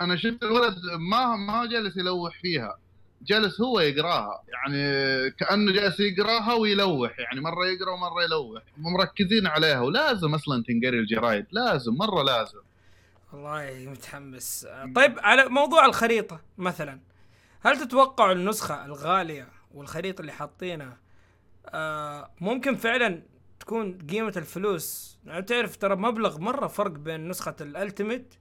أنا 0.00 0.16
شفت 0.16 0.42
الولد 0.42 0.74
ما 1.10 1.36
ما 1.36 1.66
جالس 1.66 1.96
يلوح 1.96 2.40
فيها. 2.40 2.78
جالس 3.22 3.60
هو 3.60 3.80
يقراها. 3.80 4.42
يعني 4.48 4.80
كأنه 5.30 5.72
جالس 5.72 6.00
يقراها 6.00 6.54
ويلوح. 6.54 7.18
يعني 7.18 7.40
مرة 7.40 7.66
يقرأ 7.66 7.90
ومرة 7.90 8.22
يلوح. 8.24 8.62
مركزين 8.76 9.46
عليها. 9.46 9.80
ولازم 9.80 10.34
أصلا 10.34 10.62
تنقري 10.62 10.98
الجرايد. 10.98 11.46
لازم. 11.52 11.94
مرة 11.94 12.22
لازم. 12.22 12.58
والله 13.32 13.90
متحمس. 13.90 14.66
طيب 14.94 15.18
على 15.18 15.48
موضوع 15.48 15.86
الخريطة 15.86 16.40
مثلا. 16.58 17.00
هل 17.60 17.78
تتوقعوا 17.78 18.32
النسخة 18.32 18.84
الغالية 18.84 19.48
والخريطة 19.74 20.20
اللي 20.20 20.32
حاطينها 20.32 20.98
آه 21.66 22.30
ممكن 22.40 22.74
فعلا 22.74 23.22
تكون 23.60 23.98
قيمة 24.10 24.32
الفلوس؟ 24.36 25.18
يعني 25.26 25.42
تعرف 25.42 25.76
ترى 25.76 25.96
مبلغ 25.96 26.38
مرة 26.38 26.66
فرق 26.66 26.90
بين 26.90 27.28
نسخة 27.28 27.56
الألتيميت 27.60 28.34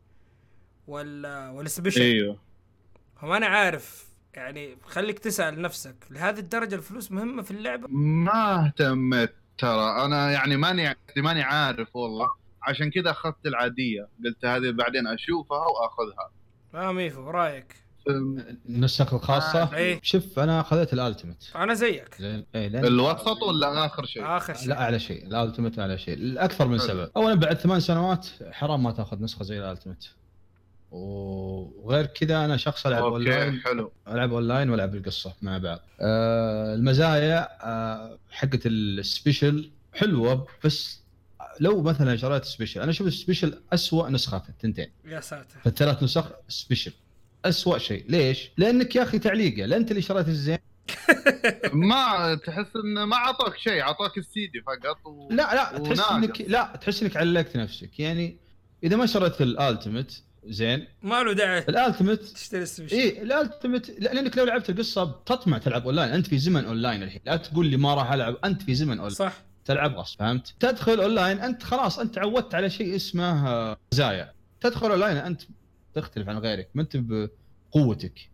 وال 0.88 1.50
وال 1.50 1.61
special 1.61 2.02
أيوه. 2.02 2.38
فما 3.22 3.38
أنا 3.38 3.46
عارف. 3.46 4.11
يعني 4.34 4.78
خليك 4.86 5.20
تسأل 5.20 5.62
نفسك 5.62 5.96
لهذه 6.12 6.40
الدرجة 6.40 6.76
الفلوس 6.76 7.12
مهمة 7.12 7.42
في 7.42 7.52
اللعبة؟ 7.52 7.88
ما 7.90 8.66
اهتمت 8.66 9.34
ترى. 9.58 10.06
أنا 10.06 10.32
يعني 10.32 10.58
ماني 10.58 10.96
ماني 11.18 11.42
عارف 11.42 11.96
والله. 11.96 12.28
عشان 12.64 12.90
كذا 12.92 13.12
أخذت 13.12 13.46
العادية. 13.46 14.08
قلت 14.26 14.46
هذه 14.46 14.72
بعدين 14.72 15.08
أشوفها 15.08 15.58
وأخذها. 15.58 16.32
ما 16.74 16.92
ميفو 16.92 17.30
رأيك؟ 17.30 17.76
النسخ 18.70 19.14
الخاصة؟ 19.14 19.64
آه، 19.64 19.76
إيه. 19.76 20.00
شوف 20.04 20.40
أنا 20.40 20.64
خذيت 20.64 20.94
ال 20.94 20.99
ultimate 20.99 21.44
أنا 21.56 21.74
زيك. 21.74 22.16
زين. 22.20 22.46
إيه 22.56 22.70
لأن- 22.70 22.86
الوسط 22.86 23.42
ولا 23.44 23.86
آخر 23.86 24.06
شيء؟ 24.06 24.26
آخر 24.38 24.54
شيء. 24.54 24.68
لا 24.70 24.82
أعلى 24.82 25.00
شيء. 25.00 25.26
ال 25.28 25.33
ultimate 25.33 25.80
أعلى 25.80 25.98
شيء. 25.98 26.18
لاكثر 26.18 26.68
من. 26.68 26.78
سبب. 26.78 27.12
اولا 27.16 27.34
بعد 27.36 27.58
ثمان 27.58 27.80
سنوات 27.80 28.28
حرام 28.52 28.84
ما 28.84 28.92
تأخذ 28.92 29.24
نسخة 29.24 29.44
زي 29.44 29.60
ال 29.60 29.65
ultimate 29.65 30.06
وغير 30.92 32.06
كذا 32.06 32.46
أنا 32.46 32.58
شخص 32.58 32.88
ألعب 32.88 33.04
okay 33.04 33.16
online. 33.16 33.60
حلو. 33.60 33.92
ألعب 34.08 34.34
أونلاين 34.34 34.70
وألعب 34.70 34.96
القصة 34.96 35.34
مع 35.42 35.58
بعض. 35.58 35.80
آه 36.02 36.76
المزايا 36.76 37.48
آه 37.62 38.20
حقت 38.32 38.66
ال 38.66 38.79
special 38.79 39.72
حلوة 39.94 40.48
بس 40.66 41.02
لو 41.60 41.82
مثلا 41.82 42.16
شريت 42.18 42.46
special 42.46 42.82
أنا 42.82 42.92
أشوف 42.92 43.08
ال 43.08 43.14
special 43.14 43.62
اسوء 43.74 44.10
نسخة 44.10 44.40
في 44.40 44.50
التنتين. 44.50 44.88
يا 45.06 45.20
ساتر. 45.20 45.60
في 45.60 45.68
الثلاث 45.68 46.04
نسخ 46.04 46.32
special. 46.48 46.92
اسوء 47.46 47.78
شيء. 47.78 48.06
ليش؟ 48.10 48.52
لأنك 48.58 48.96
يا 48.96 49.04
أخي 49.04 49.20
تعليقة. 49.20 49.66
لا 49.66 49.78
أنت 49.78 49.92
اللي 49.92 50.02
شريت 50.02 50.28
الزين. 50.28 50.58
ما 51.74 52.36
تحس 52.46 52.76
انه 52.76 53.06
ما 53.06 53.16
أعطاك 53.16 53.58
شيء 53.58 53.82
أعطاك 53.82 54.18
السيدي 54.18 54.62
فقط 54.62 55.06
و... 55.06 55.30
لا 55.32 55.56
لا 55.56 55.80
تحس. 55.80 56.12
انك 56.12 56.42
لا 56.42 56.80
تحس 56.82 57.04
إنك 57.04 57.18
علقت 57.18 57.58
نفسك. 57.58 58.00
يعني 58.00 58.38
إذا 58.84 58.96
ما 58.96 59.06
شريت 59.06 59.42
ال 59.42 59.50
ultimate 59.50 60.14
زين. 60.46 60.88
ما 61.04 61.24
له 61.24 61.34
داعي 61.34 61.60
ال 61.60 61.66
ultimate 61.66 62.22
تشتري 62.22 62.62
ال 62.62 62.66
special 62.66 62.96
إيه 62.96 63.24
ال 63.24 63.32
ultimate 63.32 64.00
لا 64.00 64.14
لأنك 64.14 64.38
لو 64.38 64.46
لعبت 64.46 64.70
القصة 64.70 65.04
بتطمع 65.04 65.58
تلعب 65.58 65.86
أونلاين. 65.86 66.10
أنت 66.14 66.28
في 66.28 66.38
زمن 66.38 66.66
أونلاين 66.66 67.04
الحين. 67.04 67.22
لا 67.26 67.36
تقول 67.36 67.68
لي 67.68 67.78
ما 67.78 67.94
راح 67.94 68.12
ألعب. 68.12 68.38
أنت 68.46 68.62
في 68.62 68.76
زمن 68.76 68.90
أونلاين. 68.92 69.10
صح. 69.10 69.34
تلعب 69.66 69.96
غصب 69.96 70.20
فهمت؟ 70.20 70.54
تدخل 70.60 71.02
أونلاين 71.02 71.40
أنت 71.40 71.64
خلاص 71.64 72.00
أنت 72.00 72.16
تعودت 72.16 72.56
على 72.56 72.70
شيء 72.70 72.96
اسمه 72.96 73.48
آه، 73.48 73.78
مزايا 73.94 74.34
تدخل 74.62 74.92
أونلاين 74.92 75.18
أنت 75.18 75.42
تختلف 75.94 76.30
عن 76.30 76.38
غيرك. 76.38 76.70
ما 76.76 76.82
أنت 76.82 76.98
بقوتك. 76.98 78.30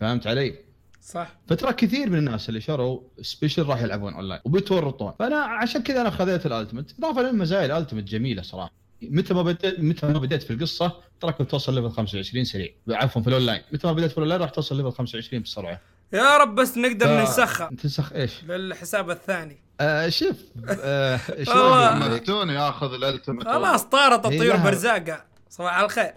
فهمت 0.00 0.26
علي؟ 0.26 0.58
صح. 1.02 1.38
فترى 1.46 1.72
كثير 1.72 2.10
من 2.10 2.18
الناس 2.18 2.48
اللي 2.48 2.60
شروا 2.60 3.00
special 3.22 3.62
راح 3.62 3.82
يلعبون 3.82 4.14
أونلاين 4.14 4.40
وبيتورطون. 4.44 5.12
فأنا 5.18 5.36
عشان 5.36 5.82
كذا 5.82 6.00
أنا 6.00 6.10
خذيت 6.10 6.46
ال 6.46 6.51
ultimate. 6.51 6.92
إضافة 6.98 7.22
للمزايا 7.22 7.66
ال 7.66 7.70
ultimate 7.70 8.04
جميلة 8.04 8.42
صراحة. 8.42 8.72
متى 9.02 9.34
ما 9.34 9.42
بديت 9.42 9.80
متى 9.80 10.06
ما 10.06 10.18
بديت 10.18 10.42
في 10.42 10.52
القصة 10.52 10.92
تراك 11.20 11.50
توصل 11.50 11.74
level 11.74 11.90
25 11.90 12.44
سريع. 12.44 12.68
عفوا 12.88 13.22
في 13.22 13.28
الأونلاين. 13.28 13.62
متى 13.72 13.86
ما 13.86 13.92
بديت 13.92 14.10
في 14.10 14.16
الأونلاين 14.18 14.40
راح 14.40 14.50
توصل 14.50 14.76
level 14.76 14.92
25 14.92 15.42
بسرعة. 15.42 15.80
يا 16.12 16.36
رب 16.36 16.54
بس 16.54 16.78
نقدر 16.78 17.06
ف- 17.06 17.10
ننسخها. 17.10 17.70
تنسخ 17.82 18.12
إيش؟ 18.12 18.44
للحساب 18.44 19.10
الثاني. 19.10 19.58
آه 19.80 20.08
شوف 20.08 20.36
آه 20.68 21.20
مفتون 21.98 22.50
ياخذ 22.50 22.94
ال 22.94 23.00
ultimate 23.00 23.44
خلاص 23.48 23.84
طارت 23.84 24.26
هي 24.26 24.34
الطيور 24.34 24.56
بأرزاقها 24.56 25.24
صباح 25.50 25.78
الخير. 25.78 26.12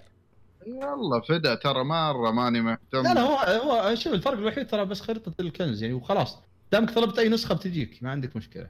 يلا 0.68 1.22
فدا 1.30 1.56
ترى 1.56 1.84
مرة 1.84 2.32
ماني 2.32 2.62
مهتم. 2.62 3.04
لا 3.04 3.14
لا 3.14 3.22
هو 3.22 3.38
هو 3.38 3.96
شوف 3.96 4.14
الفرق 4.14 4.38
الوحيد 4.38 4.68
ترى 4.68 4.86
بس 4.86 5.02
خريطة 5.02 5.34
الكنز 5.40 5.84
يعني 5.84 5.94
وخلاص. 5.96 6.38
دامك 6.72 6.92
طلبت 6.92 7.20
أي 7.20 7.30
نسخة 7.30 7.56
بتجيك 7.56 8.04
ما 8.04 8.12
عندك 8.12 8.36
مشكلة. 8.36 8.68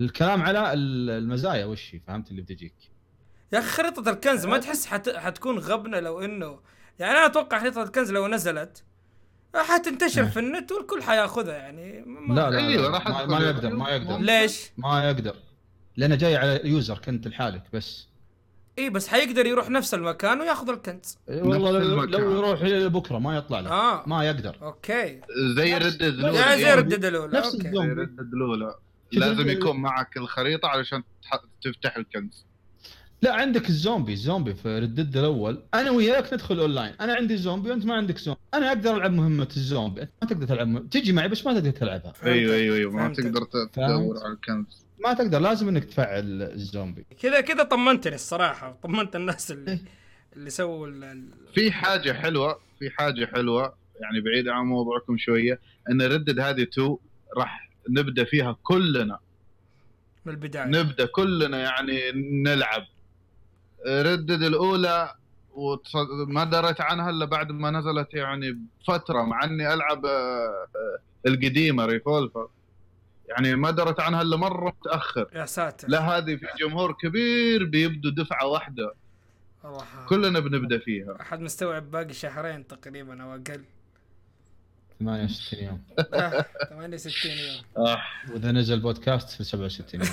الكلام 0.00 0.42
على 0.42 0.72
ال- 0.72 1.10
المزايا 1.10 1.64
وش 1.64 1.94
هي؟ 1.94 2.00
فهمت 2.06 2.30
اللي 2.30 2.42
بتجيك. 2.42 2.74
يا 3.52 3.58
أخي 3.58 3.68
خريطة 3.68 4.10
الكنز 4.10 4.46
ما 4.46 4.58
تحس 4.58 4.86
حت... 4.86 5.08
حتكون 5.08 5.58
غبنة 5.58 6.00
لو 6.00 6.20
انه 6.20 6.60
يعني 6.98 7.12
أنا 7.12 7.26
أتوقع 7.26 7.58
خريطة 7.60 7.82
الكنز 7.82 8.12
لو 8.12 8.28
نزلت 8.28 8.82
حتنتشر 9.54 10.22
إيه. 10.22 10.28
في 10.28 10.38
النت 10.38 10.72
والكل 10.72 11.02
حياخذها 11.02 11.54
يعني. 11.54 12.02
ما... 12.06 12.34
لا 12.34 12.50
لا, 12.50 12.58
أيوة، 12.58 12.90
لا 12.90 13.08
ما. 13.08 13.26
ما 13.26 13.40
يقدر 13.40 13.74
ما 13.74 13.90
يقدر. 13.90 14.18
ليش؟ 14.18 14.70
ما 14.76 15.04
يقدر. 15.10 15.36
لأنه 15.96 16.14
جاي 16.14 16.36
على 16.36 16.60
user 16.64 16.98
كنت 16.98 17.28
لحالك 17.28 17.62
بس. 17.72 18.08
اي 18.78 18.90
بس 18.90 19.08
حيقدر 19.08 19.46
يروح 19.46 19.70
نفس 19.70 19.94
المكان 19.94 20.40
وياخذ 20.40 20.68
الكنز. 20.70 21.18
إيه 21.28 21.42
والله 21.42 21.78
نفس 21.78 21.86
لو, 21.88 22.02
المكان. 22.02 22.20
لو 22.20 22.30
يروح 22.30 22.62
بكرة 22.92 23.18
ما 23.18 23.36
يطلع 23.36 23.60
له. 23.60 23.70
آه. 23.70 24.04
ما 24.06 24.24
يقدر. 24.24 24.56
أوكي. 24.62 25.20
زي 25.56 25.74
Red 25.74 25.86
Dead 25.86 26.02
لا، 26.02 26.30
يعني 26.30 26.56
زي 26.62 26.72
الاولى 26.74 26.74
ردد 26.74 27.04
الاولى 27.04 27.38
نفس 27.38 27.54
أوكي. 27.54 27.68
الزوم. 27.68 27.86
زي 27.86 27.92
Red 27.92 28.09
Dead 28.09 28.32
الاولى 28.34 28.74
لازم 29.12 29.48
يكون 29.48 29.76
معك 29.76 30.16
الخريطة 30.16 30.68
علشان 30.68 31.02
تح- 31.22 31.42
تفتح 31.62 31.96
الكنز. 31.96 32.44
لا 33.22 33.34
عندك 33.34 33.68
الزومبي 33.68 34.12
الزومبي 34.12 34.54
في 34.54 34.78
Red 34.78 34.94
Dead 34.94 35.16
الأول. 35.16 35.62
أنا 35.74 35.90
وياك 35.90 36.32
ندخل 36.34 36.60
اونلاين 36.60 36.94
أنا 37.00 37.14
عندي 37.14 37.36
زومبي 37.36 37.70
وأنت 37.70 37.86
ما 37.86 37.94
عندك 37.94 38.18
زومبي. 38.18 38.40
أنا 38.54 38.68
أقدر 38.68 38.96
ألعب 38.96 39.12
مهمة 39.12 39.48
الزومبي. 39.56 40.02
أنت 40.02 40.10
ما 40.22 40.28
تقدر 40.28 40.46
تلعب 40.46 40.68
مه... 40.68 40.80
تجي 40.80 41.12
معي 41.12 41.28
بس 41.28 41.46
ما 41.46 41.52
تقدر 41.52 41.70
تلعبها. 41.70 42.12
أيوه 42.24 42.54
أيوه 42.54 42.76
أيوه. 42.76 42.92
ما. 42.92 43.08
تقدر. 43.12 43.44
تدور 43.72 44.18
على 44.24 44.32
الكنز. 44.32 44.84
ما 45.04 45.12
تقدر 45.14 45.38
لازم 45.38 45.68
إنك 45.68 45.84
تفعل 45.84 46.42
الزومبي. 46.42 47.04
كذا 47.22 47.40
كذا 47.40 47.62
طمنتني 47.62 48.14
الصراحة. 48.14 48.78
طمنت 48.82 49.16
الناس 49.16 49.50
اللي 49.50 49.70
إيه. 49.72 49.80
اللي 50.36 50.50
سووا 50.50 50.86
ال- 50.86 51.04
ال- 51.04 51.28
في 51.54 51.72
حاجة 51.72 52.12
حلوة 52.12 52.58
في 52.78 52.90
حاجة 52.90 53.26
حلوة 53.26 53.74
يعني 54.00 54.20
بعيد 54.20 54.48
عن 54.48 54.64
موضوعكم 54.64 55.18
شوية 55.18 55.60
إن 55.90 56.02
ردد 56.02 56.40
هذه 56.40 56.62
2 56.62 56.96
راح 57.36 57.70
نبدأ 57.88 58.24
فيها 58.24 58.56
كلنا. 58.62 59.18
من 60.24 60.32
البداية. 60.32 60.64
نبدأ 60.66 61.06
كلنا 61.06 61.58
يعني 61.58 62.12
نلعب. 62.42 62.86
ردد 63.86 64.42
الأولى 64.42 65.14
وتص- 65.54 66.28
ما 66.28 66.44
دريت 66.44 66.80
عنها 66.80 67.10
إلا 67.10 67.24
بعد 67.24 67.52
ما 67.52 67.70
نزلت 67.70 68.14
يعني 68.14 68.58
فتره 68.88 69.22
مع 69.22 69.44
إني 69.44 69.74
ألعب 69.74 70.06
آه، 70.06 70.10
آه، 70.76 70.98
القديمة 71.26 71.84
ريفولفر. 71.86 72.48
يعني 73.28 73.56
ما 73.56 73.70
دريت 73.70 74.00
عنها 74.00 74.22
إلا 74.22 74.36
مرة 74.36 74.68
متأخر. 74.80 75.26
يا 75.34 75.44
ساتر. 75.46 75.88
لا 75.88 76.00
هذه 76.00 76.36
في 76.36 76.46
جمهور 76.60 76.92
كبير 76.92 77.64
بيبدوا 77.64 78.10
دفعة 78.10 78.46
واحدة. 78.46 78.94
الله. 79.64 79.84
كلنا 80.08 80.40
بنبدأ 80.40 80.78
فيها. 80.78 81.16
أحد 81.20 81.40
مستوعب 81.40 81.90
باقي 81.90 82.12
شهرين 82.12 82.66
تقريبا 82.66 83.22
أو 83.22 83.32
أقل. 83.34 83.64
68 85.00 85.64
يوم. 85.64 85.82
لا، 86.12 86.44
68 86.70 87.32
يوم. 87.32 87.86
آه. 87.86 88.02
وإذا 88.30 88.52
نزل 88.52 88.80
بودكاست 88.80 89.28
في 89.30 89.44
67 89.44 90.00
يوم. 90.00 90.10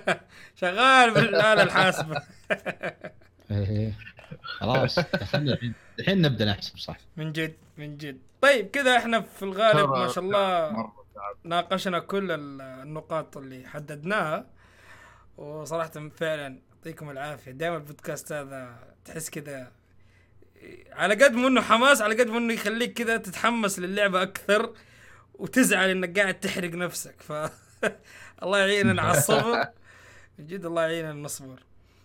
شغال 0.60 1.14
بالآلة 1.14 1.62
الحاسبة. 1.62 2.22
إيه. 3.50 3.92
خلاص 4.42 4.98
دخلنا 4.98 5.52
الحين 5.52 5.74
الحين 5.98 6.22
نبدأ 6.22 6.44
نحسب 6.44 6.78
صح. 6.78 6.96
من 7.16 7.32
جد 7.32 7.54
من 7.76 7.96
جد. 7.96 8.18
طيب 8.42 8.70
كذا 8.70 8.96
إحنا 8.96 9.20
في 9.20 9.42
الغالب 9.42 9.90
ما 9.90 10.08
شاء 10.08 10.24
الله 10.24 10.72
ناقشنا 11.44 11.98
كل 11.98 12.30
ال- 12.30 12.60
النقاط 12.62 13.36
اللي 13.36 13.66
حددناها. 13.68 14.46
وصراحة 15.36 16.08
فعلا 16.16 16.58
يعطيكم 16.76 17.10
العافية. 17.10 17.50
دائما 17.50 17.76
البودكاست 17.76 18.32
هذا 18.32 18.78
تحس 19.04 19.30
كذا 19.30 19.72
على 20.92 21.24
قد 21.24 21.32
ما 21.32 21.48
إنه 21.48 21.60
حماس 21.60 22.02
على 22.02 22.14
قد 22.22 22.26
ما 22.28 22.38
إنه 22.38 22.52
يخليك 22.52 22.92
كذا 22.92 23.16
تتحمس 23.16 23.78
للعبة 23.78 24.22
أكثر 24.22 24.74
وتزعل 25.34 25.88
إنك 25.88 26.18
قاعد 26.18 26.40
تحرق 26.40 26.70
نفسك. 26.70 27.14
ف 27.22 27.32
الله 28.42 28.58
يعيننا 28.58 29.02
على 29.02 29.18
الصبر. 29.18 29.64
من 30.38 30.46
جد 30.50 30.64
الله 30.64 30.82
يعيننا 30.82 31.12
نصبر 31.12 31.58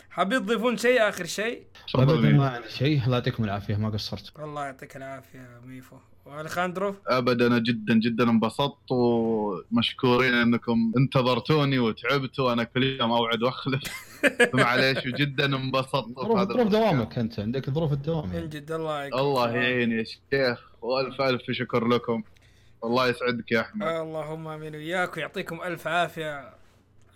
حابين 0.10 0.46
تضيفون 0.46 0.78
شيء 0.78 1.10
آخر 1.10 1.26
شيء؟ 1.26 1.64
ابدا. 1.96 2.16
ما 2.16 2.50
عندي 2.50 2.70
شيء. 2.70 3.04
الله 3.06 3.18
يعطيكم 3.18 3.44
العافية 3.44 3.76
ما 3.76 3.90
قصرت. 3.90 4.40
الله 4.40 4.66
يعطيك 4.66 4.98
العافية 4.98 5.62
ميفو. 5.66 5.98
والخاندرو 6.26 6.96
ابدا 7.08 7.48
أنا 7.48 7.60
جدا 7.60 7.94
جدا 7.94 8.24
انبسطت 8.30 8.92
ومشكورين 8.92 10.34
إنكم 10.34 10.94
انتظرتوني 10.98 11.80
وتعبتوا. 11.80 12.54
أنا 12.54 12.64
كل 12.64 12.84
يوم 12.84 13.12
أوعد 13.12 13.44
وأخلف. 13.44 13.82
معليش 14.54 15.06
وجدا 15.06 15.46
انبسطت 15.46 16.16
ظروف. 16.16 16.68
دوامك 16.68 17.18
أنت 17.18 17.40
عندك 17.40 17.70
ظروف 17.70 17.94
الدوام. 17.94 18.30
من. 18.30 18.50
جد 18.50 18.72
الله 18.72 18.98
يعينك. 18.98 19.14
الله 19.14 19.52
يعين 19.52 19.92
يا 19.92 20.04
شيخ. 20.04 20.60
وألف 20.82 21.22
ألف 21.22 21.52
شكر 21.52 21.88
لكم. 21.88 22.24
الله 22.84 23.08
يسعدك 23.08 23.52
يا 23.52 23.62
أحمد. 23.62 23.88
اللهم 23.88 24.48
آمين 24.48 24.76
وياك 24.76 25.18
ويعطيكم 25.18 25.62
ألف 25.62 25.88
عافية. 25.88 26.54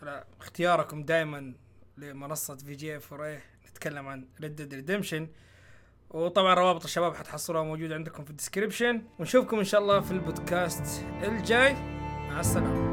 على 0.02 0.24
اختياركم 0.42 1.04
دائما 1.04 1.54
لمنصة 1.98 2.56
في 2.56 2.76
جي 2.76 3.00
فور 3.00 3.38
نتكلم 3.70 4.08
عن 4.08 4.26
Red 4.42 4.74
Redemption 4.74 5.28
وطبعا 6.12 6.54
روابط 6.54 6.84
الشباب 6.84 7.16
حتحصلوها 7.16 7.64
موجودة 7.64 7.96
عندكم 7.96 8.24
في 8.24 8.30
ال 8.30 8.36
description 8.36 9.02
ونشوفكم 9.20 9.58
إن 9.58 9.64
شاء 9.64 9.82
الله 9.82 10.00
في 10.00 10.12
البودكاست 10.12 11.06
الجاي. 11.24 11.74
مع 12.30 12.40
السلامة. 12.40 12.89